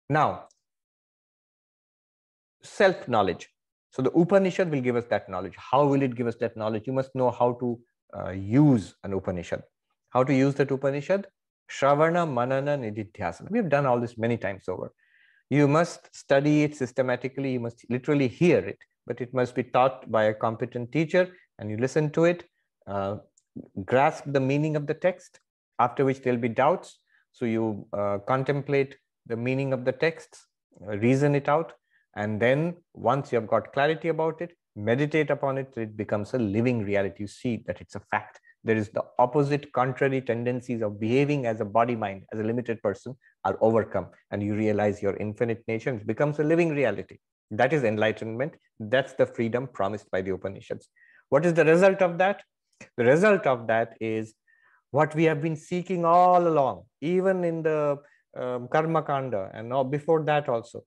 now, 0.09 0.47
self 2.63 3.07
knowledge. 3.07 3.49
So 3.91 4.01
the 4.01 4.11
Upanishad 4.11 4.69
will 4.69 4.81
give 4.81 4.95
us 4.95 5.05
that 5.09 5.29
knowledge. 5.29 5.55
How 5.57 5.85
will 5.85 6.01
it 6.01 6.15
give 6.15 6.27
us 6.27 6.35
that 6.35 6.55
knowledge? 6.55 6.83
You 6.85 6.93
must 6.93 7.15
know 7.15 7.31
how 7.31 7.53
to 7.53 7.79
uh, 8.15 8.29
use 8.31 8.95
an 9.03 9.13
Upanishad. 9.13 9.63
How 10.09 10.23
to 10.23 10.33
use 10.33 10.55
that 10.55 10.71
Upanishad? 10.71 11.27
Shravana, 11.69 12.31
Manana, 12.31 12.77
Nididhyasana. 12.77 13.49
We 13.49 13.57
have 13.57 13.69
done 13.69 13.85
all 13.85 13.99
this 13.99 14.17
many 14.17 14.37
times 14.37 14.69
over. 14.69 14.93
You 15.49 15.67
must 15.67 16.15
study 16.15 16.63
it 16.63 16.75
systematically. 16.75 17.53
You 17.53 17.59
must 17.61 17.85
literally 17.89 18.27
hear 18.27 18.59
it, 18.59 18.77
but 19.05 19.21
it 19.21 19.33
must 19.33 19.55
be 19.55 19.63
taught 19.63 20.09
by 20.11 20.25
a 20.25 20.33
competent 20.33 20.91
teacher 20.91 21.29
and 21.59 21.69
you 21.69 21.77
listen 21.77 22.09
to 22.11 22.25
it, 22.25 22.43
uh, 22.87 23.17
grasp 23.85 24.23
the 24.27 24.39
meaning 24.39 24.75
of 24.75 24.87
the 24.87 24.93
text, 24.93 25.39
after 25.79 26.05
which 26.05 26.21
there'll 26.21 26.39
be 26.39 26.49
doubts. 26.49 26.99
So 27.37 27.45
you 27.45 27.85
uh, 27.93 28.17
contemplate 28.27 28.95
the 29.27 29.35
meaning 29.35 29.71
of 29.71 29.85
the 29.85 29.91
texts, 29.91 30.47
uh, 30.81 30.97
reason 30.97 31.35
it 31.35 31.47
out, 31.47 31.73
and 32.15 32.41
then 32.41 32.77
once 32.95 33.31
you 33.31 33.39
have 33.39 33.47
got 33.47 33.73
clarity 33.73 34.07
about 34.07 34.41
it, 34.41 34.53
meditate 34.75 35.29
upon 35.29 35.59
it, 35.59 35.71
it 35.77 35.95
becomes 35.95 36.33
a 36.33 36.39
living 36.39 36.83
reality. 36.83 37.17
You 37.19 37.27
see 37.27 37.63
that 37.67 37.79
it's 37.79 37.93
a 37.93 37.99
fact. 37.99 38.39
There 38.63 38.75
is 38.75 38.89
the 38.89 39.03
opposite 39.19 39.71
contrary 39.71 40.21
tendencies 40.21 40.81
of 40.81 40.99
behaving 40.99 41.45
as 41.45 41.61
a 41.61 41.65
body 41.65 41.95
mind, 41.95 42.23
as 42.33 42.39
a 42.39 42.43
limited 42.43 42.81
person, 42.81 43.15
are 43.45 43.55
overcome. 43.61 44.07
And 44.31 44.41
you 44.41 44.55
realize 44.55 45.03
your 45.03 45.15
infinite 45.17 45.63
nature. 45.67 45.93
It 45.93 46.07
becomes 46.07 46.39
a 46.39 46.43
living 46.43 46.69
reality. 46.69 47.19
That 47.51 47.71
is 47.71 47.83
enlightenment. 47.83 48.55
That's 48.79 49.13
the 49.13 49.27
freedom 49.27 49.67
promised 49.71 50.09
by 50.09 50.21
the 50.23 50.31
Upanishads. 50.31 50.89
What 51.29 51.45
is 51.45 51.53
the 51.53 51.65
result 51.65 52.01
of 52.01 52.17
that? 52.17 52.41
The 52.97 53.05
result 53.05 53.45
of 53.45 53.67
that 53.67 53.95
is 54.01 54.33
what 54.97 55.13
we 55.19 55.23
have 55.29 55.41
been 55.47 55.55
seeking 55.55 56.05
all 56.05 56.47
along, 56.51 56.83
even 57.01 57.43
in 57.43 57.57
the 57.63 57.97
um, 58.41 58.67
Karma 58.67 59.01
Kanda 59.09 59.49
and 59.53 59.69
now 59.69 59.83
before 59.83 60.23
that 60.29 60.49
also. 60.49 60.83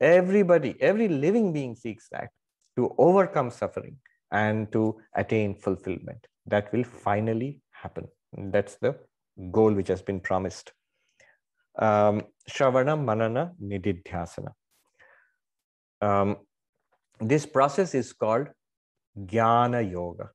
Everybody, 0.00 0.70
every 0.80 1.08
living 1.08 1.52
being 1.52 1.74
seeks 1.76 2.08
that 2.10 2.30
to 2.76 2.94
overcome 2.98 3.50
suffering 3.50 3.96
and 4.32 4.72
to 4.72 4.82
attain 5.14 5.54
fulfillment. 5.54 6.26
That 6.46 6.72
will 6.72 6.84
finally 6.84 7.60
happen. 7.70 8.08
That's 8.54 8.76
the 8.76 8.96
goal 9.50 9.72
which 9.72 9.88
has 9.88 10.02
been 10.02 10.20
promised. 10.20 10.72
Um, 11.78 12.22
Shravana, 12.50 12.96
Manana, 13.02 13.52
Nididhyasana. 13.62 14.52
Um, 16.00 16.36
this 17.20 17.46
process 17.46 17.94
is 17.94 18.12
called 18.12 18.48
Jnana 19.16 19.88
Yoga. 19.88 20.30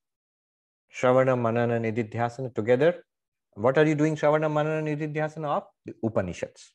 Shravana, 0.95 1.37
Manana, 1.39 1.79
Nididhyasana 1.79 2.55
together. 2.55 3.03
What 3.57 3.77
are 3.79 3.85
you 3.85 3.95
doing 3.95 4.15
Shravana, 4.15 4.51
Manana, 4.51 4.87
Nididhyasana 4.87 5.47
of? 5.47 5.63
The 5.85 5.93
Upanishads 6.03 6.73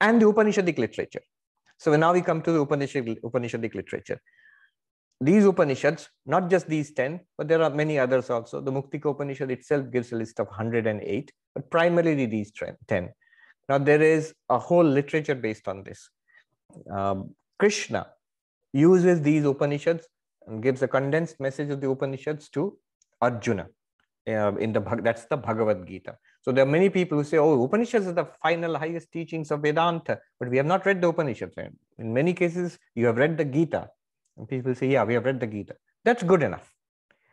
and 0.00 0.20
the 0.20 0.26
Upanishadic 0.26 0.78
literature. 0.78 1.22
So 1.78 1.94
now 1.96 2.12
we 2.12 2.22
come 2.22 2.42
to 2.42 2.52
the 2.52 2.60
Upanishad, 2.60 3.06
Upanishadic 3.22 3.74
literature. 3.74 4.20
These 5.20 5.44
Upanishads, 5.44 6.08
not 6.26 6.50
just 6.50 6.66
these 6.68 6.92
10, 6.92 7.20
but 7.38 7.46
there 7.46 7.62
are 7.62 7.70
many 7.70 7.98
others 7.98 8.30
also. 8.30 8.60
The 8.60 8.72
Muktika 8.72 9.10
Upanishad 9.10 9.50
itself 9.50 9.90
gives 9.92 10.12
a 10.12 10.16
list 10.16 10.40
of 10.40 10.48
108, 10.48 11.32
but 11.54 11.70
primarily 11.70 12.26
these 12.26 12.52
10. 12.88 13.10
Now 13.68 13.78
there 13.78 14.02
is 14.02 14.34
a 14.50 14.58
whole 14.58 14.84
literature 14.84 15.36
based 15.36 15.68
on 15.68 15.84
this. 15.84 16.10
Um, 16.90 17.34
Krishna 17.60 18.08
uses 18.72 19.22
these 19.22 19.44
Upanishads 19.44 20.08
and 20.46 20.62
gives 20.62 20.82
a 20.82 20.88
condensed 20.88 21.38
message 21.38 21.70
of 21.70 21.80
the 21.80 21.88
Upanishads 21.88 22.48
to 22.50 22.76
Arjuna. 23.22 23.68
Uh, 24.26 24.54
in 24.56 24.72
the 24.72 24.80
that's 25.02 25.26
the 25.26 25.36
Bhagavad 25.36 25.86
Gita. 25.86 26.16
So 26.40 26.50
there 26.50 26.64
are 26.64 26.70
many 26.70 26.88
people 26.88 27.18
who 27.18 27.24
say, 27.24 27.36
"Oh, 27.36 27.62
Upanishads 27.62 28.06
are 28.06 28.12
the 28.12 28.28
final, 28.42 28.78
highest 28.78 29.12
teachings 29.12 29.50
of 29.50 29.60
Vedanta," 29.60 30.18
but 30.40 30.48
we 30.48 30.56
have 30.56 30.64
not 30.64 30.86
read 30.86 31.02
the 31.02 31.08
Upanishads. 31.08 31.54
In 31.98 32.14
many 32.14 32.32
cases, 32.32 32.78
you 32.94 33.04
have 33.04 33.18
read 33.18 33.36
the 33.36 33.44
Gita, 33.44 33.90
and 34.38 34.48
people 34.48 34.74
say, 34.74 34.86
"Yeah, 34.88 35.04
we 35.04 35.12
have 35.12 35.26
read 35.26 35.40
the 35.40 35.46
Gita." 35.46 35.76
That's 36.04 36.22
good 36.22 36.42
enough. 36.42 36.72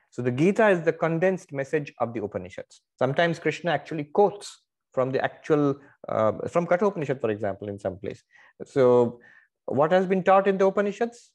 So 0.09 0.21
the 0.21 0.31
Gita 0.31 0.67
is 0.67 0.81
the 0.81 0.91
condensed 0.91 1.53
message 1.53 1.93
of 1.99 2.13
the 2.13 2.21
Upanishads. 2.21 2.81
Sometimes 2.99 3.39
Krishna 3.39 3.71
actually 3.71 4.03
quotes 4.03 4.61
from 4.91 5.11
the 5.11 5.23
actual 5.23 5.79
uh, 6.09 6.33
from 6.49 6.67
Kathopanishad, 6.67 7.21
for 7.21 7.29
example, 7.29 7.69
in 7.69 7.79
some 7.79 7.97
place. 7.99 8.21
So 8.65 9.21
what 9.65 9.93
has 9.93 10.05
been 10.07 10.23
taught 10.23 10.45
in 10.47 10.57
the 10.57 10.67
Upanishads? 10.67 11.31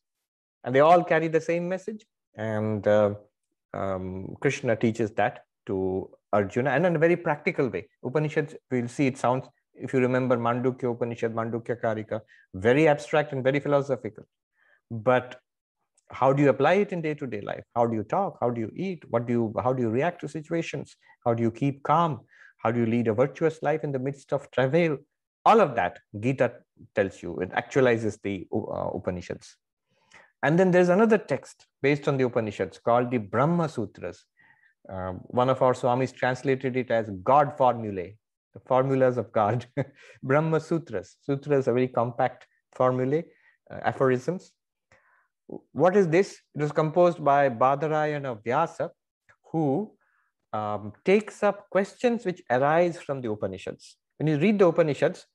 and 0.66 0.74
they 0.74 0.80
all 0.80 1.02
carry 1.02 1.28
the 1.28 1.40
same 1.40 1.68
message. 1.68 2.04
And 2.34 2.86
uh, 2.86 3.14
um, 3.72 4.36
Krishna 4.40 4.76
teaches 4.76 5.12
that 5.12 5.44
to 5.66 6.10
Arjuna 6.32 6.70
and 6.70 6.86
in 6.86 6.96
a 6.96 6.98
very 6.98 7.16
practical 7.16 7.68
way. 7.68 7.88
Upanishads, 8.04 8.54
we'll 8.70 8.88
see 8.88 9.06
it 9.06 9.18
sounds, 9.18 9.46
if 9.74 9.92
you 9.92 10.00
remember 10.00 10.36
Mandukya 10.36 10.90
Upanishad, 10.92 11.34
Mandukya 11.34 11.80
Karika, 11.80 12.20
very 12.54 12.88
abstract 12.88 13.32
and 13.32 13.44
very 13.44 13.60
philosophical. 13.60 14.24
But 14.90 15.40
how 16.10 16.32
do 16.32 16.42
you 16.42 16.50
apply 16.50 16.74
it 16.74 16.92
in 16.92 17.02
day-to-day 17.02 17.40
life? 17.40 17.64
How 17.74 17.86
do 17.86 17.96
you 17.96 18.04
talk? 18.04 18.38
How 18.40 18.50
do 18.50 18.60
you 18.60 18.70
eat? 18.74 19.02
What 19.10 19.26
do 19.26 19.32
you, 19.32 19.54
how 19.62 19.72
do 19.72 19.82
you 19.82 19.90
react 19.90 20.20
to 20.20 20.28
situations? 20.28 20.96
How 21.24 21.34
do 21.34 21.42
you 21.42 21.50
keep 21.50 21.82
calm? 21.82 22.20
How 22.58 22.70
do 22.70 22.80
you 22.80 22.86
lead 22.86 23.08
a 23.08 23.14
virtuous 23.14 23.62
life 23.62 23.82
in 23.82 23.92
the 23.92 23.98
midst 23.98 24.32
of 24.32 24.50
travail? 24.50 24.98
All 25.44 25.60
of 25.60 25.74
that, 25.74 25.98
Gita 26.18 26.52
tells 26.94 27.22
you. 27.22 27.38
It 27.40 27.50
actualizes 27.50 28.18
the 28.22 28.46
uh, 28.52 28.90
Upanishads. 28.94 29.56
And 30.42 30.58
then 30.58 30.70
there's 30.70 30.88
another 30.90 31.18
text 31.18 31.66
based 31.82 32.08
on 32.08 32.16
the 32.16 32.24
Upanishads 32.24 32.78
called 32.78 33.10
the 33.10 33.18
Brahma 33.18 33.68
Sutras. 33.68 34.24
Uh, 34.93 35.12
one 35.28 35.49
of 35.49 35.62
our 35.62 35.74
Swamis 35.74 36.14
translated 36.14 36.76
it 36.76 36.91
as 36.91 37.11
God 37.24 37.57
formulae, 37.57 38.16
the 38.55 38.61
formulas 38.61 39.16
of 39.16 39.32
God. 39.32 39.66
Brahma 40.22 40.61
Sutras. 40.61 41.16
Sutras 41.22 41.68
are 41.68 41.74
very 41.74 41.89
compact 41.89 42.47
formulae, 42.74 43.24
uh, 43.70 43.80
aphorisms. 43.84 44.53
What 45.72 45.97
is 45.97 46.09
this? 46.09 46.41
It 46.55 46.62
was 46.62 46.72
composed 46.72 47.24
by 47.24 47.49
Badarayana 47.49 48.43
Vyasa, 48.45 48.91
who 49.53 49.93
um, 50.53 50.93
takes 51.05 51.43
up 51.43 51.68
questions 51.70 52.24
which 52.24 52.43
arise 52.51 53.01
from 53.01 53.20
the 53.20 53.30
Upanishads. 53.30 53.97
When 54.18 54.28
you 54.28 54.39
read 54.39 54.59
the 54.59 54.66
Upanishads, 54.68 55.26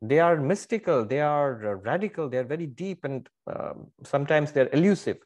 they 0.00 0.18
are 0.18 0.36
mystical, 0.36 1.04
they 1.04 1.20
are 1.20 1.64
uh, 1.64 1.74
radical, 1.74 2.28
they're 2.28 2.44
very 2.44 2.66
deep, 2.66 3.04
and 3.04 3.28
um, 3.46 3.86
sometimes 4.04 4.52
they're 4.52 4.70
elusive. 4.72 5.18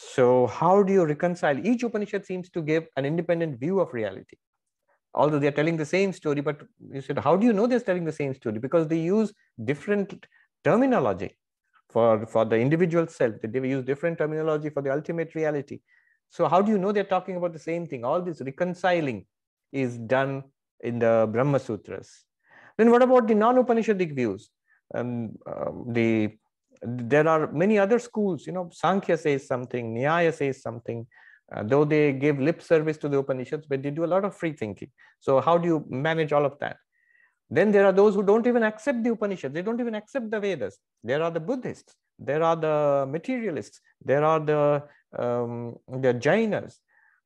So, 0.00 0.46
how 0.46 0.84
do 0.84 0.92
you 0.92 1.04
reconcile? 1.04 1.58
Each 1.66 1.82
Upanishad 1.82 2.24
seems 2.24 2.48
to 2.50 2.62
give 2.62 2.86
an 2.96 3.04
independent 3.04 3.58
view 3.58 3.80
of 3.80 3.92
reality. 3.92 4.36
Although 5.12 5.40
they're 5.40 5.50
telling 5.50 5.76
the 5.76 5.84
same 5.84 6.12
story, 6.12 6.40
but 6.40 6.62
you 6.92 7.00
said, 7.00 7.18
how 7.18 7.34
do 7.34 7.44
you 7.44 7.52
know 7.52 7.66
they're 7.66 7.80
telling 7.80 8.04
the 8.04 8.12
same 8.12 8.32
story? 8.32 8.60
Because 8.60 8.86
they 8.86 9.00
use 9.00 9.32
different 9.64 10.24
terminology 10.62 11.36
for, 11.90 12.24
for 12.26 12.44
the 12.44 12.54
individual 12.56 13.08
self. 13.08 13.34
They 13.42 13.68
use 13.68 13.84
different 13.84 14.18
terminology 14.18 14.70
for 14.70 14.82
the 14.82 14.92
ultimate 14.92 15.34
reality. 15.34 15.80
So, 16.28 16.46
how 16.46 16.62
do 16.62 16.70
you 16.70 16.78
know 16.78 16.92
they're 16.92 17.02
talking 17.16 17.34
about 17.34 17.52
the 17.52 17.58
same 17.58 17.84
thing? 17.88 18.04
All 18.04 18.22
this 18.22 18.40
reconciling 18.40 19.26
is 19.72 19.98
done 19.98 20.44
in 20.78 21.00
the 21.00 21.28
Brahma 21.28 21.58
Sutras. 21.58 22.24
Then 22.76 22.92
what 22.92 23.02
about 23.02 23.26
the 23.26 23.34
non-Upanishadic 23.34 24.14
views? 24.14 24.48
Um, 24.94 25.36
um, 25.44 25.86
the 25.88 26.38
there 26.82 27.26
are 27.28 27.50
many 27.52 27.78
other 27.78 27.98
schools. 27.98 28.46
You 28.46 28.52
know, 28.52 28.70
Sankhya 28.72 29.16
says 29.18 29.46
something, 29.46 29.94
Nyaya 29.94 30.34
says 30.34 30.62
something. 30.62 31.06
Uh, 31.50 31.62
though 31.62 31.84
they 31.84 32.12
give 32.12 32.38
lip 32.38 32.60
service 32.60 32.98
to 32.98 33.08
the 33.08 33.18
Upanishads, 33.18 33.66
but 33.66 33.82
they 33.82 33.90
do 33.90 34.04
a 34.04 34.12
lot 34.14 34.22
of 34.22 34.36
free 34.36 34.52
thinking. 34.52 34.90
So 35.18 35.40
how 35.40 35.56
do 35.56 35.66
you 35.66 35.84
manage 35.88 36.30
all 36.32 36.44
of 36.44 36.58
that? 36.58 36.76
Then 37.48 37.72
there 37.72 37.86
are 37.86 37.92
those 37.92 38.14
who 38.14 38.22
don't 38.22 38.46
even 38.46 38.62
accept 38.62 39.02
the 39.02 39.12
Upanishads. 39.12 39.54
They 39.54 39.62
don't 39.62 39.80
even 39.80 39.94
accept 39.94 40.30
the 40.30 40.38
Vedas. 40.38 40.76
There 41.02 41.22
are 41.22 41.30
the 41.30 41.40
Buddhists. 41.40 41.94
There 42.18 42.42
are 42.42 42.56
the 42.56 43.06
materialists. 43.08 43.80
There 44.04 44.24
are 44.24 44.40
the 44.40 44.82
um, 45.18 45.76
the 45.88 46.12
Jainas. 46.12 46.74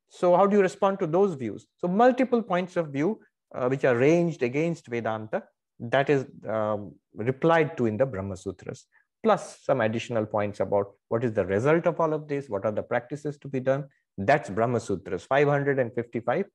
So 0.07 0.37
how 0.37 0.45
do 0.45 0.55
you 0.55 0.61
respond 0.61 0.99
to 0.99 1.07
those 1.07 1.33
views? 1.33 1.65
So 1.77 1.87
multiple 1.87 2.41
points 2.41 2.77
of 2.77 2.87
view 2.89 3.19
uh, 3.53 3.67
which 3.67 3.83
are 3.83 3.95
ranged 3.95 4.43
against 4.43 4.87
Vedanta, 4.87 5.43
that 5.79 6.09
is 6.09 6.25
um, 6.47 6.93
replied 7.15 7.77
to 7.77 7.85
in 7.85 7.97
the 7.97 8.05
Brahma 8.05 8.37
Sutras, 8.37 8.85
plus 9.23 9.59
some 9.63 9.81
additional 9.81 10.25
points 10.25 10.59
about 10.59 10.87
what 11.09 11.23
is 11.23 11.33
the 11.33 11.45
result 11.45 11.87
of 11.87 11.99
all 11.99 12.13
of 12.13 12.27
this, 12.27 12.49
what 12.49 12.65
are 12.65 12.71
the 12.71 12.83
practices 12.83 13.37
to 13.39 13.47
be 13.47 13.59
done. 13.59 13.85
That's 14.17 14.49
Brahma 14.49 14.79
Sutras, 14.79 15.23
555 15.25 16.45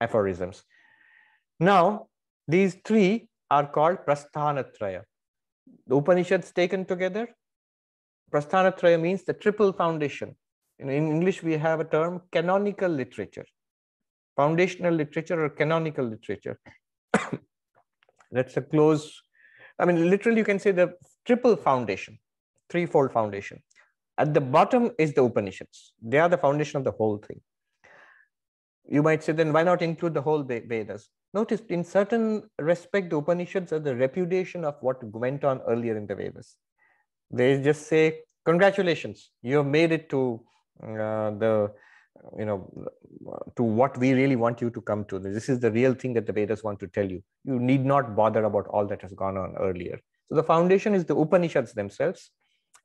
aphorisms. 0.00 0.62
Now, 1.60 2.08
these 2.48 2.76
three 2.84 3.28
are 3.50 3.66
called 3.66 3.98
Prasthanatraya. 4.06 5.02
The 5.86 5.96
Upanishads 5.96 6.52
taken 6.52 6.84
together, 6.84 7.28
Prasthanatraya 8.32 9.00
means 9.00 9.22
the 9.22 9.32
triple 9.32 9.72
foundation. 9.72 10.36
In 10.78 10.90
English, 10.90 11.42
we 11.42 11.54
have 11.54 11.80
a 11.80 11.84
term 11.84 12.22
canonical 12.32 12.90
literature 12.90 13.46
foundational 14.36 14.94
literature 14.94 15.42
or 15.44 15.48
canonical 15.48 16.04
literature. 16.04 16.60
That's 18.30 18.56
a 18.56 18.62
close, 18.62 19.22
I 19.78 19.86
mean, 19.86 20.10
literally, 20.10 20.38
you 20.38 20.44
can 20.44 20.58
say 20.58 20.72
the 20.72 20.94
triple 21.26 21.56
foundation, 21.56 22.18
threefold 22.70 23.12
foundation. 23.12 23.62
At 24.18 24.32
the 24.32 24.40
bottom 24.40 24.92
is 24.98 25.12
the 25.12 25.22
Upanishads. 25.22 25.92
They 26.00 26.18
are 26.18 26.28
the 26.28 26.38
foundation 26.38 26.78
of 26.78 26.84
the 26.84 26.92
whole 26.92 27.18
thing. 27.18 27.40
You 28.88 29.02
might 29.02 29.22
say, 29.22 29.32
then 29.32 29.52
why 29.52 29.64
not 29.64 29.82
include 29.82 30.14
the 30.14 30.22
whole 30.22 30.42
Vedas? 30.42 31.08
Notice 31.34 31.60
in 31.68 31.84
certain 31.84 32.44
respect, 32.58 33.10
the 33.10 33.16
Upanishads 33.16 33.72
are 33.72 33.80
the 33.80 33.94
repudiation 33.94 34.64
of 34.64 34.76
what 34.80 35.02
went 35.04 35.44
on 35.44 35.60
earlier 35.68 35.96
in 35.96 36.06
the 36.06 36.14
Vedas. 36.14 36.56
They 37.30 37.60
just 37.60 37.88
say, 37.88 38.20
congratulations, 38.44 39.32
you 39.42 39.56
have 39.58 39.66
made 39.66 39.92
it 39.92 40.08
to 40.10 40.40
uh, 40.82 41.30
the, 41.32 41.72
you 42.38 42.46
know, 42.46 42.72
to 43.56 43.62
what 43.62 43.98
we 43.98 44.12
really 44.14 44.36
want 44.36 44.60
you 44.60 44.70
to 44.70 44.80
come 44.80 45.04
to. 45.06 45.18
This 45.18 45.48
is 45.48 45.60
the 45.60 45.72
real 45.72 45.94
thing 45.94 46.14
that 46.14 46.26
the 46.26 46.32
Vedas 46.32 46.62
want 46.62 46.78
to 46.80 46.86
tell 46.86 47.10
you. 47.10 47.22
You 47.44 47.58
need 47.58 47.84
not 47.84 48.14
bother 48.14 48.44
about 48.44 48.68
all 48.68 48.86
that 48.86 49.02
has 49.02 49.12
gone 49.12 49.36
on 49.36 49.56
earlier. 49.58 49.98
So 50.28 50.36
the 50.36 50.42
foundation 50.42 50.94
is 50.94 51.04
the 51.04 51.16
Upanishads 51.16 51.72
themselves. 51.72 52.30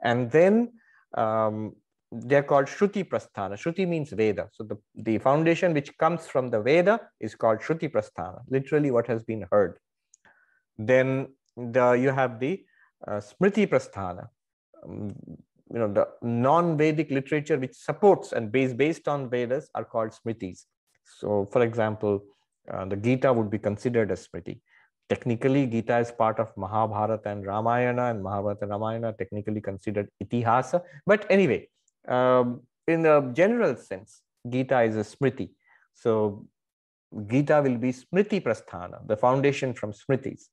And 0.03 0.31
then 0.31 0.73
um, 1.17 1.73
they're 2.11 2.43
called 2.43 2.65
Shruti 2.65 3.07
Prasthana. 3.07 3.53
Shruti 3.53 3.87
means 3.87 4.09
Veda. 4.11 4.49
So 4.51 4.63
the, 4.63 4.77
the 4.95 5.17
foundation 5.19 5.73
which 5.73 5.97
comes 5.97 6.27
from 6.27 6.49
the 6.49 6.61
Veda 6.61 6.99
is 7.19 7.35
called 7.35 7.59
Shruti 7.59 7.91
Prasthana, 7.91 8.41
literally 8.49 8.91
what 8.91 9.07
has 9.07 9.23
been 9.23 9.45
heard. 9.51 9.79
Then 10.77 11.27
the, 11.55 11.93
you 11.93 12.09
have 12.09 12.39
the 12.39 12.63
uh, 13.07 13.21
Smriti 13.21 13.67
Prasthana, 13.67 14.27
um, 14.83 15.15
you 15.73 15.79
know, 15.79 15.91
the 15.91 16.07
non-Vedic 16.21 17.11
literature 17.11 17.57
which 17.57 17.75
supports 17.75 18.33
and 18.33 18.51
based, 18.51 18.77
based 18.77 19.07
on 19.07 19.29
Vedas 19.29 19.69
are 19.73 19.85
called 19.85 20.11
Smritis. 20.11 20.65
So 21.05 21.47
for 21.51 21.61
example, 21.61 22.23
uh, 22.71 22.85
the 22.85 22.95
Gita 22.95 23.31
would 23.31 23.49
be 23.49 23.57
considered 23.57 24.11
a 24.11 24.15
Smriti. 24.15 24.59
Technically, 25.11 25.67
Gita 25.67 25.97
is 25.99 26.09
part 26.09 26.39
of 26.39 26.55
Mahabharata 26.55 27.29
and 27.33 27.45
Ramayana, 27.45 28.05
and 28.11 28.23
Mahabharata 28.23 28.61
and 28.61 28.71
Ramayana 28.71 29.13
technically 29.21 29.59
considered 29.59 30.07
Itihasa. 30.23 30.81
But 31.05 31.25
anyway, 31.29 31.67
um, 32.07 32.61
in 32.87 33.01
the 33.01 33.15
general 33.33 33.75
sense, 33.75 34.21
Gita 34.49 34.81
is 34.83 34.95
a 34.95 35.05
Smriti. 35.11 35.49
So 35.93 36.47
Gita 37.27 37.61
will 37.61 37.77
be 37.77 37.91
Smriti 37.91 38.41
Prasthana, 38.41 39.05
the 39.05 39.17
foundation 39.17 39.73
from 39.73 39.91
Smritis. 39.91 40.43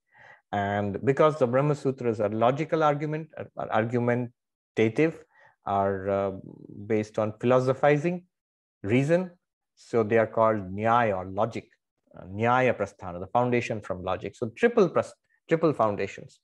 And 0.51 1.05
because 1.05 1.39
the 1.39 1.47
Brahma 1.47 1.77
Sutras 1.77 2.19
are 2.19 2.31
logical 2.31 2.83
argument, 2.83 3.29
are 3.57 3.71
argumentative, 3.71 5.25
are 5.67 6.11
uh, 6.11 6.31
based 6.87 7.17
on 7.21 7.33
philosophizing, 7.41 8.25
reason, 8.83 9.31
so 9.77 10.03
they 10.03 10.19
are 10.19 10.27
called 10.27 10.75
Nyaya 10.75 11.17
or 11.19 11.27
logic, 11.27 11.69
Nyaya 12.33 12.77
Prasthana, 12.77 13.21
the 13.21 13.27
foundation 13.27 13.81
from 13.81 14.03
logic. 14.03 14.37
So 14.37 14.51
triple, 14.57 14.93
triple 15.49 15.73
foundations. 15.73 16.41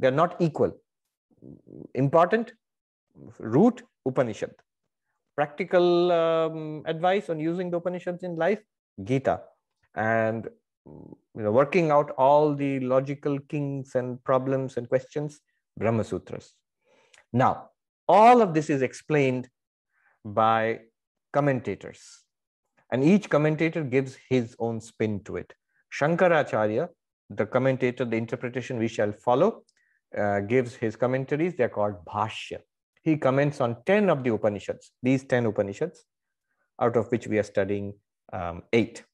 They 0.00 0.08
are 0.08 0.12
not 0.12 0.36
equal. 0.40 0.72
Important, 1.94 2.52
root, 3.38 3.82
Upanishad. 4.06 4.52
Practical 5.36 6.10
um, 6.12 6.82
advice 6.86 7.28
on 7.30 7.38
using 7.38 7.70
the 7.70 7.76
Upanishads 7.76 8.22
in 8.22 8.36
life, 8.36 8.60
Gita. 9.02 9.40
And 9.94 10.48
you 10.86 11.16
know, 11.34 11.52
working 11.52 11.90
out 11.90 12.10
all 12.18 12.54
the 12.54 12.80
logical 12.80 13.38
kinks 13.48 13.94
and 13.94 14.22
problems 14.24 14.76
and 14.76 14.88
questions, 14.88 15.40
Brahma 15.76 16.04
Sutras. 16.04 16.54
Now, 17.32 17.70
all 18.08 18.40
of 18.40 18.54
this 18.54 18.70
is 18.70 18.82
explained 18.82 19.48
by 20.24 20.80
commentators. 21.32 22.24
And 22.90 23.04
each 23.04 23.28
commentator 23.28 23.82
gives 23.84 24.16
his 24.28 24.56
own 24.58 24.80
spin 24.80 25.22
to 25.24 25.36
it. 25.36 25.52
Shankaracharya, 25.92 26.88
the 27.30 27.46
commentator, 27.46 28.04
the 28.04 28.16
interpretation 28.16 28.78
we 28.78 28.88
shall 28.88 29.12
follow, 29.12 29.62
uh, 30.16 30.40
gives 30.40 30.74
his 30.74 30.96
commentaries. 30.96 31.54
They're 31.54 31.68
called 31.68 32.04
Bhashya 32.06 32.60
he 33.08 33.16
comments 33.16 33.60
on 33.60 33.76
10 33.86 34.10
of 34.10 34.22
the 34.24 34.32
Upanishads, 34.32 34.92
these 35.02 35.24
10 35.24 35.46
Upanishads, 35.46 36.04
out 36.80 36.96
of 36.96 37.10
which 37.10 37.26
we 37.26 37.38
are 37.38 37.48
studying 37.54 37.94
um, 38.32 38.62
eight. 38.72 39.04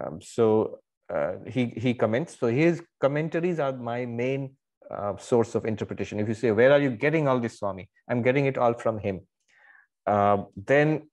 Um, 0.00 0.20
so 0.22 0.78
uh, 1.12 1.34
he, 1.46 1.66
he 1.76 1.94
comments. 1.94 2.38
So 2.38 2.46
his 2.46 2.82
commentaries 3.00 3.58
are 3.58 3.72
my 3.72 4.06
main 4.06 4.56
uh, 4.90 5.16
source 5.16 5.54
of 5.54 5.64
interpretation. 5.64 6.20
If 6.20 6.28
you 6.28 6.34
say, 6.34 6.50
where 6.50 6.72
are 6.72 6.80
you 6.80 6.90
getting 6.90 7.28
all 7.28 7.40
this, 7.40 7.58
Swami? 7.58 7.88
I'm 8.08 8.22
getting 8.22 8.46
it 8.46 8.56
all 8.58 8.74
from 8.74 8.98
him. 8.98 9.20
Uh, 10.06 10.44
then, 10.56 11.08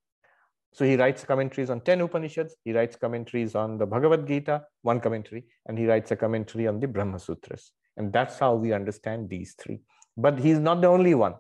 so 0.72 0.86
he 0.86 0.96
writes 0.96 1.24
commentaries 1.24 1.70
on 1.70 1.82
10 1.82 2.02
Upanishads, 2.02 2.56
he 2.64 2.74
writes 2.74 2.96
commentaries 2.96 3.56
on 3.56 3.78
the 3.78 3.86
Bhagavad 3.86 4.28
Gita, 4.28 4.64
one 4.84 5.00
commentary, 5.00 5.46
and 5.66 5.78
he 5.78 5.86
writes 5.88 6.12
a 6.12 6.16
commentary 6.16 6.68
on 6.68 6.80
the 6.80 6.88
Brahma 6.88 7.20
Sutras. 7.20 7.72
And 7.98 8.14
that's 8.14 8.38
how 8.38 8.56
we 8.56 8.72
understand 8.72 9.30
these 9.30 9.56
three. 9.60 9.80
But 10.16 10.40
he's 10.40 10.60
not 10.60 10.82
the 10.82 10.88
only 10.88 11.16
one. 11.16 11.36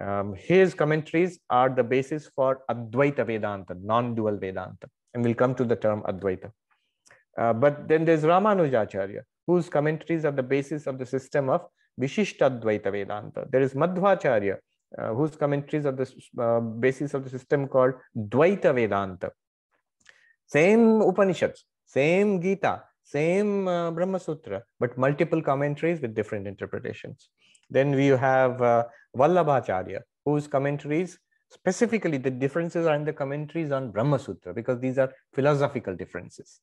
Um, 0.00 0.34
his 0.34 0.74
commentaries 0.74 1.40
are 1.48 1.68
the 1.70 1.82
basis 1.82 2.30
for 2.34 2.60
Advaita 2.70 3.26
Vedanta, 3.26 3.74
non-dual 3.82 4.38
Vedanta. 4.38 4.88
And 5.14 5.24
we'll 5.24 5.34
come 5.34 5.54
to 5.56 5.64
the 5.64 5.76
term 5.76 6.02
Advaita. 6.02 6.50
Uh, 7.36 7.52
but 7.52 7.88
then 7.88 8.04
there's 8.04 8.22
Ramanujacharya, 8.22 9.22
whose 9.46 9.68
commentaries 9.68 10.24
are 10.24 10.32
the 10.32 10.42
basis 10.42 10.86
of 10.86 10.98
the 10.98 11.06
system 11.06 11.48
of 11.48 11.66
Vishishtadvaita 12.00 12.90
Vedanta. 12.92 13.46
There 13.50 13.60
is 13.60 13.74
Madhvacharya, 13.74 14.58
uh, 14.98 15.14
whose 15.14 15.36
commentaries 15.36 15.86
are 15.86 15.92
the 15.92 16.10
uh, 16.38 16.60
basis 16.60 17.14
of 17.14 17.24
the 17.24 17.30
system 17.30 17.68
called 17.68 17.94
Dvaita 18.16 18.74
Vedanta. 18.74 19.30
Same 20.46 21.00
Upanishads, 21.00 21.64
same 21.86 22.40
Gita, 22.42 22.82
same 23.02 23.68
uh, 23.68 23.90
Brahma 23.90 24.18
Sutra, 24.20 24.62
but 24.78 24.96
multiple 24.98 25.42
commentaries 25.42 26.00
with 26.00 26.14
different 26.14 26.46
interpretations. 26.46 27.28
Then 27.68 27.94
we 27.94 28.06
have 28.06 28.60
uh, 28.60 28.84
Vallabhacharya, 29.16 30.00
whose 30.24 30.48
commentaries, 30.48 31.18
specifically 31.50 32.18
the 32.18 32.30
differences 32.30 32.86
are 32.86 32.94
in 32.94 33.04
the 33.04 33.12
commentaries 33.12 33.70
on 33.70 33.90
Brahma 33.90 34.18
Sutra, 34.18 34.52
because 34.54 34.80
these 34.80 34.98
are 34.98 35.12
philosophical 35.34 35.94
differences. 35.94 36.60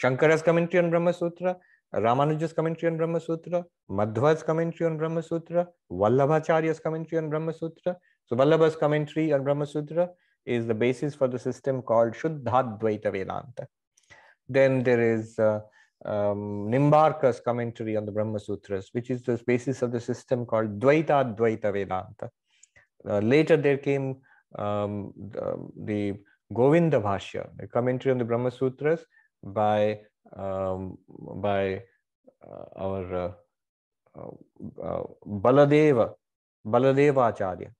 Shankara's 0.00 0.42
commentary 0.42 0.84
on 0.84 0.90
Brahma 0.90 1.12
Sutra, 1.12 1.56
Ramanuja's 1.94 2.52
commentary 2.52 2.90
on 2.90 2.96
Brahma 2.96 3.20
Sutra, 3.20 3.64
Madhva's 3.90 4.42
commentary 4.42 4.90
on 4.90 4.96
Brahma 4.96 5.22
Sutra, 5.22 5.68
Vallabhacharya's 5.90 6.80
commentary 6.80 7.18
on 7.18 7.30
Brahma 7.30 7.52
Sutra. 7.52 7.96
So 8.26 8.36
Vallabha's 8.36 8.76
commentary 8.76 9.32
on 9.32 9.44
Brahma 9.44 9.66
Sutra 9.66 10.10
is 10.44 10.66
the 10.66 10.74
basis 10.74 11.14
for 11.14 11.28
the 11.28 11.38
system 11.38 11.82
called 11.82 12.12
Shuddhadvaita 12.14 13.12
Vedanta. 13.12 13.66
Then 14.48 14.82
there 14.82 15.14
is 15.14 15.38
uh, 15.38 15.60
um, 16.04 16.68
Nimbarkar's 16.70 17.40
commentary 17.40 17.96
on 17.96 18.04
the 18.04 18.12
Brahma 18.12 18.38
Sutras, 18.38 18.90
which 18.92 19.10
is 19.10 19.22
the 19.22 19.40
basis 19.46 19.82
of 19.82 19.92
the 19.92 20.00
system 20.00 20.44
called 20.44 20.78
Dvaitadvaita 20.78 21.72
Vedanta. 21.72 22.30
Uh, 23.08 23.18
later 23.20 23.56
there 23.56 23.78
came 23.78 24.16
um, 24.58 25.12
the, 25.16 25.70
the, 25.76 26.14
Govinda 26.52 27.00
Bhashya, 27.00 27.48
commentary 27.72 28.12
on 28.12 28.18
the 28.18 28.24
Brahma 28.24 28.50
Sutras 28.50 29.00
by, 29.42 29.98
um, 30.36 30.98
by 31.36 31.82
uh, 32.46 32.64
our 32.76 33.14
uh, 33.14 33.32
uh, 34.82 35.02
Baladeva, 35.26 36.14
Baladeva 36.66 37.30
Acharya. 37.30 37.70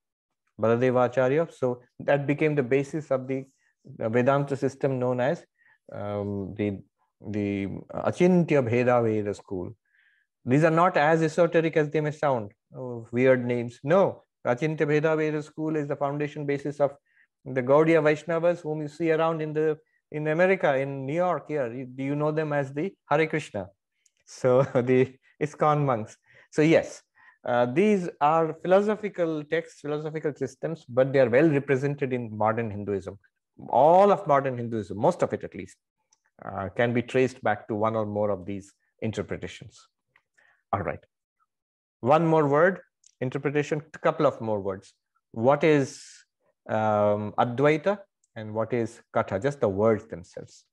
Baladeva 0.59 1.07
Acharya. 1.07 1.47
So 1.51 1.81
that 1.99 2.27
became 2.27 2.55
the 2.55 2.63
basis 2.63 3.11
of 3.11 3.27
the 3.27 3.45
Vedanta 3.85 4.55
system 4.55 4.99
known 4.99 5.19
as 5.19 5.45
um, 5.91 6.53
the 6.55 6.79
the 7.27 7.67
Achintya 7.93 8.61
Bhedabheda 8.67 9.35
school. 9.35 9.71
These 10.45 10.63
are 10.63 10.71
not 10.71 10.97
as 10.97 11.23
esoteric 11.23 11.75
as 11.77 11.89
they 11.89 12.01
may 12.01 12.11
sound, 12.11 12.51
oh, 12.75 13.07
weird 13.11 13.45
names. 13.45 13.79
No, 13.83 14.23
Achintya 14.45 14.81
Bhedabheda 14.81 15.43
school 15.43 15.75
is 15.75 15.87
the 15.87 15.95
foundation 15.95 16.45
basis 16.45 16.79
of 16.79 16.91
the 17.45 17.61
Gaudiya 17.61 18.01
Vaishnavas 18.01 18.61
whom 18.61 18.81
you 18.81 18.87
see 18.87 19.11
around 19.11 19.41
in 19.41 19.53
the 19.53 19.77
in 20.15 20.27
America, 20.27 20.69
in 20.77 21.05
New 21.05 21.19
York 21.27 21.49
here. 21.49 21.67
Do 21.69 22.03
you 22.09 22.15
know 22.15 22.31
them 22.31 22.53
as 22.53 22.73
the 22.73 22.93
Hare 23.09 23.27
Krishna? 23.27 23.67
So 24.25 24.63
the 24.91 25.13
ISKCON 25.43 25.85
monks. 25.85 26.17
So 26.51 26.61
yes, 26.61 27.01
uh, 27.45 27.65
these 27.65 28.07
are 28.21 28.55
philosophical 28.61 29.43
texts, 29.43 29.81
philosophical 29.81 30.33
systems, 30.33 30.85
but 30.87 31.11
they 31.11 31.19
are 31.19 31.29
well 31.29 31.49
represented 31.49 32.13
in 32.13 32.35
modern 32.35 32.71
Hinduism. 32.71 33.19
All 33.69 34.11
of 34.11 34.25
modern 34.25 34.57
Hinduism, 34.57 34.97
most 34.97 35.21
of 35.21 35.33
it 35.33 35.43
at 35.43 35.53
least, 35.53 35.77
uh, 36.45 36.69
can 36.69 36.93
be 36.93 37.01
traced 37.01 37.43
back 37.43 37.67
to 37.67 37.75
one 37.75 37.95
or 37.95 38.05
more 38.05 38.29
of 38.29 38.45
these 38.45 38.73
interpretations. 39.01 39.87
All 40.71 40.81
right. 40.81 41.03
One 41.99 42.25
more 42.25 42.47
word, 42.47 42.79
interpretation, 43.19 43.81
a 43.93 43.99
couple 43.99 44.25
of 44.25 44.39
more 44.39 44.61
words. 44.61 44.93
What 45.31 45.63
is 45.63 46.01
um, 46.69 47.33
Advaita 47.37 47.99
and 48.35 48.53
what 48.53 48.73
is 48.73 49.01
Katha? 49.15 49.41
Just 49.41 49.61
the 49.61 49.69
words 49.69 50.05
themselves. 50.07 50.65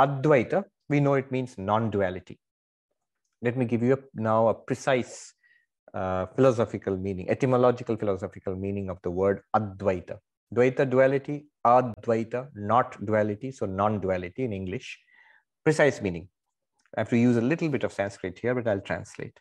Advaita, 0.00 0.64
we 0.88 1.00
know 1.00 1.14
it 1.14 1.30
means 1.30 1.56
non-duality. 1.58 2.38
Let 3.42 3.56
me 3.56 3.64
give 3.64 3.82
you 3.82 3.94
a, 3.94 3.98
now 4.14 4.48
a 4.48 4.54
precise 4.54 5.34
uh, 5.94 6.26
philosophical 6.34 6.96
meaning, 6.96 7.30
etymological 7.30 7.96
philosophical 7.96 8.54
meaning 8.54 8.90
of 8.90 8.98
the 9.02 9.10
word 9.10 9.40
Advaita. 9.54 10.18
Dvaita 10.54 10.88
duality, 10.88 11.46
Advaita, 11.66 12.48
not 12.54 13.04
duality, 13.04 13.50
so 13.50 13.66
non-duality 13.66 14.44
in 14.44 14.52
English. 14.52 14.98
Precise 15.64 16.00
meaning. 16.00 16.28
I 16.96 17.00
have 17.00 17.08
to 17.10 17.16
use 17.16 17.36
a 17.36 17.40
little 17.40 17.68
bit 17.68 17.84
of 17.84 17.92
Sanskrit 17.92 18.38
here, 18.38 18.54
but 18.54 18.68
I'll 18.68 18.80
translate. 18.80 19.38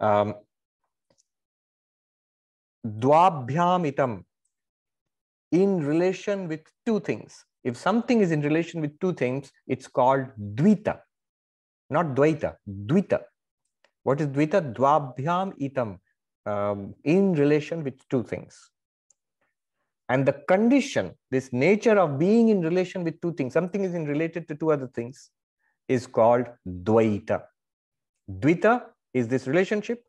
Um, 0.00 0.34
Dwabhyamitam, 2.86 4.24
in 5.52 5.84
relation 5.84 6.48
with 6.48 6.60
two 6.86 7.00
things. 7.00 7.44
if 7.62 7.76
something 7.76 8.20
is 8.20 8.30
in 8.30 8.40
relation 8.40 8.80
with 8.80 8.98
two 9.00 9.12
things, 9.12 9.52
it's 9.66 9.86
called 9.86 10.26
dvita, 10.54 10.98
not 11.90 12.14
dvaita, 12.14 12.56
dvita. 12.86 13.20
What 14.02 14.20
is 14.20 14.28
dvita? 14.28 14.74
Dvabhyam 14.74 15.52
itam, 15.60 15.98
um, 16.46 16.94
in 17.04 17.34
relation 17.34 17.84
with 17.84 17.96
two 18.08 18.22
things. 18.22 18.70
And 20.08 20.26
the 20.26 20.32
condition, 20.48 21.12
this 21.30 21.52
nature 21.52 21.98
of 21.98 22.18
being 22.18 22.48
in 22.48 22.62
relation 22.62 23.04
with 23.04 23.20
two 23.20 23.34
things, 23.34 23.52
something 23.52 23.84
is 23.84 23.94
in 23.94 24.06
related 24.06 24.48
to 24.48 24.54
two 24.54 24.72
other 24.72 24.88
things, 24.88 25.30
is 25.86 26.06
called 26.06 26.46
dvaita. 26.66 27.42
Dvita 28.30 28.82
is 29.12 29.28
this 29.28 29.46
relationship, 29.46 30.02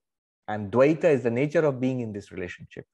and 0.48 0.72
dvaita 0.72 1.06
is 1.06 1.24
the 1.24 1.32
nature 1.32 1.66
of 1.66 1.80
being 1.80 2.00
in 2.00 2.14
this 2.14 2.32
relationship. 2.32 2.86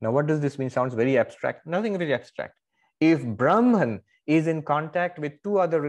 Now, 0.00 0.10
what 0.10 0.26
does 0.26 0.40
this 0.40 0.58
mean? 0.58 0.70
Sounds 0.70 0.94
very 0.94 1.18
abstract. 1.18 1.66
Nothing 1.66 1.98
very 1.98 2.14
abstract. 2.14 2.54
If 3.00 3.24
Brahman 3.24 4.00
is 4.26 4.46
in 4.46 4.62
contact 4.62 5.18
with 5.18 5.32
two 5.42 5.58
other, 5.58 5.80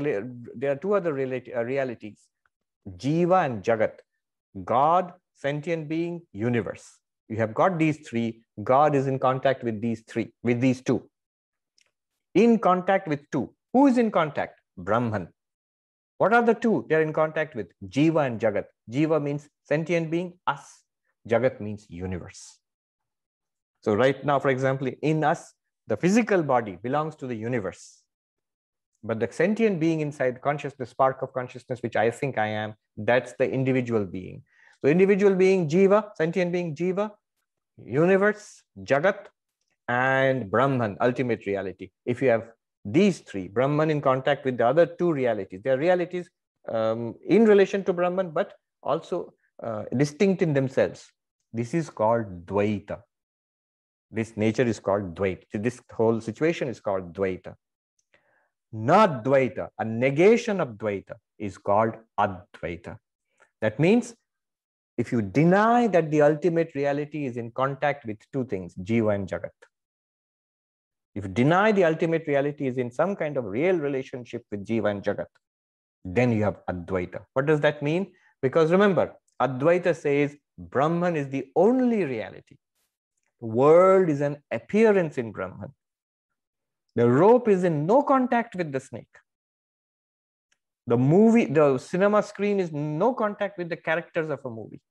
there 0.55 0.71
are 0.71 0.75
two 0.75 0.93
other 0.95 1.11
uh, 1.11 1.63
realities, 1.63 2.19
Jiva 2.97 3.45
and 3.45 3.63
Jagat, 3.63 3.99
God, 4.65 5.13
sentient 5.35 5.87
being, 5.87 6.21
universe. 6.33 6.97
You 7.29 7.37
have 7.37 7.53
got 7.53 7.77
these 7.79 8.07
three. 8.07 8.41
God 8.63 8.95
is 8.95 9.07
in 9.07 9.19
contact 9.19 9.63
with 9.63 9.81
these 9.81 10.03
three, 10.07 10.33
with 10.43 10.59
these 10.59 10.81
two. 10.81 11.09
In 12.33 12.59
contact 12.59 13.07
with 13.07 13.29
two. 13.31 13.53
Who 13.73 13.87
is 13.87 13.97
in 13.97 14.11
contact? 14.11 14.59
Brahman. 14.77 15.29
What 16.17 16.33
are 16.33 16.43
the 16.43 16.53
two 16.53 16.85
they 16.87 16.95
are 16.95 17.01
in 17.01 17.13
contact 17.13 17.55
with? 17.55 17.67
Jiva 17.87 18.25
and 18.27 18.39
Jagat. 18.39 18.65
Jiva 18.89 19.21
means 19.21 19.49
sentient 19.63 20.11
being, 20.11 20.33
us. 20.45 20.83
Jagat 21.27 21.59
means 21.59 21.85
universe. 21.89 22.60
So 23.81 23.95
right 23.95 24.23
now, 24.23 24.39
for 24.39 24.49
example, 24.49 24.89
in 25.01 25.23
us, 25.23 25.53
the 25.87 25.97
physical 25.97 26.43
body 26.43 26.77
belongs 26.81 27.15
to 27.15 27.27
the 27.27 27.35
universe. 27.35 28.03
But 29.03 29.19
the 29.19 29.27
sentient 29.31 29.79
being 29.79 30.01
inside 30.01 30.41
consciousness, 30.41 30.91
spark 30.91 31.21
of 31.23 31.33
consciousness, 31.33 31.81
which 31.81 31.95
I 31.95 32.11
think 32.11 32.37
I 32.37 32.47
am, 32.47 32.75
that's 32.95 33.33
the 33.39 33.49
individual 33.49 34.05
being. 34.05 34.43
So 34.81 34.89
individual 34.89 35.35
being 35.35 35.67
Jiva, 35.67 36.11
sentient 36.15 36.51
being 36.51 36.75
Jiva, 36.75 37.11
universe, 37.83 38.61
Jagat, 38.83 39.25
and 39.87 40.49
Brahman, 40.51 40.97
ultimate 41.01 41.45
reality. 41.47 41.89
If 42.05 42.21
you 42.21 42.29
have 42.29 42.51
these 42.85 43.19
three, 43.19 43.47
Brahman 43.47 43.89
in 43.89 44.01
contact 44.01 44.45
with 44.45 44.57
the 44.57 44.67
other 44.67 44.85
two 44.85 45.11
realities, 45.11 45.61
they 45.63 45.71
are 45.71 45.77
realities 45.77 46.29
um, 46.69 47.15
in 47.27 47.45
relation 47.45 47.83
to 47.85 47.93
Brahman, 47.93 48.31
but 48.31 48.53
also 48.83 49.33
uh, 49.63 49.83
distinct 49.97 50.41
in 50.41 50.53
themselves. 50.53 51.11
This 51.53 51.73
is 51.73 51.89
called 51.89 52.45
Dvaita. 52.45 53.01
This 54.11 54.35
nature 54.35 54.63
is 54.63 54.79
called 54.79 55.15
Dvaita. 55.15 55.45
This 55.53 55.81
whole 55.91 56.19
situation 56.19 56.67
is 56.67 56.79
called 56.79 57.13
Dvaita. 57.13 57.55
Not 58.73 59.23
Dvaita, 59.23 59.69
a 59.79 59.85
negation 59.85 60.59
of 60.61 60.69
Dvaita 60.69 61.15
is 61.37 61.57
called 61.57 61.95
Advaita. 62.19 62.97
That 63.61 63.79
means 63.79 64.15
if 64.97 65.11
you 65.11 65.21
deny 65.21 65.87
that 65.87 66.11
the 66.11 66.21
ultimate 66.21 66.73
reality 66.75 67.25
is 67.25 67.37
in 67.37 67.51
contact 67.51 68.05
with 68.05 68.17
two 68.31 68.45
things, 68.45 68.75
Jiva 68.75 69.15
and 69.15 69.27
Jagat, 69.27 69.49
if 71.15 71.25
you 71.25 71.29
deny 71.29 71.71
the 71.71 71.83
ultimate 71.83 72.25
reality 72.27 72.67
is 72.67 72.77
in 72.77 72.91
some 72.91 73.15
kind 73.15 73.37
of 73.37 73.45
real 73.45 73.77
relationship 73.77 74.45
with 74.51 74.65
Jiva 74.65 74.91
and 74.91 75.03
Jagat, 75.03 75.25
then 76.05 76.31
you 76.31 76.43
have 76.43 76.57
Advaita. 76.69 77.21
What 77.33 77.45
does 77.45 77.59
that 77.61 77.83
mean? 77.83 78.11
Because 78.41 78.71
remember, 78.71 79.13
Advaita 79.41 79.95
says 79.95 80.35
Brahman 80.57 81.15
is 81.15 81.29
the 81.29 81.47
only 81.55 82.05
reality. 82.05 82.55
The 83.41 83.47
world 83.47 84.09
is 84.09 84.21
an 84.21 84.37
appearance 84.51 85.17
in 85.17 85.31
Brahman. 85.31 85.73
The 86.95 87.09
rope 87.09 87.47
is 87.47 87.63
in 87.63 87.85
no 87.85 88.03
contact 88.03 88.55
with 88.55 88.71
the 88.71 88.79
snake. 88.79 89.15
The 90.87 90.97
movie, 90.97 91.45
the 91.45 91.77
cinema 91.77 92.21
screen 92.21 92.59
is 92.59 92.71
no 92.71 93.13
contact 93.13 93.57
with 93.57 93.69
the 93.69 93.77
characters 93.77 94.29
of 94.29 94.39
a 94.45 94.49
movie. 94.49 94.81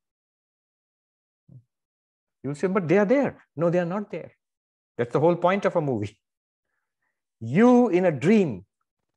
You'll 2.43 2.55
say, 2.55 2.67
but 2.67 2.87
they 2.87 2.97
are 2.97 3.05
there. 3.05 3.43
No, 3.55 3.69
they 3.69 3.79
are 3.79 3.85
not 3.85 4.11
there. 4.11 4.31
That's 4.97 5.13
the 5.13 5.19
whole 5.19 5.35
point 5.35 5.65
of 5.65 5.75
a 5.75 5.81
movie. 5.81 6.17
You 7.39 7.89
in 7.89 8.05
a 8.05 8.11
dream 8.11 8.65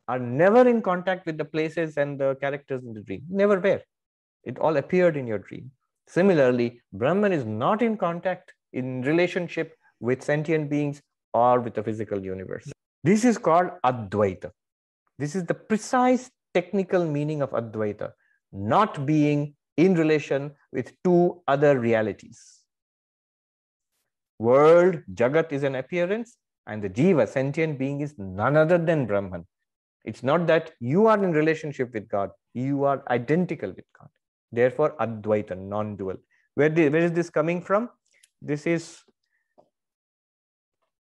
are 0.07 0.18
never 0.18 0.68
in 0.68 0.82
contact 0.82 1.26
with 1.26 1.39
the 1.39 1.45
places 1.45 1.97
and 1.97 2.20
the 2.20 2.37
characters 2.37 2.85
in 2.85 2.93
the 2.93 3.01
dream. 3.01 3.22
Never 3.28 3.59
were. 3.59 3.82
It 4.45 4.59
all 4.59 4.76
appeared 4.76 5.16
in 5.16 5.26
your 5.26 5.39
dream. 5.39 5.70
Similarly, 6.07 6.82
Brahman 6.93 7.32
is 7.32 7.47
not 7.47 7.80
in 7.82 7.97
contact 7.97 8.53
in 8.75 9.03
relationship 9.03 9.75
with 10.01 10.22
sentient 10.22 10.68
beings 10.68 11.01
or 11.33 11.61
with 11.61 11.75
the 11.75 11.83
physical 11.83 12.22
universe. 12.22 12.70
This 13.03 13.25
is 13.25 13.39
called 13.39 13.70
Advaita. 13.85 14.51
This 15.18 15.35
is 15.35 15.45
the 15.45 15.55
precise 15.55 16.31
technical 16.53 17.05
meaning 17.05 17.43
of 17.43 17.51
Advaita, 17.51 18.12
not 18.53 19.07
being 19.07 19.55
in 19.77 19.95
relation 19.95 20.53
with 20.72 20.93
two 21.03 21.43
other 21.49 21.79
realities. 21.79 22.61
World, 24.39 25.01
Jagat 25.14 25.53
is 25.53 25.62
an 25.62 25.77
appearance, 25.77 26.37
and 26.66 26.83
the 26.83 26.91
Jiva, 26.91 27.29
sentient 27.29 27.79
being, 27.79 28.01
is 28.01 28.14
none 28.18 28.57
other 28.57 28.79
than 28.79 29.07
Brahman. 29.07 29.47
It's 30.05 30.22
not 30.22 30.47
that 30.49 30.72
you 30.81 31.07
are 31.07 31.22
in 31.22 31.33
relationship 31.33 31.93
with 31.95 32.09
God, 32.09 32.31
you 32.53 32.85
are 32.85 33.03
identical 33.09 33.70
with 33.70 33.85
God. 33.99 34.09
Therefore, 34.53 34.95
Advaita, 35.01 35.57
non 35.59 35.97
dual. 35.97 36.16
Where, 36.55 36.70
where 36.70 36.97
is 36.97 37.12
this 37.12 37.31
coming 37.31 37.62
from? 37.62 37.91
This 38.45 38.67
is 38.67 39.01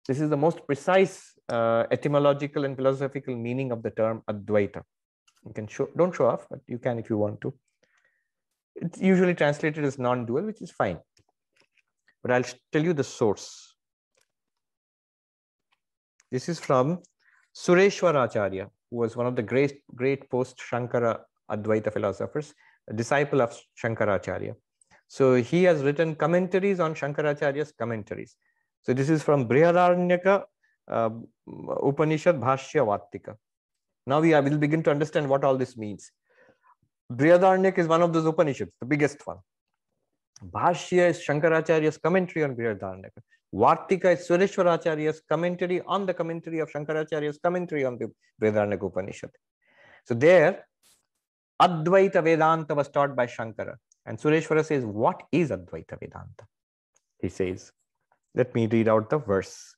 this 0.07 0.19
is 0.19 0.29
the 0.29 0.37
most 0.37 0.65
precise 0.65 1.33
uh, 1.49 1.83
etymological 1.91 2.65
and 2.65 2.75
philosophical 2.75 3.35
meaning 3.35 3.71
of 3.71 3.83
the 3.83 3.91
term 3.91 4.21
Advaita. 4.29 4.81
You 5.45 5.53
can 5.53 5.67
show, 5.67 5.87
don't 5.97 6.13
show 6.13 6.27
off, 6.27 6.47
but 6.49 6.59
you 6.67 6.77
can 6.77 6.99
if 6.99 7.09
you 7.09 7.17
want 7.17 7.41
to. 7.41 7.53
It's 8.75 8.99
usually 8.99 9.35
translated 9.35 9.83
as 9.83 9.99
non-dual, 9.99 10.43
which 10.43 10.61
is 10.61 10.71
fine. 10.71 10.99
But 12.21 12.31
I'll 12.31 12.51
tell 12.71 12.83
you 12.83 12.93
the 12.93 13.03
source. 13.03 13.75
This 16.31 16.47
is 16.47 16.59
from 16.59 16.99
Sureshwaracharya, 17.55 18.69
who 18.89 18.97
was 18.97 19.15
one 19.15 19.27
of 19.27 19.35
the 19.35 19.43
great, 19.43 19.81
great 19.95 20.29
post-Shankara 20.29 21.19
Advaita 21.49 21.91
philosophers, 21.91 22.53
a 22.89 22.93
disciple 22.93 23.41
of 23.41 23.59
Shankaracharya. 23.83 24.55
So 25.15 25.35
he 25.35 25.63
has 25.65 25.83
written 25.83 26.15
commentaries 26.15 26.79
on 26.79 26.95
Shankaracharya's 26.95 27.73
commentaries. 27.77 28.37
So 28.81 28.93
this 28.93 29.09
is 29.09 29.21
from 29.21 29.45
Brihadaranyaka 29.45 30.43
uh, 30.87 31.09
Upanishad 31.83 32.39
Bhashya 32.39 32.85
Vartika. 32.89 33.35
Now 34.07 34.21
we 34.21 34.29
will 34.33 34.57
begin 34.57 34.81
to 34.83 34.89
understand 34.89 35.27
what 35.27 35.43
all 35.43 35.57
this 35.57 35.75
means. 35.75 36.09
Brihadaranyaka 37.11 37.79
is 37.79 37.87
one 37.89 38.01
of 38.01 38.13
those 38.13 38.25
Upanishads, 38.25 38.71
the 38.79 38.85
biggest 38.85 39.27
one. 39.27 39.39
Bhashya 40.49 41.09
is 41.09 41.19
Shankaracharya's 41.19 41.97
commentary 41.97 42.45
on 42.45 42.55
Brihadaranyaka. 42.55 43.19
Vartika 43.53 44.13
is 44.13 44.25
Sureshwaracharya's 44.25 45.21
commentary 45.27 45.81
on 45.81 46.05
the 46.05 46.13
commentary 46.13 46.59
of 46.59 46.71
Shankaracharya's 46.71 47.37
commentary 47.37 47.83
on 47.83 47.97
the 47.97 48.09
Brihadaranyaka 48.41 48.87
Upanishad. 48.87 49.31
So 50.05 50.13
there, 50.13 50.65
Advaita 51.61 52.23
Vedanta 52.23 52.73
was 52.73 52.87
taught 52.87 53.13
by 53.13 53.27
Shankara. 53.27 53.75
And 54.06 54.18
Sureshwara 54.18 54.64
says, 54.64 54.84
What 54.84 55.22
is 55.32 55.50
Advaita 55.50 55.98
Vedanta? 55.98 56.46
He 57.20 57.28
says, 57.28 57.72
Let 58.34 58.54
me 58.54 58.66
read 58.66 58.88
out 58.88 59.10
the 59.10 59.18
verse. 59.18 59.74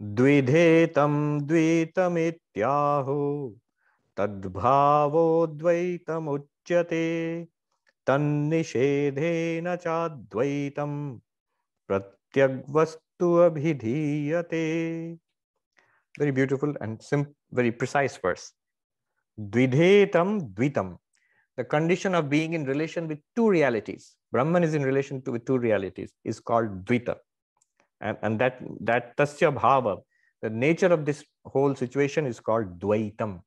द्विधेतं 0.00 1.14
द्वैतमित्याहु 1.46 3.16
तद्भावोद्वैतमुच्यते 4.16 7.06
तन्निषेधेन 8.06 9.74
चाद्वैतं 9.84 10.92
प्रत्यग्वस्तु 11.88 13.28
अभिधीयते 13.46 14.64
Very 16.18 16.32
beautiful 16.32 16.74
and 16.80 17.00
sim 17.00 17.28
very 17.52 17.70
precise 17.70 18.16
verse. 18.16 18.52
Dvidhetam 19.39 20.53
dvitam. 20.53 20.97
The 21.57 21.63
condition 21.63 22.15
of 22.15 22.29
being 22.29 22.53
in 22.53 22.65
relation 22.65 23.07
with 23.07 23.19
two 23.35 23.49
realities. 23.49 24.15
Brahman 24.31 24.63
is 24.63 24.73
in 24.73 24.83
relation 24.83 25.21
to 25.23 25.31
with 25.31 25.45
two 25.45 25.57
realities, 25.57 26.11
is 26.23 26.39
called 26.39 26.85
dvita. 26.85 27.17
And, 28.01 28.17
and 28.21 28.39
that, 28.39 28.59
that 28.81 29.15
tasya 29.15 29.55
bhava, 29.55 30.01
the 30.41 30.49
nature 30.49 30.87
of 30.87 31.05
this 31.05 31.23
whole 31.45 31.75
situation 31.75 32.25
is 32.25 32.39
called 32.39 32.79
dvaitam. 32.79 33.41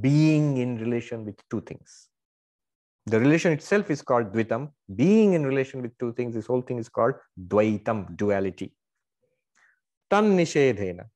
Being 0.00 0.58
in 0.58 0.78
relation 0.78 1.24
with 1.24 1.36
two 1.50 1.60
things. 1.62 2.08
The 3.06 3.18
relation 3.18 3.52
itself 3.52 3.90
is 3.90 4.02
called 4.02 4.32
dvitam. 4.32 4.70
Being 4.94 5.32
in 5.32 5.44
relation 5.46 5.82
with 5.82 5.96
two 5.98 6.12
things, 6.12 6.34
this 6.34 6.46
whole 6.46 6.60
thing 6.60 6.78
is 6.78 6.88
called 6.88 7.14
dvaitam, 7.48 8.16
duality. 8.16 8.72
Tan 10.10 10.36
nishedhena. 10.36 11.06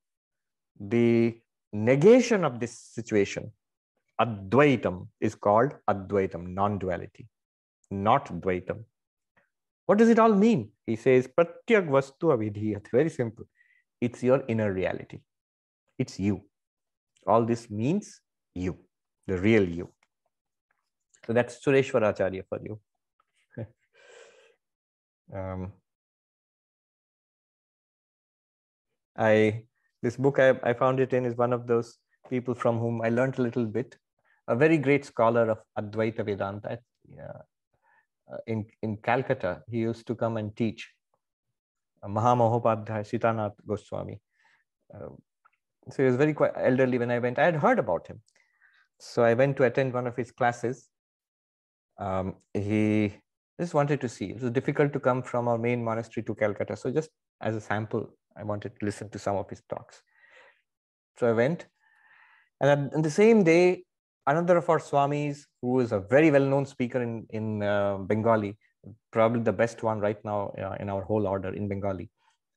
The 0.81 1.39
negation 1.73 2.45
of 2.45 2.61
this 2.61 2.79
situation, 2.79 3.51
Advaitam, 4.21 5.09
is 5.21 5.35
called 5.35 5.75
Advaitam, 5.89 6.49
non 6.49 6.79
duality, 6.79 7.27
not 7.91 8.27
Dvaitam. 8.27 8.85
What 9.87 9.99
does 9.99 10.09
it 10.09 10.19
all 10.19 10.35
mean? 10.35 10.71
He 10.87 10.97
says, 10.97 11.27
Pratyak 11.27 11.89
Vastu 11.89 12.31
Avidhiyat. 12.37 12.89
Very 12.91 13.11
simple. 13.11 13.47
It's 14.01 14.23
your 14.23 14.45
inner 14.49 14.73
reality. 14.73 15.19
It's 15.99 16.19
you. 16.21 16.43
All 17.27 17.45
this 17.45 17.71
means 17.71 18.21
you, 18.55 18.79
the 19.27 19.39
real 19.39 19.69
you. 19.69 19.91
So 21.27 21.33
that's 21.33 21.65
Sureshwaracharya 21.65 22.43
for 22.49 22.61
you. 22.63 22.81
um, 25.37 25.73
I 29.17 29.65
this 30.03 30.17
book 30.17 30.39
I, 30.39 30.55
I 30.63 30.73
found 30.73 31.01
it 31.01 31.13
in 31.13 31.25
is 31.25 31.37
one 31.37 31.53
of 31.53 31.67
those 31.67 31.99
people 32.29 32.55
from 32.55 32.79
whom 32.79 33.03
I 33.03 33.09
learned 33.09 33.39
a 33.39 33.43
little 33.43 33.65
bit. 33.65 33.97
A 34.49 34.57
very 34.57 34.77
great 34.77 35.05
scholar 35.05 35.51
of 35.51 35.59
Advaita 35.79 36.25
Vedanta. 36.25 36.79
Uh, 37.19 38.37
in, 38.47 38.67
in 38.83 38.97
Calcutta, 38.97 39.63
he 39.69 39.79
used 39.79 40.07
to 40.07 40.15
come 40.15 40.37
and 40.37 40.57
teach. 40.57 40.91
Uh, 42.03 42.09
Mahamahopadhyaya 42.09 43.05
Sitanath 43.09 43.55
Goswami. 43.67 44.21
Uh, 44.93 45.11
so 45.91 46.03
he 46.03 46.05
was 46.05 46.17
very 46.17 46.35
quite 46.35 46.53
elderly 46.57 46.99
when 46.99 47.11
I 47.11 47.19
went. 47.19 47.39
I 47.39 47.45
had 47.45 47.57
heard 47.57 47.79
about 47.79 48.07
him. 48.07 48.21
So 48.99 49.25
I 49.25 49.35
went 49.35 49.57
to 49.59 49.65
attend 49.65 49.93
one 49.93 50.07
of 50.07 50.17
his 50.17 50.31
classes. 50.31 50.89
Um, 51.99 52.37
he 52.55 53.15
just 53.61 53.75
wanted 53.75 54.01
to 54.01 54.09
see. 54.09 54.27
It 54.27 54.41
was 54.41 54.51
difficult 54.51 54.93
to 54.93 55.01
come 55.01 55.23
from 55.23 55.49
our 55.49 55.59
main 55.59 55.85
monastery 55.85 56.25
to 56.25 56.35
Calcutta. 56.35 56.77
So 56.77 56.91
just 56.91 57.11
as 57.41 57.55
a 57.55 57.61
sample, 57.61 58.15
I 58.37 58.43
wanted 58.45 58.73
to 58.79 58.87
listen 58.87 59.09
to 59.11 59.19
some 59.19 59.37
of 59.37 59.49
his 59.51 59.63
talks. 59.69 60.03
So 61.19 61.29
I 61.29 61.33
went. 61.33 61.67
And 62.61 62.93
on 62.95 63.03
the 63.03 63.11
same 63.11 63.43
day, 63.43 63.85
another 64.27 64.57
of 64.57 64.69
our 64.69 64.79
swamis 64.79 65.47
who 65.61 65.81
is 65.81 65.93
a 65.93 66.01
very 66.01 66.31
well-known 66.31 66.67
speaker 66.67 67.03
in 67.03 67.27
in 67.31 67.63
uh, 67.63 67.97
bengali 67.99 68.57
probably 69.11 69.43
the 69.43 69.59
best 69.63 69.83
one 69.83 69.99
right 70.01 70.25
now 70.25 70.53
uh, 70.59 70.77
in 70.81 70.89
our 70.89 71.03
whole 71.03 71.27
order 71.27 71.53
in 71.55 71.69
bengali 71.69 72.09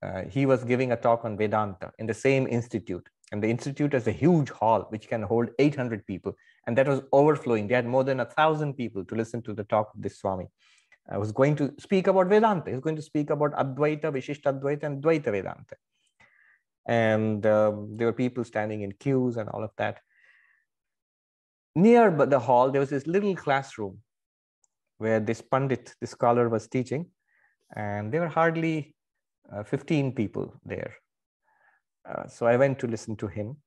uh, 0.04 0.22
he 0.30 0.46
was 0.46 0.64
giving 0.64 0.92
a 0.92 0.96
talk 0.96 1.26
on 1.26 1.38
vedanta 1.38 1.92
in 2.00 2.06
the 2.06 2.14
same 2.14 2.48
institute 2.48 3.08
and 3.32 3.42
the 3.42 3.50
institute 3.50 3.94
has 3.94 4.08
a 4.08 4.12
huge 4.24 4.50
hall 4.50 4.82
which 4.90 5.08
can 5.08 5.24
hold 5.24 5.50
800 5.58 6.06
people 6.06 6.36
and 6.68 6.78
that 6.78 6.88
was 6.88 7.02
overflowing 7.12 7.68
they 7.68 7.76
had 7.76 7.88
more 7.88 8.04
than 8.04 8.20
a 8.20 8.26
thousand 8.26 8.76
people 8.76 9.04
to 9.06 9.16
listen 9.16 9.42
to 9.42 9.54
the 9.54 9.64
talk 9.64 9.90
of 9.96 10.02
this 10.02 10.20
swami 10.20 10.48
i 11.10 11.18
was 11.18 11.32
going 11.32 11.56
to 11.56 11.74
speak 11.80 12.08
about 12.08 12.28
vedanta 12.28 12.70
he 12.70 12.76
was 12.76 12.82
going 12.82 12.96
to 12.96 13.02
speak 13.02 13.30
about 13.30 13.52
advaita 13.54 14.12
vishishtadvaita 14.18 14.84
and 14.84 15.04
dvaita 15.04 15.32
vedanta 15.32 15.76
and 16.88 17.46
um, 17.46 17.96
there 17.98 18.08
were 18.08 18.14
people 18.14 18.44
standing 18.44 18.82
in 18.82 18.92
queues 18.94 19.38
and 19.38 19.50
all 19.50 19.64
of 19.64 19.72
that 19.78 20.00
near 21.76 22.10
the 22.12 22.40
hall, 22.40 22.72
there 22.72 22.80
was 22.80 22.90
this 22.90 23.06
little 23.06 23.36
classroom 23.36 24.00
where 24.98 25.20
this 25.20 25.42
Pandit, 25.42 25.94
this 26.00 26.12
scholar 26.12 26.48
was 26.48 26.68
teaching, 26.68 27.08
and 27.76 28.12
there 28.12 28.22
were 28.22 28.30
hardly 28.30 28.96
uh, 29.54 29.64
15 29.64 30.14
people 30.14 30.54
there. 30.66 30.96
Uh, 32.10 32.28
so 32.28 32.46
I 32.46 32.56
went 32.56 32.80
to 32.80 32.88
listen 32.88 33.16
to 33.18 33.28
him. 33.28 33.58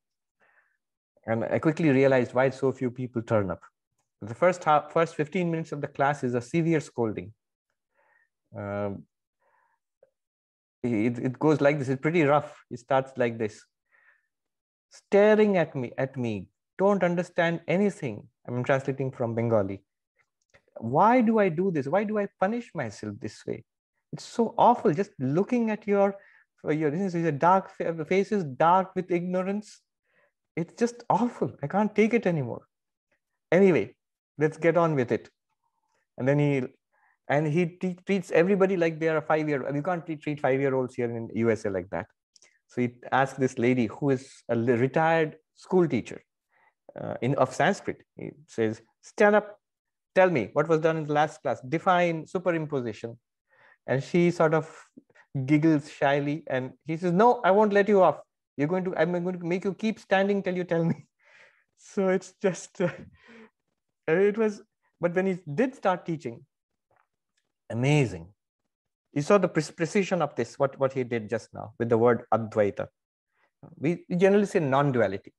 And 1.27 1.45
I 1.45 1.59
quickly 1.59 1.91
realized 1.91 2.33
why 2.33 2.49
so 2.49 2.73
few 2.73 2.91
people 2.91 3.21
turn 3.21 3.51
up. 3.51 3.61
The 4.21 4.35
first 4.35 4.65
half, 4.65 4.93
first 4.93 5.15
15 5.15 5.51
minutes 5.51 5.73
of 5.73 5.81
the 5.81 5.87
class 5.87 6.25
is 6.25 6.35
a 6.35 6.41
severe 6.41 6.81
scolding. 6.81 7.33
Um, 8.57 9.05
it, 10.83 11.19
it 11.19 11.39
goes 11.39 11.61
like 11.61 11.79
this, 11.79 11.89
it's 11.89 12.01
pretty 12.01 12.23
rough. 12.23 12.65
It 12.71 12.81
starts 12.81 13.13
like 13.17 13.39
this. 13.39 13.65
Staring 14.91 15.57
at 15.57 15.75
me, 15.75 15.93
at 15.99 16.17
me, 16.17 16.47
don't 16.79 17.05
understand 17.05 17.61
anything. 17.69 18.27
I'm 18.47 18.65
translating 18.65 19.11
from 19.11 19.35
Bengali. 19.35 19.83
Why 20.79 21.21
do 21.21 21.39
I 21.39 21.49
do 21.49 21.71
this? 21.71 21.87
Why 21.87 22.05
do 22.05 22.19
I 22.19 22.29
punish 22.41 22.71
myself 22.75 23.15
this 23.21 23.45
way? 23.47 23.65
It's 24.13 24.25
so 24.25 24.55
awful. 24.57 24.95
Just 24.95 25.11
looking 25.19 25.71
at 25.71 25.87
your 25.87 26.15
your 26.65 26.93
a 26.93 27.33
dark 27.33 27.71
face 28.09 28.33
is 28.33 28.45
dark 28.45 28.95
with 28.97 29.11
ignorance. 29.11 29.81
It's 30.57 30.75
just 30.75 31.05
awful. 31.11 31.53
I 31.63 31.67
can't 31.67 31.95
take 31.95 32.15
it 32.15 32.27
anymore. 32.27 32.63
Anyway, 33.53 33.95
let's 34.39 34.57
get 34.57 34.77
on 34.77 34.95
with 34.95 35.13
it. 35.13 35.29
And 36.17 36.27
then 36.27 36.39
he 36.39 36.63
and 37.29 37.47
he 37.47 37.67
treats 38.07 38.31
everybody 38.31 38.77
like 38.77 38.99
they 38.99 39.09
are 39.09 39.19
a 39.19 39.23
five 39.23 39.49
year. 39.49 39.65
You 39.75 39.83
can't 39.83 40.07
treat 40.07 40.41
five 40.41 40.61
year 40.61 40.75
olds 40.75 40.95
here 40.95 41.11
in 41.11 41.29
USA 41.35 41.71
like 41.71 41.91
that. 41.91 42.07
So 42.69 42.83
he 42.83 42.91
asked 43.13 43.39
this 43.39 43.59
lady 43.59 43.87
who 43.87 44.11
is 44.11 44.43
a 44.49 44.57
retired 44.57 45.37
school 45.55 45.87
teacher 45.87 46.23
uh, 47.01 47.15
in 47.23 47.35
of 47.37 47.55
Sanskrit. 47.55 48.03
He 48.17 48.31
says, 48.47 48.81
stand 49.03 49.37
up, 49.37 49.59
tell 50.15 50.31
me 50.31 50.51
what 50.53 50.69
was 50.69 50.81
done 50.81 50.97
in 50.99 51.07
the 51.07 51.13
last 51.13 51.43
class, 51.43 51.61
define 51.61 52.25
superimposition. 52.25 53.17
And 53.87 54.03
she 54.03 54.31
sort 54.31 54.55
of 54.55 54.71
giggles 55.47 55.91
shyly 55.91 56.45
and 56.47 56.73
he 56.87 56.97
says, 56.97 57.13
no, 57.13 57.41
I 57.45 57.51
won't 57.51 57.73
let 57.73 57.89
you 57.89 58.03
off. 58.03 58.21
You're 58.57 58.69
going 58.69 58.85
to, 58.85 58.97
I'm 58.97 59.13
going 59.13 59.39
to 59.39 59.47
make 59.47 59.65
you 59.65 59.75
keep 59.75 59.99
standing 59.99 60.43
till 60.43 60.57
you 60.57 60.65
tell 60.65 60.85
me. 60.85 61.07
So 61.81 62.09
it's 62.09 62.35
just, 62.43 62.81
uh, 62.81 62.89
it 64.17 64.39
was, 64.39 64.63
but 65.01 65.15
when 65.15 65.27
he 65.27 65.39
did 65.55 65.75
start 65.75 66.07
teaching, 66.07 66.45
amazing. 67.71 68.29
You 69.13 69.23
saw 69.23 69.39
the 69.39 69.49
precision 69.49 70.23
of 70.23 70.35
this, 70.37 70.59
what, 70.59 70.79
what 70.79 70.93
he 70.93 71.03
did 71.03 71.29
just 71.29 71.53
now 71.53 71.73
with 71.79 71.89
the 71.89 71.99
word 71.99 72.25
Advaita. 72.33 72.89
We 73.79 74.05
generally 74.17 74.47
say 74.47 74.61
non-duality. 74.61 75.33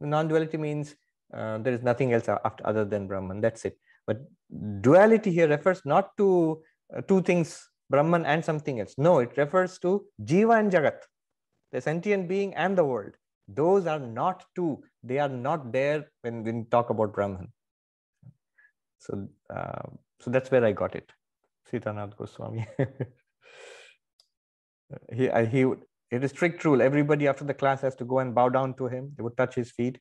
Non-duality 0.00 0.58
means 0.58 0.94
uh, 1.34 1.58
there 1.58 1.72
is 1.72 1.82
nothing 1.82 2.12
else 2.12 2.28
after, 2.28 2.66
other 2.66 2.84
than 2.84 3.06
Brahman. 3.06 3.40
That's 3.40 3.64
it. 3.64 3.76
But 4.06 4.20
duality 4.80 5.32
here 5.32 5.48
refers 5.48 5.82
not 5.84 6.16
to 6.18 6.62
uh, 6.96 7.00
two 7.02 7.22
things, 7.22 7.68
Brahman 7.90 8.24
and 8.26 8.44
something 8.44 8.80
else. 8.80 8.94
No, 8.96 9.18
it 9.18 9.32
refers 9.36 9.78
to 9.80 10.04
Jiva 10.22 10.58
and 10.58 10.70
Jagat, 10.70 11.00
the 11.72 11.80
sentient 11.80 12.28
being 12.28 12.54
and 12.54 12.76
the 12.76 12.84
world. 12.84 13.12
Those 13.48 13.86
are 13.86 13.98
not 13.98 14.44
two. 14.54 14.82
They 15.02 15.18
are 15.18 15.28
not 15.28 15.72
there 15.72 16.10
when, 16.22 16.44
when 16.44 16.58
we 16.58 16.64
talk 16.64 16.90
about 16.90 17.14
Brahman. 17.14 17.48
So, 18.98 19.28
uh, 19.54 19.88
so 20.20 20.30
that's 20.30 20.50
where 20.50 20.64
I 20.64 20.72
got 20.72 20.94
it. 20.94 21.10
Sitanath 21.70 22.16
Goswami. 22.16 22.66
he, 25.14 25.30
he 25.50 25.64
would, 25.64 25.82
it 26.10 26.24
is 26.24 26.30
strict 26.30 26.64
rule. 26.64 26.80
Everybody 26.80 27.28
after 27.28 27.44
the 27.44 27.54
class 27.54 27.80
has 27.82 27.94
to 27.96 28.04
go 28.04 28.18
and 28.20 28.34
bow 28.34 28.48
down 28.48 28.74
to 28.74 28.86
him. 28.86 29.12
They 29.16 29.22
would 29.22 29.36
touch 29.36 29.54
his 29.54 29.70
feet. 29.70 29.98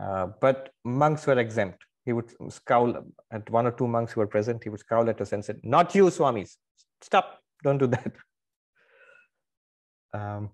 Uh, 0.00 0.28
but 0.40 0.70
monks 0.84 1.26
were 1.26 1.38
exempt. 1.38 1.84
He 2.04 2.12
would 2.12 2.32
scowl 2.50 2.96
at 3.30 3.48
one 3.50 3.66
or 3.66 3.72
two 3.72 3.86
monks 3.86 4.12
who 4.12 4.20
were 4.20 4.26
present. 4.26 4.62
He 4.64 4.70
would 4.70 4.80
scowl 4.80 5.08
at 5.08 5.20
us 5.20 5.32
and 5.32 5.44
said, 5.44 5.60
"Not 5.62 5.94
you, 5.94 6.06
Swamis. 6.06 6.56
Stop! 7.00 7.38
Don't 7.62 7.78
do 7.78 7.86
that." 7.86 8.12
Um, 10.12 10.50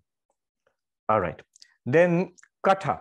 all 1.08 1.20
right. 1.20 1.40
Then 1.86 2.34
Katha. 2.66 3.00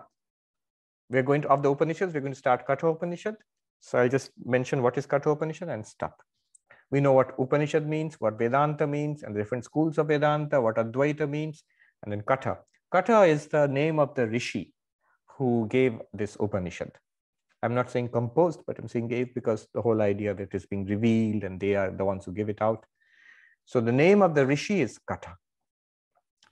We're 1.09 1.23
going 1.23 1.41
to 1.43 1.49
of 1.49 1.63
the 1.63 1.71
Upanishads. 1.71 2.13
We're 2.13 2.21
going 2.21 2.33
to 2.33 2.39
start 2.39 2.67
Katha 2.67 2.91
Upanishad. 2.91 3.35
So 3.79 3.99
I'll 3.99 4.09
just 4.09 4.31
mention 4.45 4.81
what 4.81 4.97
is 4.97 5.07
Katha 5.07 5.31
Upanishad 5.31 5.69
and 5.69 5.85
stop. 5.85 6.21
We 6.89 7.01
know 7.01 7.13
what 7.13 7.35
Upanishad 7.37 7.87
means, 7.87 8.15
what 8.19 8.37
Vedanta 8.37 8.87
means, 8.87 9.23
and 9.23 9.35
the 9.35 9.39
different 9.39 9.65
schools 9.65 9.97
of 9.97 10.07
Vedanta, 10.07 10.61
what 10.61 10.75
Advaita 10.75 11.29
means, 11.29 11.63
and 12.03 12.11
then 12.11 12.21
Katha. 12.21 12.57
Katha 12.93 13.27
is 13.27 13.47
the 13.47 13.67
name 13.67 13.99
of 13.99 14.15
the 14.15 14.27
rishi 14.27 14.73
who 15.37 15.67
gave 15.69 15.99
this 16.13 16.37
Upanishad. 16.39 16.91
I'm 17.61 17.75
not 17.75 17.89
saying 17.89 18.09
composed, 18.09 18.61
but 18.65 18.79
I'm 18.79 18.87
saying 18.87 19.09
gave 19.09 19.33
because 19.33 19.67
the 19.73 19.81
whole 19.81 20.01
idea 20.01 20.33
that 20.33 20.53
is 20.53 20.65
being 20.65 20.85
revealed 20.85 21.43
and 21.43 21.59
they 21.59 21.75
are 21.75 21.91
the 21.91 22.05
ones 22.05 22.25
who 22.25 22.31
give 22.31 22.49
it 22.49 22.61
out. 22.61 22.85
So 23.65 23.81
the 23.81 23.91
name 23.91 24.21
of 24.21 24.35
the 24.35 24.45
rishi 24.45 24.81
is 24.81 24.99
Katha. 25.09 25.33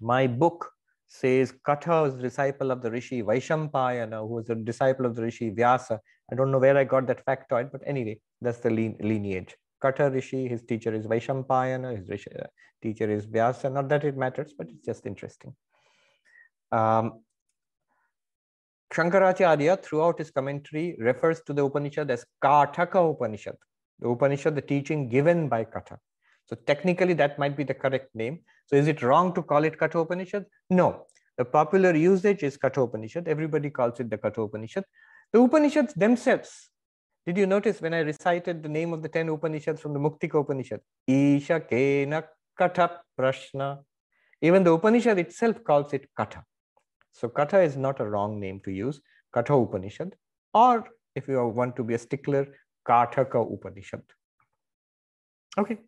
My 0.02 0.27
book 0.27 0.72
says 1.07 1.53
Katha 1.68 2.03
was 2.03 2.15
a 2.15 2.22
disciple 2.22 2.72
of 2.72 2.82
the 2.82 2.91
rishi 2.91 3.22
Vaishampayana, 3.22 4.19
who 4.19 4.36
was 4.36 4.49
a 4.49 4.56
disciple 4.56 5.06
of 5.06 5.15
the 5.15 5.22
rishi 5.22 5.49
Vyasa. 5.52 5.99
I 6.32 6.36
don't 6.36 6.52
know 6.52 6.60
where 6.60 6.77
I 6.77 6.84
got 6.84 7.07
that 7.07 7.26
factoid, 7.26 7.72
but 7.72 7.82
anyway, 7.86 8.19
that's 8.41 8.60
the 8.60 8.69
lineage. 8.69 9.56
Katha 9.84 10.11
rishi, 10.11 10.48
his 10.48 10.64
teacher 10.64 10.94
is 10.94 11.06
Vaishampayana, 11.06 11.98
his 11.98 12.10
rishi, 12.10 12.32
uh, 12.40 12.48
teacher 12.82 13.10
is 13.10 13.26
Vyasa. 13.26 13.69
Not 13.69 13.90
that 13.90 14.03
it 14.03 14.18
matters, 14.18 14.53
but 14.57 14.68
it's 14.69 14.86
just 14.86 15.06
interesting. 15.06 15.56
Um, 16.72 17.22
Shankaracharya, 18.94 19.84
throughout 19.84 20.18
his 20.18 20.32
commentary, 20.32 20.95
refers 20.99 21.41
to 21.41 21.53
the 21.53 21.64
Upanishad 21.65 22.10
as 22.10 22.26
Kathaka 22.44 23.11
Upanishad, 23.11 23.56
the 23.99 24.07
Upanishad, 24.07 24.56
the 24.56 24.61
teaching 24.61 25.10
given 25.10 25.49
by 25.49 25.65
Katha. 25.65 25.98
So 26.45 26.55
technically, 26.55 27.13
that 27.15 27.39
might 27.39 27.57
be 27.57 27.63
the 27.63 27.73
correct 27.73 28.13
name. 28.13 28.41
So 28.67 28.76
is 28.76 28.88
it 28.88 29.01
wrong 29.01 29.34
to 29.34 29.41
call 29.41 29.63
it 29.63 29.80
Katha 29.80 30.01
Upanishad? 30.01 30.45
No. 30.69 31.05
The 31.38 31.45
popular 31.45 31.95
usage 31.95 32.43
is 32.43 32.57
Katha 32.57 32.84
Upanishad. 32.84 33.27
Everybody 33.27 33.69
calls 33.69 33.99
it 33.99 34.09
the 34.09 34.17
Katha 34.17 34.45
Upanishad. 34.45 34.85
The 35.34 35.41
Upanishads 35.41 35.93
themselves, 35.93 36.69
did 37.26 37.38
you 37.38 37.45
notice 37.47 37.81
when 37.81 37.93
I 37.93 37.99
recited 37.99 38.63
the 38.63 38.69
name 38.69 38.93
of 38.93 39.01
the 39.01 39.09
10 39.09 39.30
Upanishads 39.30 39.81
from 39.81 39.93
the 39.93 39.99
Muktika 39.99 40.39
Upanishad? 40.39 40.81
Isha 41.07 41.61
Kena 41.69 42.23
Katha 42.59 42.97
Prashna. 43.19 43.80
Even 44.41 44.63
the 44.63 44.72
Upanishad 44.72 45.17
itself 45.17 45.63
calls 45.63 45.93
it 45.93 46.07
Katha. 46.17 46.43
So 47.11 47.27
Katha 47.27 47.65
is 47.65 47.76
not 47.76 47.99
a 47.99 48.05
wrong 48.05 48.39
name 48.39 48.61
to 48.65 48.72
use, 48.72 49.01
Katha 49.35 49.61
Upanishad, 49.61 50.15
or 50.53 50.88
if 51.15 51.27
you 51.27 51.45
want 51.47 51.76
to 51.77 51.84
be 51.84 51.95
a 51.95 51.97
stickler, 51.97 52.47
Kathaka 52.88 53.51
Upanishad. 53.51 54.03
Okay, 55.57 55.80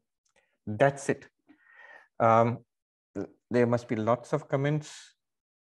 That's 0.68 1.07
it. 1.10 1.26
Um, 2.19 2.60
there 3.49 3.65
must 3.65 3.88
be 3.88 3.95
lots 3.95 4.34
of 4.34 4.49
comments. 4.49 5.14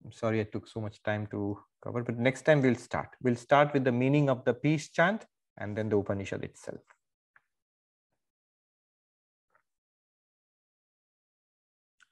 I'm 0.03 0.11
sorry 0.11 0.39
I 0.39 0.43
took 0.43 0.67
so 0.67 0.79
much 0.79 1.03
time 1.03 1.27
to 1.31 1.59
cover, 1.83 2.01
but 2.01 2.17
next 2.17 2.43
time 2.43 2.61
we'll 2.61 2.75
start. 2.75 3.09
We'll 3.21 3.35
start 3.35 3.73
with 3.73 3.83
the 3.83 3.91
meaning 3.91 4.29
of 4.29 4.45
the 4.45 4.53
peace 4.53 4.89
chant 4.89 5.25
and 5.57 5.77
then 5.77 5.89
the 5.89 5.97
Upanishad 5.97 6.43
itself. 6.43 6.79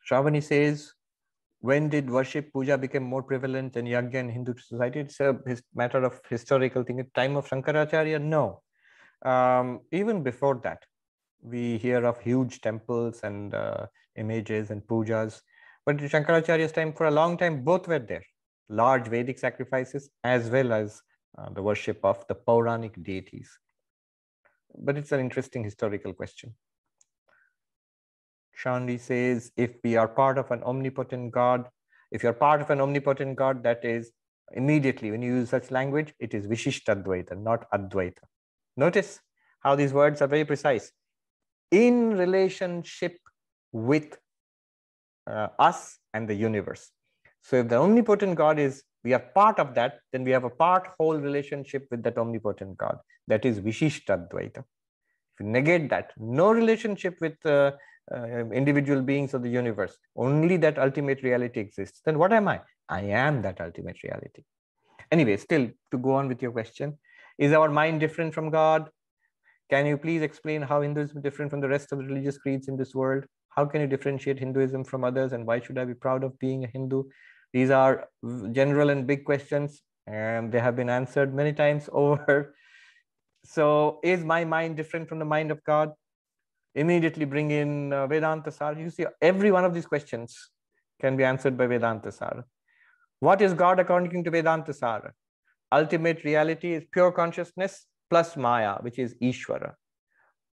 Shravani 0.09 0.43
says, 0.43 0.93
when 1.61 1.87
did 1.87 2.09
worship 2.09 2.51
puja 2.51 2.77
become 2.77 3.03
more 3.03 3.23
prevalent 3.23 3.77
in 3.77 3.85
Yagya 3.85 4.15
in 4.15 4.29
Hindu 4.29 4.55
society? 4.57 4.99
It's 4.99 5.21
a 5.21 5.39
matter 5.73 6.03
of 6.03 6.19
historical 6.29 6.83
thing. 6.83 7.05
Time 7.15 7.37
of 7.37 7.47
Shankaracharya, 7.47 8.21
no. 8.21 8.61
Um, 9.23 9.79
even 9.93 10.23
before 10.23 10.59
that, 10.65 10.83
we 11.43 11.77
hear 11.77 12.05
of 12.05 12.19
huge 12.19 12.61
temples 12.61 13.21
and 13.23 13.53
uh, 13.53 13.85
images 14.15 14.71
and 14.71 14.81
pujas. 14.81 15.41
But 15.85 15.99
in 15.99 16.09
Shankaracharya's 16.09 16.71
time, 16.71 16.93
for 16.93 17.07
a 17.07 17.11
long 17.11 17.37
time, 17.37 17.63
both 17.63 17.87
were 17.87 17.99
there. 17.99 18.23
Large 18.69 19.07
Vedic 19.07 19.37
sacrifices 19.37 20.09
as 20.23 20.49
well 20.49 20.71
as 20.71 21.01
uh, 21.37 21.49
the 21.49 21.61
worship 21.61 21.99
of 22.03 22.25
the 22.27 22.35
Puranic 22.35 23.03
deities. 23.03 23.49
But 24.75 24.97
it's 24.97 25.11
an 25.11 25.19
interesting 25.19 25.63
historical 25.63 26.13
question. 26.13 26.55
Shandy 28.55 28.97
says, 28.97 29.51
if 29.57 29.71
we 29.83 29.97
are 29.97 30.07
part 30.07 30.37
of 30.37 30.49
an 30.51 30.63
omnipotent 30.63 31.31
God, 31.31 31.67
if 32.11 32.23
you're 32.23 32.33
part 32.33 32.61
of 32.61 32.69
an 32.69 32.79
omnipotent 32.79 33.35
God, 33.35 33.63
that 33.63 33.83
is 33.83 34.11
immediately 34.53 35.11
when 35.11 35.21
you 35.21 35.35
use 35.35 35.49
such 35.49 35.71
language, 35.71 36.13
it 36.19 36.33
is 36.33 36.47
Vishishtadvaita, 36.47 37.37
not 37.41 37.69
Advaita. 37.71 38.23
Notice 38.77 39.19
how 39.59 39.75
these 39.75 39.91
words 39.91 40.21
are 40.21 40.27
very 40.27 40.45
precise. 40.45 40.91
In 41.73 41.95
relationship 42.23 43.17
with 43.71 44.17
uh, 45.25 45.47
us 45.57 45.97
and 46.13 46.27
the 46.27 46.35
universe. 46.35 46.91
So 47.41 47.57
if 47.57 47.67
the 47.69 47.77
omnipotent 47.77 48.35
God 48.35 48.59
is, 48.59 48.83
we 49.03 49.13
are 49.13 49.19
part 49.19 49.59
of 49.59 49.73
that, 49.75 49.99
then 50.11 50.23
we 50.23 50.31
have 50.31 50.43
a 50.43 50.49
part 50.49 50.87
whole 50.97 51.17
relationship 51.17 51.87
with 51.91 52.03
that 52.03 52.17
omnipotent 52.17 52.77
God. 52.77 52.97
That 53.27 53.45
is 53.45 53.59
Vishishtadvaita. 53.59 54.59
If 54.59 55.39
you 55.39 55.47
negate 55.47 55.89
that, 55.89 56.11
no 56.17 56.51
relationship 56.51 57.17
with 57.19 57.33
uh, 57.45 57.71
uh, 58.13 58.49
individual 58.61 59.01
beings 59.01 59.33
of 59.33 59.41
the 59.41 59.49
universe, 59.49 59.97
only 60.15 60.57
that 60.57 60.77
ultimate 60.77 61.23
reality 61.23 61.59
exists, 61.59 62.01
then 62.05 62.19
what 62.19 62.33
am 62.33 62.47
I? 62.47 62.61
I 62.87 63.01
am 63.01 63.41
that 63.41 63.59
ultimate 63.59 64.03
reality. 64.03 64.43
Anyway, 65.11 65.37
still 65.37 65.69
to 65.91 65.97
go 65.97 66.13
on 66.13 66.27
with 66.27 66.41
your 66.41 66.51
question, 66.51 66.97
is 67.37 67.51
our 67.51 67.69
mind 67.69 67.99
different 67.99 68.33
from 68.33 68.51
God? 68.51 68.89
Can 69.69 69.85
you 69.85 69.97
please 69.97 70.21
explain 70.21 70.61
how 70.61 70.81
Hinduism 70.81 71.17
is 71.17 71.23
different 71.23 71.51
from 71.51 71.61
the 71.61 71.69
rest 71.69 71.91
of 71.91 71.99
the 71.99 72.05
religious 72.05 72.37
creeds 72.37 72.67
in 72.67 72.77
this 72.77 72.93
world? 72.93 73.25
How 73.49 73.65
can 73.65 73.81
you 73.81 73.87
differentiate 73.87 74.39
Hinduism 74.39 74.83
from 74.83 75.03
others 75.03 75.33
and 75.33 75.45
why 75.45 75.59
should 75.59 75.77
I 75.77 75.85
be 75.85 75.93
proud 75.93 76.23
of 76.23 76.37
being 76.39 76.63
a 76.63 76.67
Hindu? 76.67 77.03
These 77.53 77.69
are 77.69 78.07
general 78.51 78.89
and 78.89 79.05
big 79.05 79.25
questions 79.25 79.81
and 80.07 80.51
they 80.51 80.59
have 80.59 80.75
been 80.75 80.89
answered 80.89 81.33
many 81.33 81.53
times 81.53 81.89
over. 81.93 82.55
So 83.45 83.99
is 84.03 84.23
my 84.23 84.45
mind 84.45 84.77
different 84.77 85.09
from 85.09 85.19
the 85.19 85.25
mind 85.25 85.51
of 85.51 85.63
God? 85.63 85.93
immediately 86.75 87.25
bring 87.25 87.51
in 87.51 87.93
uh, 87.93 88.07
Vedanta 88.07 88.51
Sar. 88.51 88.77
You 88.77 88.89
see, 88.89 89.05
every 89.21 89.51
one 89.51 89.65
of 89.65 89.73
these 89.73 89.85
questions 89.85 90.49
can 91.01 91.15
be 91.15 91.23
answered 91.23 91.57
by 91.57 91.67
Vedanta 91.67 92.11
Sar. 92.11 92.45
What 93.19 93.41
is 93.41 93.53
God 93.53 93.79
according 93.79 94.23
to 94.23 94.31
Vedanta 94.31 94.73
Sar? 94.73 95.13
Ultimate 95.71 96.23
reality 96.23 96.73
is 96.73 96.83
pure 96.91 97.11
consciousness 97.11 97.85
plus 98.13 98.35
Maya, 98.45 98.73
which 98.87 98.99
is 99.05 99.15
Ishvara. 99.29 99.73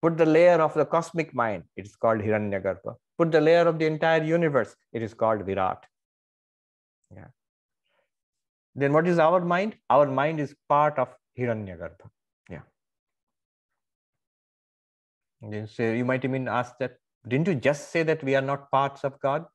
Put 0.01 0.17
the 0.17 0.25
layer 0.25 0.59
of 0.65 0.73
the 0.81 0.85
cosmic 0.85 1.33
mind, 1.43 1.63
it 1.75 1.85
is 1.85 1.95
called 2.03 2.21
Hiranyagarbha. 2.27 2.95
Put 3.17 3.31
the 3.33 3.41
layer 3.41 3.65
of 3.71 3.79
the 3.79 3.87
entire 3.93 4.23
universe, 4.23 4.75
it 4.93 5.01
is 5.07 5.13
called 5.13 5.45
Virat. 5.49 5.85
Yeah. 7.15 7.31
Then 8.75 8.93
what 8.93 9.07
is 9.13 9.19
our 9.19 9.41
mind? 9.41 9.75
Our 9.89 10.07
mind 10.21 10.39
is 10.39 10.55
part 10.75 10.97
of 11.05 11.09
Hiranyagarbha. 11.37 12.07
So 15.73 15.83
you 15.83 16.03
might 16.03 16.25
even 16.25 16.49
ask 16.49 16.73
that, 16.79 16.97
didn't 17.27 17.47
you 17.47 17.55
just 17.55 17.91
say 17.91 18.03
that 18.03 18.23
we 18.23 18.35
are 18.35 18.41
not 18.41 18.69
parts 18.71 19.05
of 19.05 19.19
God? 19.21 19.45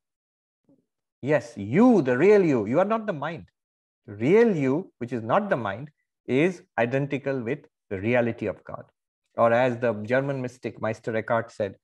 Yes, 1.21 1.53
you, 1.57 2.01
the 2.03 2.17
real 2.17 2.43
you, 2.43 2.65
you 2.67 2.79
are 2.79 2.91
not 2.93 3.07
the 3.07 3.13
mind. 3.13 3.45
The 4.07 4.15
real 4.15 4.57
you, 4.57 4.93
which 4.99 5.13
is 5.13 5.23
not 5.23 5.51
the 5.51 5.59
mind, 5.59 5.91
is 6.27 6.63
identical 6.79 7.43
with 7.49 7.67
the 7.91 8.01
reality 8.01 8.47
of 8.47 8.63
God. 8.65 8.85
Or 9.37 9.53
as 9.53 9.79
the 9.79 9.93
German 10.05 10.41
mystic 10.41 10.81
Meister 10.81 11.17
Eckhart 11.17 11.51
said, 11.51 11.77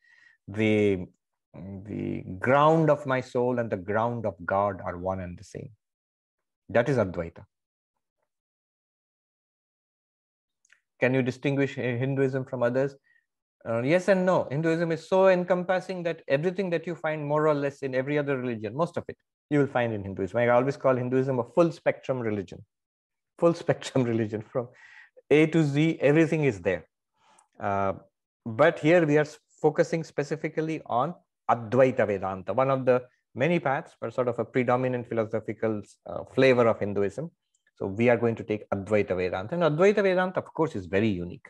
the, 0.47 1.07
the 1.55 2.23
ground 2.39 2.91
of 2.91 3.07
my 3.07 3.21
soul 3.21 3.59
and 3.59 3.71
the 3.71 3.77
ground 3.77 4.27
of 4.27 4.35
God 4.45 4.81
are 4.85 4.97
one 4.97 5.21
and 5.21 5.39
the 5.39 5.45
same. 5.45 5.71
That 6.69 6.89
is 6.89 6.97
Advaita. 6.97 7.45
Can 11.01 11.15
you 11.15 11.23
distinguish 11.23 11.75
Hinduism 11.75 12.45
from 12.45 12.63
others? 12.63 12.95
Uh, 13.69 13.83
yes 13.83 14.09
and 14.09 14.25
no. 14.25 14.47
Hinduism 14.51 14.93
is 14.93 15.09
so 15.09 15.29
encompassing 15.29 16.03
that 16.05 16.23
everything 16.29 16.71
that 16.71 16.87
you 16.87 16.95
find 16.95 17.27
more 17.27 17.49
or 17.49 17.55
less 17.55 17.83
in 17.83 17.95
every 17.95 18.19
other 18.19 18.39
religion, 18.39 18.75
most 18.75 18.97
of 18.97 19.05
it, 19.09 19.17
you 19.51 19.59
will 19.59 19.67
find 19.67 19.93
in 19.93 20.03
Hinduism. 20.03 20.39
I 20.39 20.49
always 20.49 20.77
call 20.77 20.97
Hinduism 20.97 21.39
a 21.39 21.45
full 21.45 21.73
spectrum 21.73 22.21
religion. 22.21 22.65
Full 23.39 23.55
spectrum 23.63 24.05
religion 24.05 24.43
from 24.43 24.69
A 25.31 25.47
to 25.47 25.63
Z, 25.63 25.99
everything 26.01 26.45
is 26.45 26.61
there. 26.61 26.87
Uh, 27.59 27.95
but 28.45 28.79
here 28.79 29.07
we 29.07 29.19
are 29.19 29.27
focusing 29.61 30.03
specifically 30.03 30.81
on 30.87 31.15
Advaita 31.51 32.07
Vedanta, 32.07 32.53
one 32.53 32.71
of 32.71 32.85
the 32.85 33.03
many 33.35 33.61
paths, 33.61 33.95
but 34.01 34.13
sort 34.13 34.29
of 34.29 34.39
a 34.39 34.45
predominant 34.45 35.07
philosophical 35.07 35.83
uh, 36.07 36.25
flavor 36.35 36.67
of 36.67 36.81
Hinduism. 36.81 37.31
So 37.77 37.87
we 37.87 38.09
are 38.09 38.17
going 38.17 38.35
to 38.37 38.45
take 38.45 38.69
Advaita 38.71 39.17
Vedanta. 39.17 39.55
And 39.55 39.63
Advaita 39.63 40.03
Vedanta, 40.03 40.41
of 40.41 40.53
course, 40.53 40.75
is 40.75 40.87
very 40.87 41.09
unique 41.09 41.49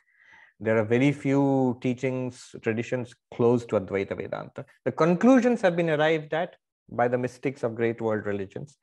there 0.60 0.76
are 0.76 0.84
very 0.84 1.10
few 1.10 1.78
teachings, 1.80 2.54
traditions 2.62 3.14
close 3.34 3.64
to 3.64 3.80
Advaita 3.80 4.14
Vedanta. 4.16 4.66
The 4.84 4.92
conclusions 4.92 5.62
have 5.62 5.74
been 5.74 5.88
arrived 5.88 6.34
at 6.34 6.56
by 6.90 7.08
the 7.08 7.16
mystics 7.16 7.62
of 7.62 7.74
great 7.74 8.00
world 8.00 8.26
religions, 8.26 8.76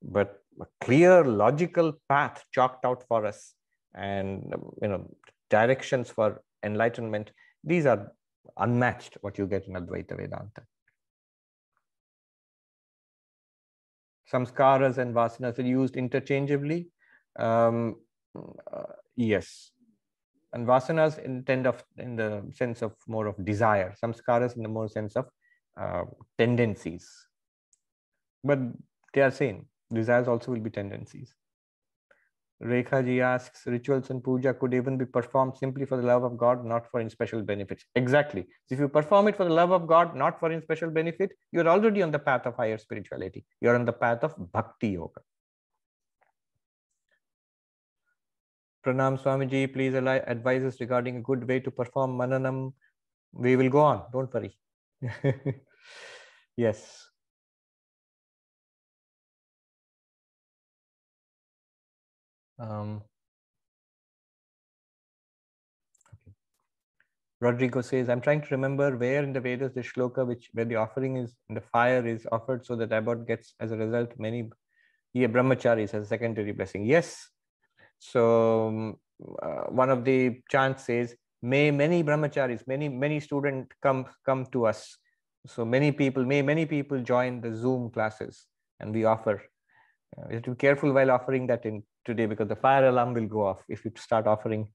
but 0.00 0.40
a 0.60 0.66
clear 0.80 1.24
logical 1.24 1.94
path 2.08 2.44
chalked 2.52 2.84
out 2.84 3.02
for 3.08 3.26
us 3.26 3.54
and 3.94 4.52
you 4.82 4.88
know 4.88 5.08
directions 5.50 6.10
for 6.10 6.42
enlightenment, 6.62 7.30
these 7.62 7.86
are 7.86 8.12
unmatched 8.58 9.18
what 9.20 9.38
you 9.38 9.46
get 9.46 9.66
in 9.66 9.74
Advaita 9.74 10.16
Vedanta. 10.16 10.62
Samskaras 14.32 14.98
and 14.98 15.14
vasanas 15.14 15.58
are 15.58 15.62
used 15.62 15.96
interchangeably. 15.96 16.88
Um, 17.38 17.96
uh, 18.36 18.82
yes, 19.16 19.70
and 20.52 20.66
vasanas 20.66 21.22
intend 21.24 21.66
of 21.66 21.84
in 21.98 22.16
the 22.16 22.42
sense 22.52 22.82
of 22.82 22.94
more 23.06 23.26
of 23.26 23.44
desire. 23.44 23.94
Samskaras 24.02 24.56
in 24.56 24.62
the 24.62 24.68
more 24.68 24.88
sense 24.88 25.14
of 25.14 25.26
uh, 25.80 26.04
tendencies. 26.38 27.08
But 28.42 28.58
they 29.12 29.20
are 29.20 29.30
same. 29.30 29.66
Desires 29.92 30.26
also 30.26 30.52
will 30.52 30.60
be 30.60 30.70
tendencies 30.70 31.34
Rekha 32.62 33.04
ji 33.04 33.20
asks, 33.20 33.66
rituals 33.66 34.10
and 34.10 34.22
puja 34.22 34.54
could 34.54 34.74
even 34.74 34.96
be 34.96 35.04
performed 35.04 35.56
simply 35.56 35.84
for 35.84 35.96
the 35.96 36.06
love 36.06 36.22
of 36.22 36.38
God, 36.38 36.64
not 36.64 36.88
for 36.90 37.00
any 37.00 37.10
special 37.10 37.42
benefits. 37.42 37.84
Exactly. 37.94 38.46
If 38.70 38.78
you 38.78 38.88
perform 38.88 39.28
it 39.28 39.36
for 39.36 39.44
the 39.44 39.52
love 39.52 39.70
of 39.72 39.86
God, 39.86 40.14
not 40.16 40.38
for 40.38 40.50
any 40.50 40.62
special 40.62 40.90
benefit, 40.90 41.32
you're 41.52 41.68
already 41.68 42.00
on 42.02 42.10
the 42.10 42.18
path 42.18 42.46
of 42.46 42.56
higher 42.56 42.78
spirituality. 42.78 43.44
You're 43.60 43.74
on 43.74 43.84
the 43.84 43.92
path 43.92 44.22
of 44.22 44.34
bhakti 44.52 44.90
yoga. 44.90 45.20
Pranam 48.84 49.20
Swamiji, 49.20 49.72
please 49.72 49.94
advise 49.94 50.62
us 50.62 50.78
regarding 50.80 51.16
a 51.16 51.22
good 51.22 51.48
way 51.48 51.58
to 51.58 51.70
perform 51.70 52.18
Mananam. 52.18 52.72
We 53.32 53.56
will 53.56 53.70
go 53.70 53.80
on, 53.80 54.04
don't 54.12 54.32
worry. 54.32 54.56
yes. 56.56 57.08
Um, 62.58 63.02
okay. 66.14 66.32
Rodrigo 67.40 67.80
says, 67.80 68.08
I'm 68.08 68.20
trying 68.20 68.42
to 68.42 68.48
remember 68.50 68.96
where 68.96 69.22
in 69.22 69.32
the 69.32 69.40
Vedas 69.40 69.72
the 69.74 69.82
shloka 69.82 70.26
which 70.26 70.50
where 70.52 70.64
the 70.64 70.76
offering 70.76 71.16
is 71.16 71.34
the 71.48 71.60
fire 71.60 72.06
is 72.06 72.26
offered 72.30 72.64
so 72.64 72.76
that 72.76 72.92
abbot 72.92 73.26
gets 73.26 73.54
as 73.60 73.72
a 73.72 73.76
result 73.76 74.12
many 74.18 74.50
yeah, 75.14 75.28
brahmacharis 75.28 75.94
as 75.94 76.04
a 76.04 76.06
secondary 76.06 76.52
blessing. 76.52 76.84
Yes, 76.84 77.28
so 77.98 78.68
um, 78.68 78.96
uh, 79.42 79.70
one 79.70 79.90
of 79.90 80.04
the 80.04 80.40
chants 80.50 80.84
says, 80.84 81.14
may 81.40 81.70
many 81.70 82.02
brahmacharis, 82.02 82.66
many, 82.66 82.88
many 82.88 83.20
students 83.20 83.74
come, 83.82 84.06
come 84.26 84.46
to 84.52 84.66
us. 84.66 84.98
So 85.46 85.64
many 85.64 85.92
people, 85.92 86.24
may 86.24 86.42
many 86.42 86.66
people 86.66 87.00
join 87.00 87.40
the 87.40 87.54
Zoom 87.54 87.90
classes 87.90 88.46
and 88.80 88.92
we 88.92 89.04
offer. 89.04 89.42
Uh, 90.18 90.26
you 90.28 90.34
have 90.34 90.42
to 90.44 90.50
be 90.50 90.56
careful 90.56 90.92
while 90.92 91.10
offering 91.10 91.46
that 91.46 91.64
in 91.64 91.82
today 92.04 92.26
because 92.26 92.48
the 92.48 92.56
fire 92.56 92.88
alarm 92.88 93.14
will 93.14 93.26
go 93.26 93.46
off 93.46 93.62
if 93.68 93.84
you 93.84 93.92
start 93.96 94.26
offering. 94.26 94.68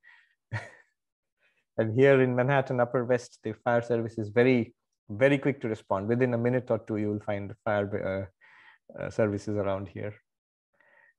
and 1.78 1.94
here 1.94 2.22
in 2.22 2.36
Manhattan, 2.36 2.80
Upper 2.80 3.06
West, 3.06 3.40
the 3.44 3.54
fire 3.54 3.82
service 3.82 4.18
is 4.18 4.30
very 4.30 4.74
very 5.10 5.38
quick 5.38 5.60
to 5.62 5.68
respond. 5.68 6.08
Within 6.08 6.34
a 6.34 6.38
minute 6.38 6.70
or 6.70 6.80
two, 6.80 6.98
you 6.98 7.10
will 7.10 7.20
find 7.20 7.54
fire 7.66 8.30
uh, 8.96 9.02
uh, 9.02 9.10
services 9.10 9.58
around 9.58 9.90
here. 9.90 10.14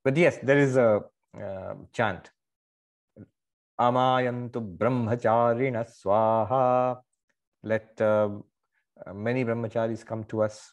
But 0.05 0.17
yes, 0.17 0.39
there 0.43 0.59
is 0.59 0.77
a 0.77 1.01
uh, 1.37 1.75
chant. 1.93 2.31
Amayantu 3.79 4.77
brahmacharina 4.77 5.89
swaha. 5.91 7.01
Let 7.63 8.01
uh, 8.01 8.31
many 9.15 9.45
brahmacharis 9.45 10.05
come 10.05 10.25
to 10.25 10.43
us. 10.43 10.73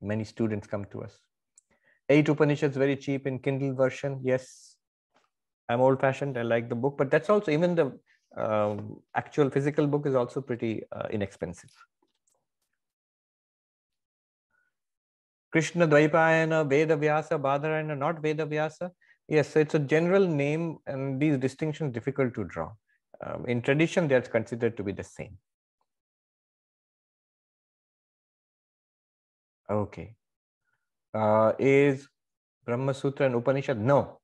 Many 0.00 0.24
students 0.24 0.66
come 0.66 0.84
to 0.86 1.02
us. 1.02 1.18
Eight 2.12 2.28
Upanishads 2.28 2.76
very 2.76 2.96
cheap 2.96 3.26
in 3.26 3.38
Kindle 3.38 3.74
version. 3.74 4.20
Yes, 4.22 4.76
I'm 5.68 5.80
old 5.80 6.00
fashioned. 6.00 6.36
I 6.36 6.42
like 6.42 6.68
the 6.68 6.74
book, 6.74 6.96
but 6.98 7.10
that's 7.10 7.30
also 7.30 7.50
even 7.50 7.74
the 7.74 7.86
um, 8.36 9.00
actual 9.14 9.48
physical 9.50 9.86
book 9.86 10.06
is 10.06 10.14
also 10.14 10.40
pretty 10.40 10.82
uh, 10.92 11.08
inexpensive. 11.10 11.70
Krishna 15.52 15.86
Dvaipayana, 15.86 16.68
Veda 16.68 16.96
Vyasa, 16.96 17.38
Badarayana, 17.38 17.96
not 17.96 18.20
Veda 18.20 18.46
Vyasa. 18.46 18.90
Yes, 19.28 19.48
so 19.48 19.60
it's 19.60 19.74
a 19.74 19.78
general 19.78 20.26
name 20.26 20.78
and 20.86 21.20
these 21.20 21.38
distinctions 21.38 21.92
difficult 21.92 22.34
to 22.34 22.44
draw. 22.44 22.72
Um, 23.24 23.46
in 23.46 23.62
tradition, 23.62 24.08
they're 24.08 24.22
considered 24.22 24.76
to 24.76 24.82
be 24.82 24.92
the 24.92 25.04
same. 25.04 25.38
Okay. 29.70 30.16
Uh, 31.14 31.52
is 31.58 32.08
Brahma 32.64 32.94
Sutra 32.94 33.26
and 33.26 33.34
Upanishad? 33.34 33.78
No. 33.78 34.20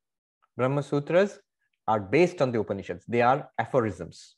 Brahma 0.57 0.83
Sutras 0.83 1.39
are 1.87 2.01
based 2.01 2.41
on 2.41 2.51
the 2.51 2.61
Upanishads. 2.61 3.05
They 3.07 3.23
are 3.23 3.51
aphorisms. 3.59 4.37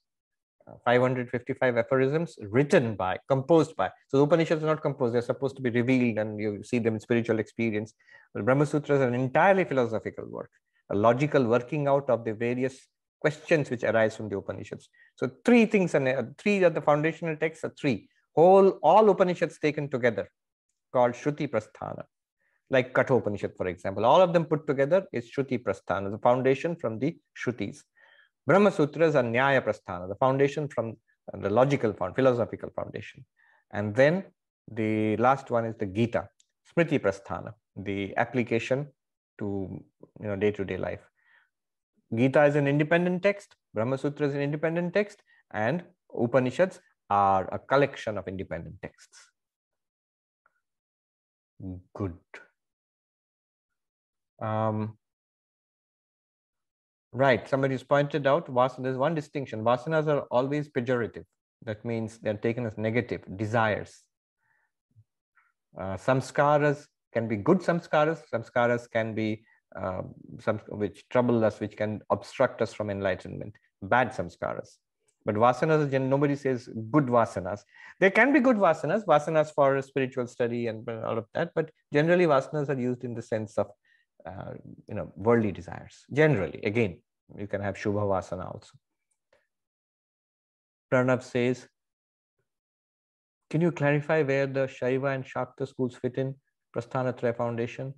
Uh, 0.67 0.75
555 0.85 1.77
aphorisms 1.77 2.37
written 2.43 2.95
by, 2.95 3.19
composed 3.29 3.77
by. 3.77 3.91
So 4.09 4.19
the 4.19 4.25
Upanishads 4.25 4.63
are 4.63 4.67
not 4.67 4.83
composed, 4.83 5.15
they're 5.15 5.23
supposed 5.23 5.57
to 5.57 5.63
be 5.63 5.71
revealed 5.71 6.19
and 6.19 6.39
you 6.39 6.63
see 6.63 6.79
them 6.79 6.95
in 6.95 7.01
spiritual 7.01 7.39
experience. 7.39 7.95
The 8.35 8.43
Brahma 8.43 8.67
Sutras 8.67 9.01
are 9.01 9.09
an 9.09 9.15
entirely 9.15 9.65
philosophical 9.65 10.27
work, 10.29 10.51
a 10.91 10.97
logical 10.97 11.45
working 11.45 11.89
out 11.89 12.11
of 12.11 12.25
the 12.25 12.35
various 12.35 12.87
questions 13.21 13.71
which 13.71 13.85
arise 13.85 14.17
from 14.17 14.29
the 14.29 14.37
Upanishads. 14.37 14.89
So 15.17 15.31
three 15.45 15.67
things, 15.67 15.95
and 15.95 16.09
uh, 16.09 16.23
three 16.37 16.63
are 16.65 16.71
the 16.71 16.81
foundational 16.81 17.37
texts 17.37 17.65
are 17.65 17.75
three. 17.81 18.09
Whole, 18.35 18.71
all 18.83 19.09
Upanishads 19.09 19.59
taken 19.59 19.89
together 19.89 20.29
called 20.93 21.13
Shruti 21.13 21.49
Prasthana 21.49 22.05
like 22.71 22.95
Kathopanishad, 22.95 23.57
for 23.57 23.67
example. 23.67 24.05
All 24.05 24.21
of 24.21 24.33
them 24.33 24.45
put 24.45 24.67
together 24.67 25.07
is 25.13 25.31
Shruti 25.31 25.59
Prasthana, 25.63 26.11
the 26.11 26.19
foundation 26.19 26.77
from 26.77 26.99
the 26.99 27.17
Shrutis. 27.37 27.79
Brahma 28.47 28.71
Sutras 28.71 29.15
are 29.17 29.23
Nyaya 29.23 29.63
Prasthana, 29.63 30.09
the 30.09 30.15
foundation 30.15 30.69
from 30.69 30.97
the 31.35 31.51
logical 31.51 31.93
found, 31.93 32.15
philosophical 32.15 32.71
foundation. 32.75 33.25
And 33.73 33.95
then 33.95 34.25
the 34.71 35.17
last 35.17 35.51
one 35.51 35.65
is 35.65 35.77
the 35.79 35.87
Gita, 35.87 36.29
Smriti 36.71 36.99
Prasthana, 36.99 37.53
the 37.77 38.17
application 38.17 38.89
to 39.39 39.83
you 40.21 40.29
know 40.29 40.37
day-to-day 40.37 40.77
-day 40.77 40.81
life. 40.89 41.05
Gita 42.19 42.45
is 42.51 42.57
an 42.57 42.67
independent 42.67 43.23
text, 43.23 43.57
Brahma 43.75 43.97
Sutra 43.99 44.27
is 44.27 44.35
an 44.35 44.43
independent 44.49 44.95
text, 44.95 45.23
and 45.53 45.85
Upanishads 46.25 46.81
are 47.09 47.45
a 47.53 47.59
collection 47.59 48.19
of 48.19 48.27
independent 48.29 48.77
texts. 48.83 49.31
Good. 51.95 52.19
Um, 54.41 54.97
right, 57.13 57.49
somebody's 57.49 57.83
pointed 57.83 58.27
out 58.27 58.47
vasana, 58.47 58.85
there's 58.85 58.97
one 58.97 59.15
distinction. 59.15 59.63
Vasanas 59.63 60.07
are 60.07 60.23
always 60.31 60.69
pejorative. 60.69 61.25
That 61.65 61.85
means 61.85 62.19
they're 62.19 62.35
taken 62.35 62.65
as 62.67 62.79
negative, 62.79 63.23
desires. 63.37 64.03
Uh, 65.79 65.97
samskaras 65.97 66.87
can 67.13 67.29
be 67.29 67.37
good 67.37 67.59
samskaras, 67.59 68.23
samskaras 68.33 68.91
can 68.91 69.15
be 69.15 69.45
uh, 69.77 70.03
some 70.41 70.59
which 70.69 71.09
trouble 71.11 71.45
us, 71.45 71.61
which 71.61 71.77
can 71.77 72.01
obstruct 72.11 72.63
us 72.63 72.73
from 72.73 72.91
enlightenment, 72.91 73.55
bad 73.83 74.11
samskaras. 74.11 74.79
But 75.25 75.35
vasanas, 75.35 75.93
nobody 76.01 76.35
says 76.35 76.69
good 76.91 77.07
vasanas. 77.07 77.61
There 78.01 78.11
can 78.11 78.33
be 78.33 78.41
good 78.41 78.57
vasanas, 78.57 79.05
vasanas 79.05 79.53
for 79.55 79.81
spiritual 79.83 80.27
study 80.27 80.67
and 80.69 80.89
all 80.89 81.19
of 81.19 81.27
that, 81.35 81.53
but 81.55 81.71
generally 81.93 82.25
vasanas 82.25 82.71
are 82.71 82.81
used 82.81 83.05
in 83.05 83.15
the 83.15 83.23
sense 83.23 83.59
of 83.59 83.71
uh, 84.27 84.53
you 84.89 84.95
know, 84.95 85.13
worldly 85.17 85.53
desires. 85.53 86.05
Generally, 86.13 86.61
again, 86.65 87.01
you 87.37 87.47
can 87.47 87.61
have 87.61 87.77
Shubha 87.77 88.03
Vasana 88.03 88.47
also. 88.47 88.73
Pranav 90.93 91.23
says, 91.23 91.69
can 93.51 93.61
you 93.61 93.73
clarify 93.73 94.23
where 94.23 94.47
the 94.47 94.67
Shaiva 94.67 95.15
and 95.15 95.25
Shakta 95.25 95.67
schools 95.67 95.97
fit 95.97 96.17
in 96.17 96.35
Prasthanatraya 96.75 97.37
Foundation? 97.37 97.95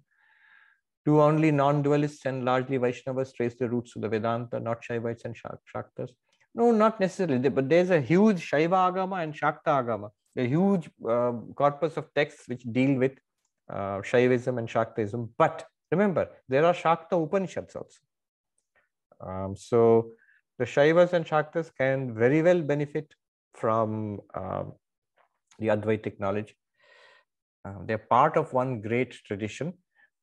Do 1.05 1.21
only 1.21 1.51
non-dualists 1.51 2.27
and 2.27 2.45
largely 2.45 2.79
Vaishnavas 2.79 3.35
trace 3.35 3.55
the 3.59 3.69
roots 3.69 3.93
to 3.95 3.99
the 3.99 4.09
Vedanta, 4.09 4.61
not 4.61 4.83
Shaivites 4.83 5.25
and 5.25 5.37
Shaktas? 5.37 6.11
No, 6.55 6.71
not 6.71 7.01
necessarily, 7.01 7.49
but 7.49 7.69
there's 7.69 7.91
a 7.91 8.01
huge 8.01 8.51
Shaiva 8.51 8.93
Agama 8.93 9.23
and 9.23 9.35
Shakta 9.35 9.67
Agama, 9.67 10.11
a 10.37 10.47
huge 10.47 10.89
uh, 11.09 11.33
corpus 11.55 11.97
of 11.97 12.13
texts 12.15 12.47
which 12.47 12.63
deal 12.71 12.99
with 12.99 13.13
uh, 13.71 13.99
Shaivism 13.99 14.59
and 14.59 14.69
Shaktism, 14.69 15.31
but 15.39 15.67
Remember, 15.93 16.29
there 16.49 16.65
are 16.65 16.73
Shakta 16.73 17.23
Upanishads 17.23 17.77
also. 17.77 18.01
Um, 19.21 19.55
so 19.55 20.13
the 20.59 20.65
Shaivas 20.65 21.13
and 21.13 21.25
Shaktas 21.25 21.71
can 21.77 22.15
very 22.15 22.43
well 22.43 22.63
benefit 22.63 23.15
from 23.55 24.21
um, 24.35 24.73
the 25.59 25.69
Advaitic 25.69 26.19
knowledge. 26.19 26.57
Uh, 27.65 27.75
they're 27.87 27.99
part 27.99 28.37
of 28.37 28.53
one 28.53 28.81
great 28.81 29.13
tradition, 29.13 29.75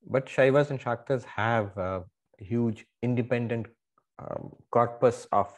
but 0.10 0.26
Shaivas 0.26 0.72
and 0.72 0.80
Shaktas 0.80 1.24
have 1.24 1.78
a 1.78 2.04
huge 2.40 2.86
independent 3.04 3.68
um, 4.18 4.52
corpus 4.72 5.28
of 5.32 5.54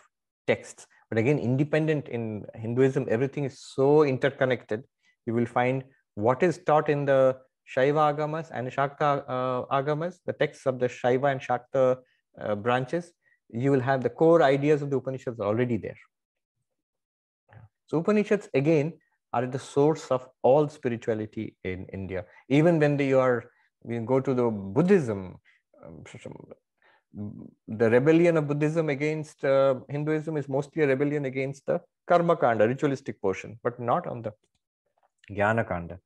texts. 0.45 0.85
But 1.09 1.17
again, 1.17 1.39
independent 1.39 2.09
in 2.09 2.45
Hinduism, 2.55 3.07
everything 3.09 3.45
is 3.45 3.59
so 3.59 4.03
interconnected. 4.03 4.83
You 5.25 5.33
will 5.33 5.45
find 5.45 5.83
what 6.15 6.43
is 6.43 6.59
taught 6.65 6.89
in 6.89 7.05
the 7.05 7.37
Shaiva 7.67 8.13
Agamas 8.13 8.49
and 8.53 8.67
Shakta 8.67 9.23
uh, 9.27 9.65
Agamas, 9.81 10.19
the 10.25 10.33
texts 10.33 10.65
of 10.65 10.79
the 10.79 10.87
Shaiva 10.87 11.31
and 11.31 11.41
Shakta 11.41 11.97
uh, 12.39 12.55
branches, 12.55 13.13
you 13.49 13.71
will 13.71 13.79
have 13.79 14.03
the 14.03 14.09
core 14.09 14.43
ideas 14.43 14.81
of 14.81 14.89
the 14.89 14.97
Upanishads 14.97 15.39
already 15.39 15.77
there. 15.77 15.97
So 17.87 17.99
Upanishads 17.99 18.49
again 18.53 18.93
are 19.33 19.45
the 19.45 19.59
source 19.59 20.11
of 20.11 20.27
all 20.41 20.67
spirituality 20.67 21.55
in 21.63 21.85
India. 21.93 22.25
Even 22.49 22.79
when 22.79 22.97
they 22.97 23.13
are, 23.13 23.45
we 23.83 23.99
go 23.99 24.19
to 24.19 24.33
the 24.33 24.49
Buddhism, 24.49 25.37
um, 25.83 26.03
the 27.67 27.89
rebellion 27.89 28.37
of 28.37 28.47
Buddhism 28.47 28.89
against 28.89 29.43
uh, 29.43 29.75
Hinduism 29.89 30.37
is 30.37 30.47
mostly 30.47 30.83
a 30.83 30.87
rebellion 30.87 31.25
against 31.25 31.65
the 31.65 31.81
Karma 32.07 32.37
Kanda, 32.37 32.67
ritualistic 32.67 33.21
portion, 33.21 33.59
but 33.63 33.79
not 33.79 34.07
on 34.07 34.21
the 34.21 34.31
Jnana 35.29 35.67
Kanda. 35.67 35.99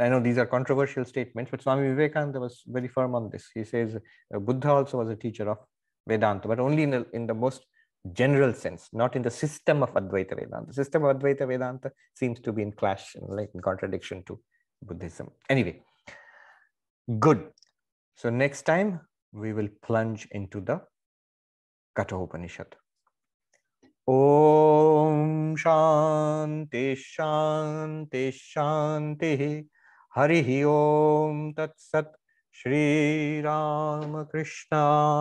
I 0.00 0.08
know 0.08 0.20
these 0.20 0.38
are 0.38 0.46
controversial 0.46 1.04
statements, 1.04 1.50
but 1.50 1.62
Swami 1.62 1.88
Vivekananda 1.88 2.40
was 2.40 2.62
very 2.66 2.88
firm 2.88 3.14
on 3.14 3.30
this. 3.30 3.48
He 3.54 3.64
says 3.64 3.96
uh, 3.96 4.38
Buddha 4.38 4.70
also 4.70 4.98
was 4.98 5.08
a 5.10 5.16
teacher 5.16 5.48
of 5.48 5.58
Vedanta, 6.06 6.48
but 6.48 6.58
only 6.58 6.82
in 6.82 6.90
the, 6.90 7.06
in 7.12 7.26
the 7.26 7.34
most 7.34 7.64
general 8.12 8.52
sense, 8.52 8.88
not 8.92 9.16
in 9.16 9.22
the 9.22 9.30
system 9.30 9.82
of 9.82 9.92
Advaita 9.94 10.30
Vedanta. 10.30 10.66
The 10.68 10.74
system 10.74 11.04
of 11.04 11.16
Advaita 11.16 11.46
Vedanta 11.46 11.92
seems 12.14 12.40
to 12.40 12.52
be 12.52 12.62
in 12.62 12.72
clash, 12.72 13.16
like 13.20 13.50
in 13.54 13.60
contradiction 13.60 14.22
to 14.24 14.40
Buddhism. 14.82 15.30
Anyway, 15.48 15.82
good. 17.18 17.50
So 18.16 18.30
next 18.30 18.62
time 18.62 19.00
we 19.32 19.52
will 19.52 19.68
plunge 19.82 20.26
into 20.32 20.60
the 20.60 20.80
Katha 21.96 22.22
Upanishad. 22.22 22.74
Om 24.10 25.56
Shanti 25.56 26.96
शांति 26.96 28.30
शांति। 28.32 29.68
हरि 30.16 30.62
ओम 30.62 31.52
तत्सत 31.52 32.12
श्री 32.52 33.40
राम 33.40 34.24
कृष्णार्पणमस्तु 34.24 35.20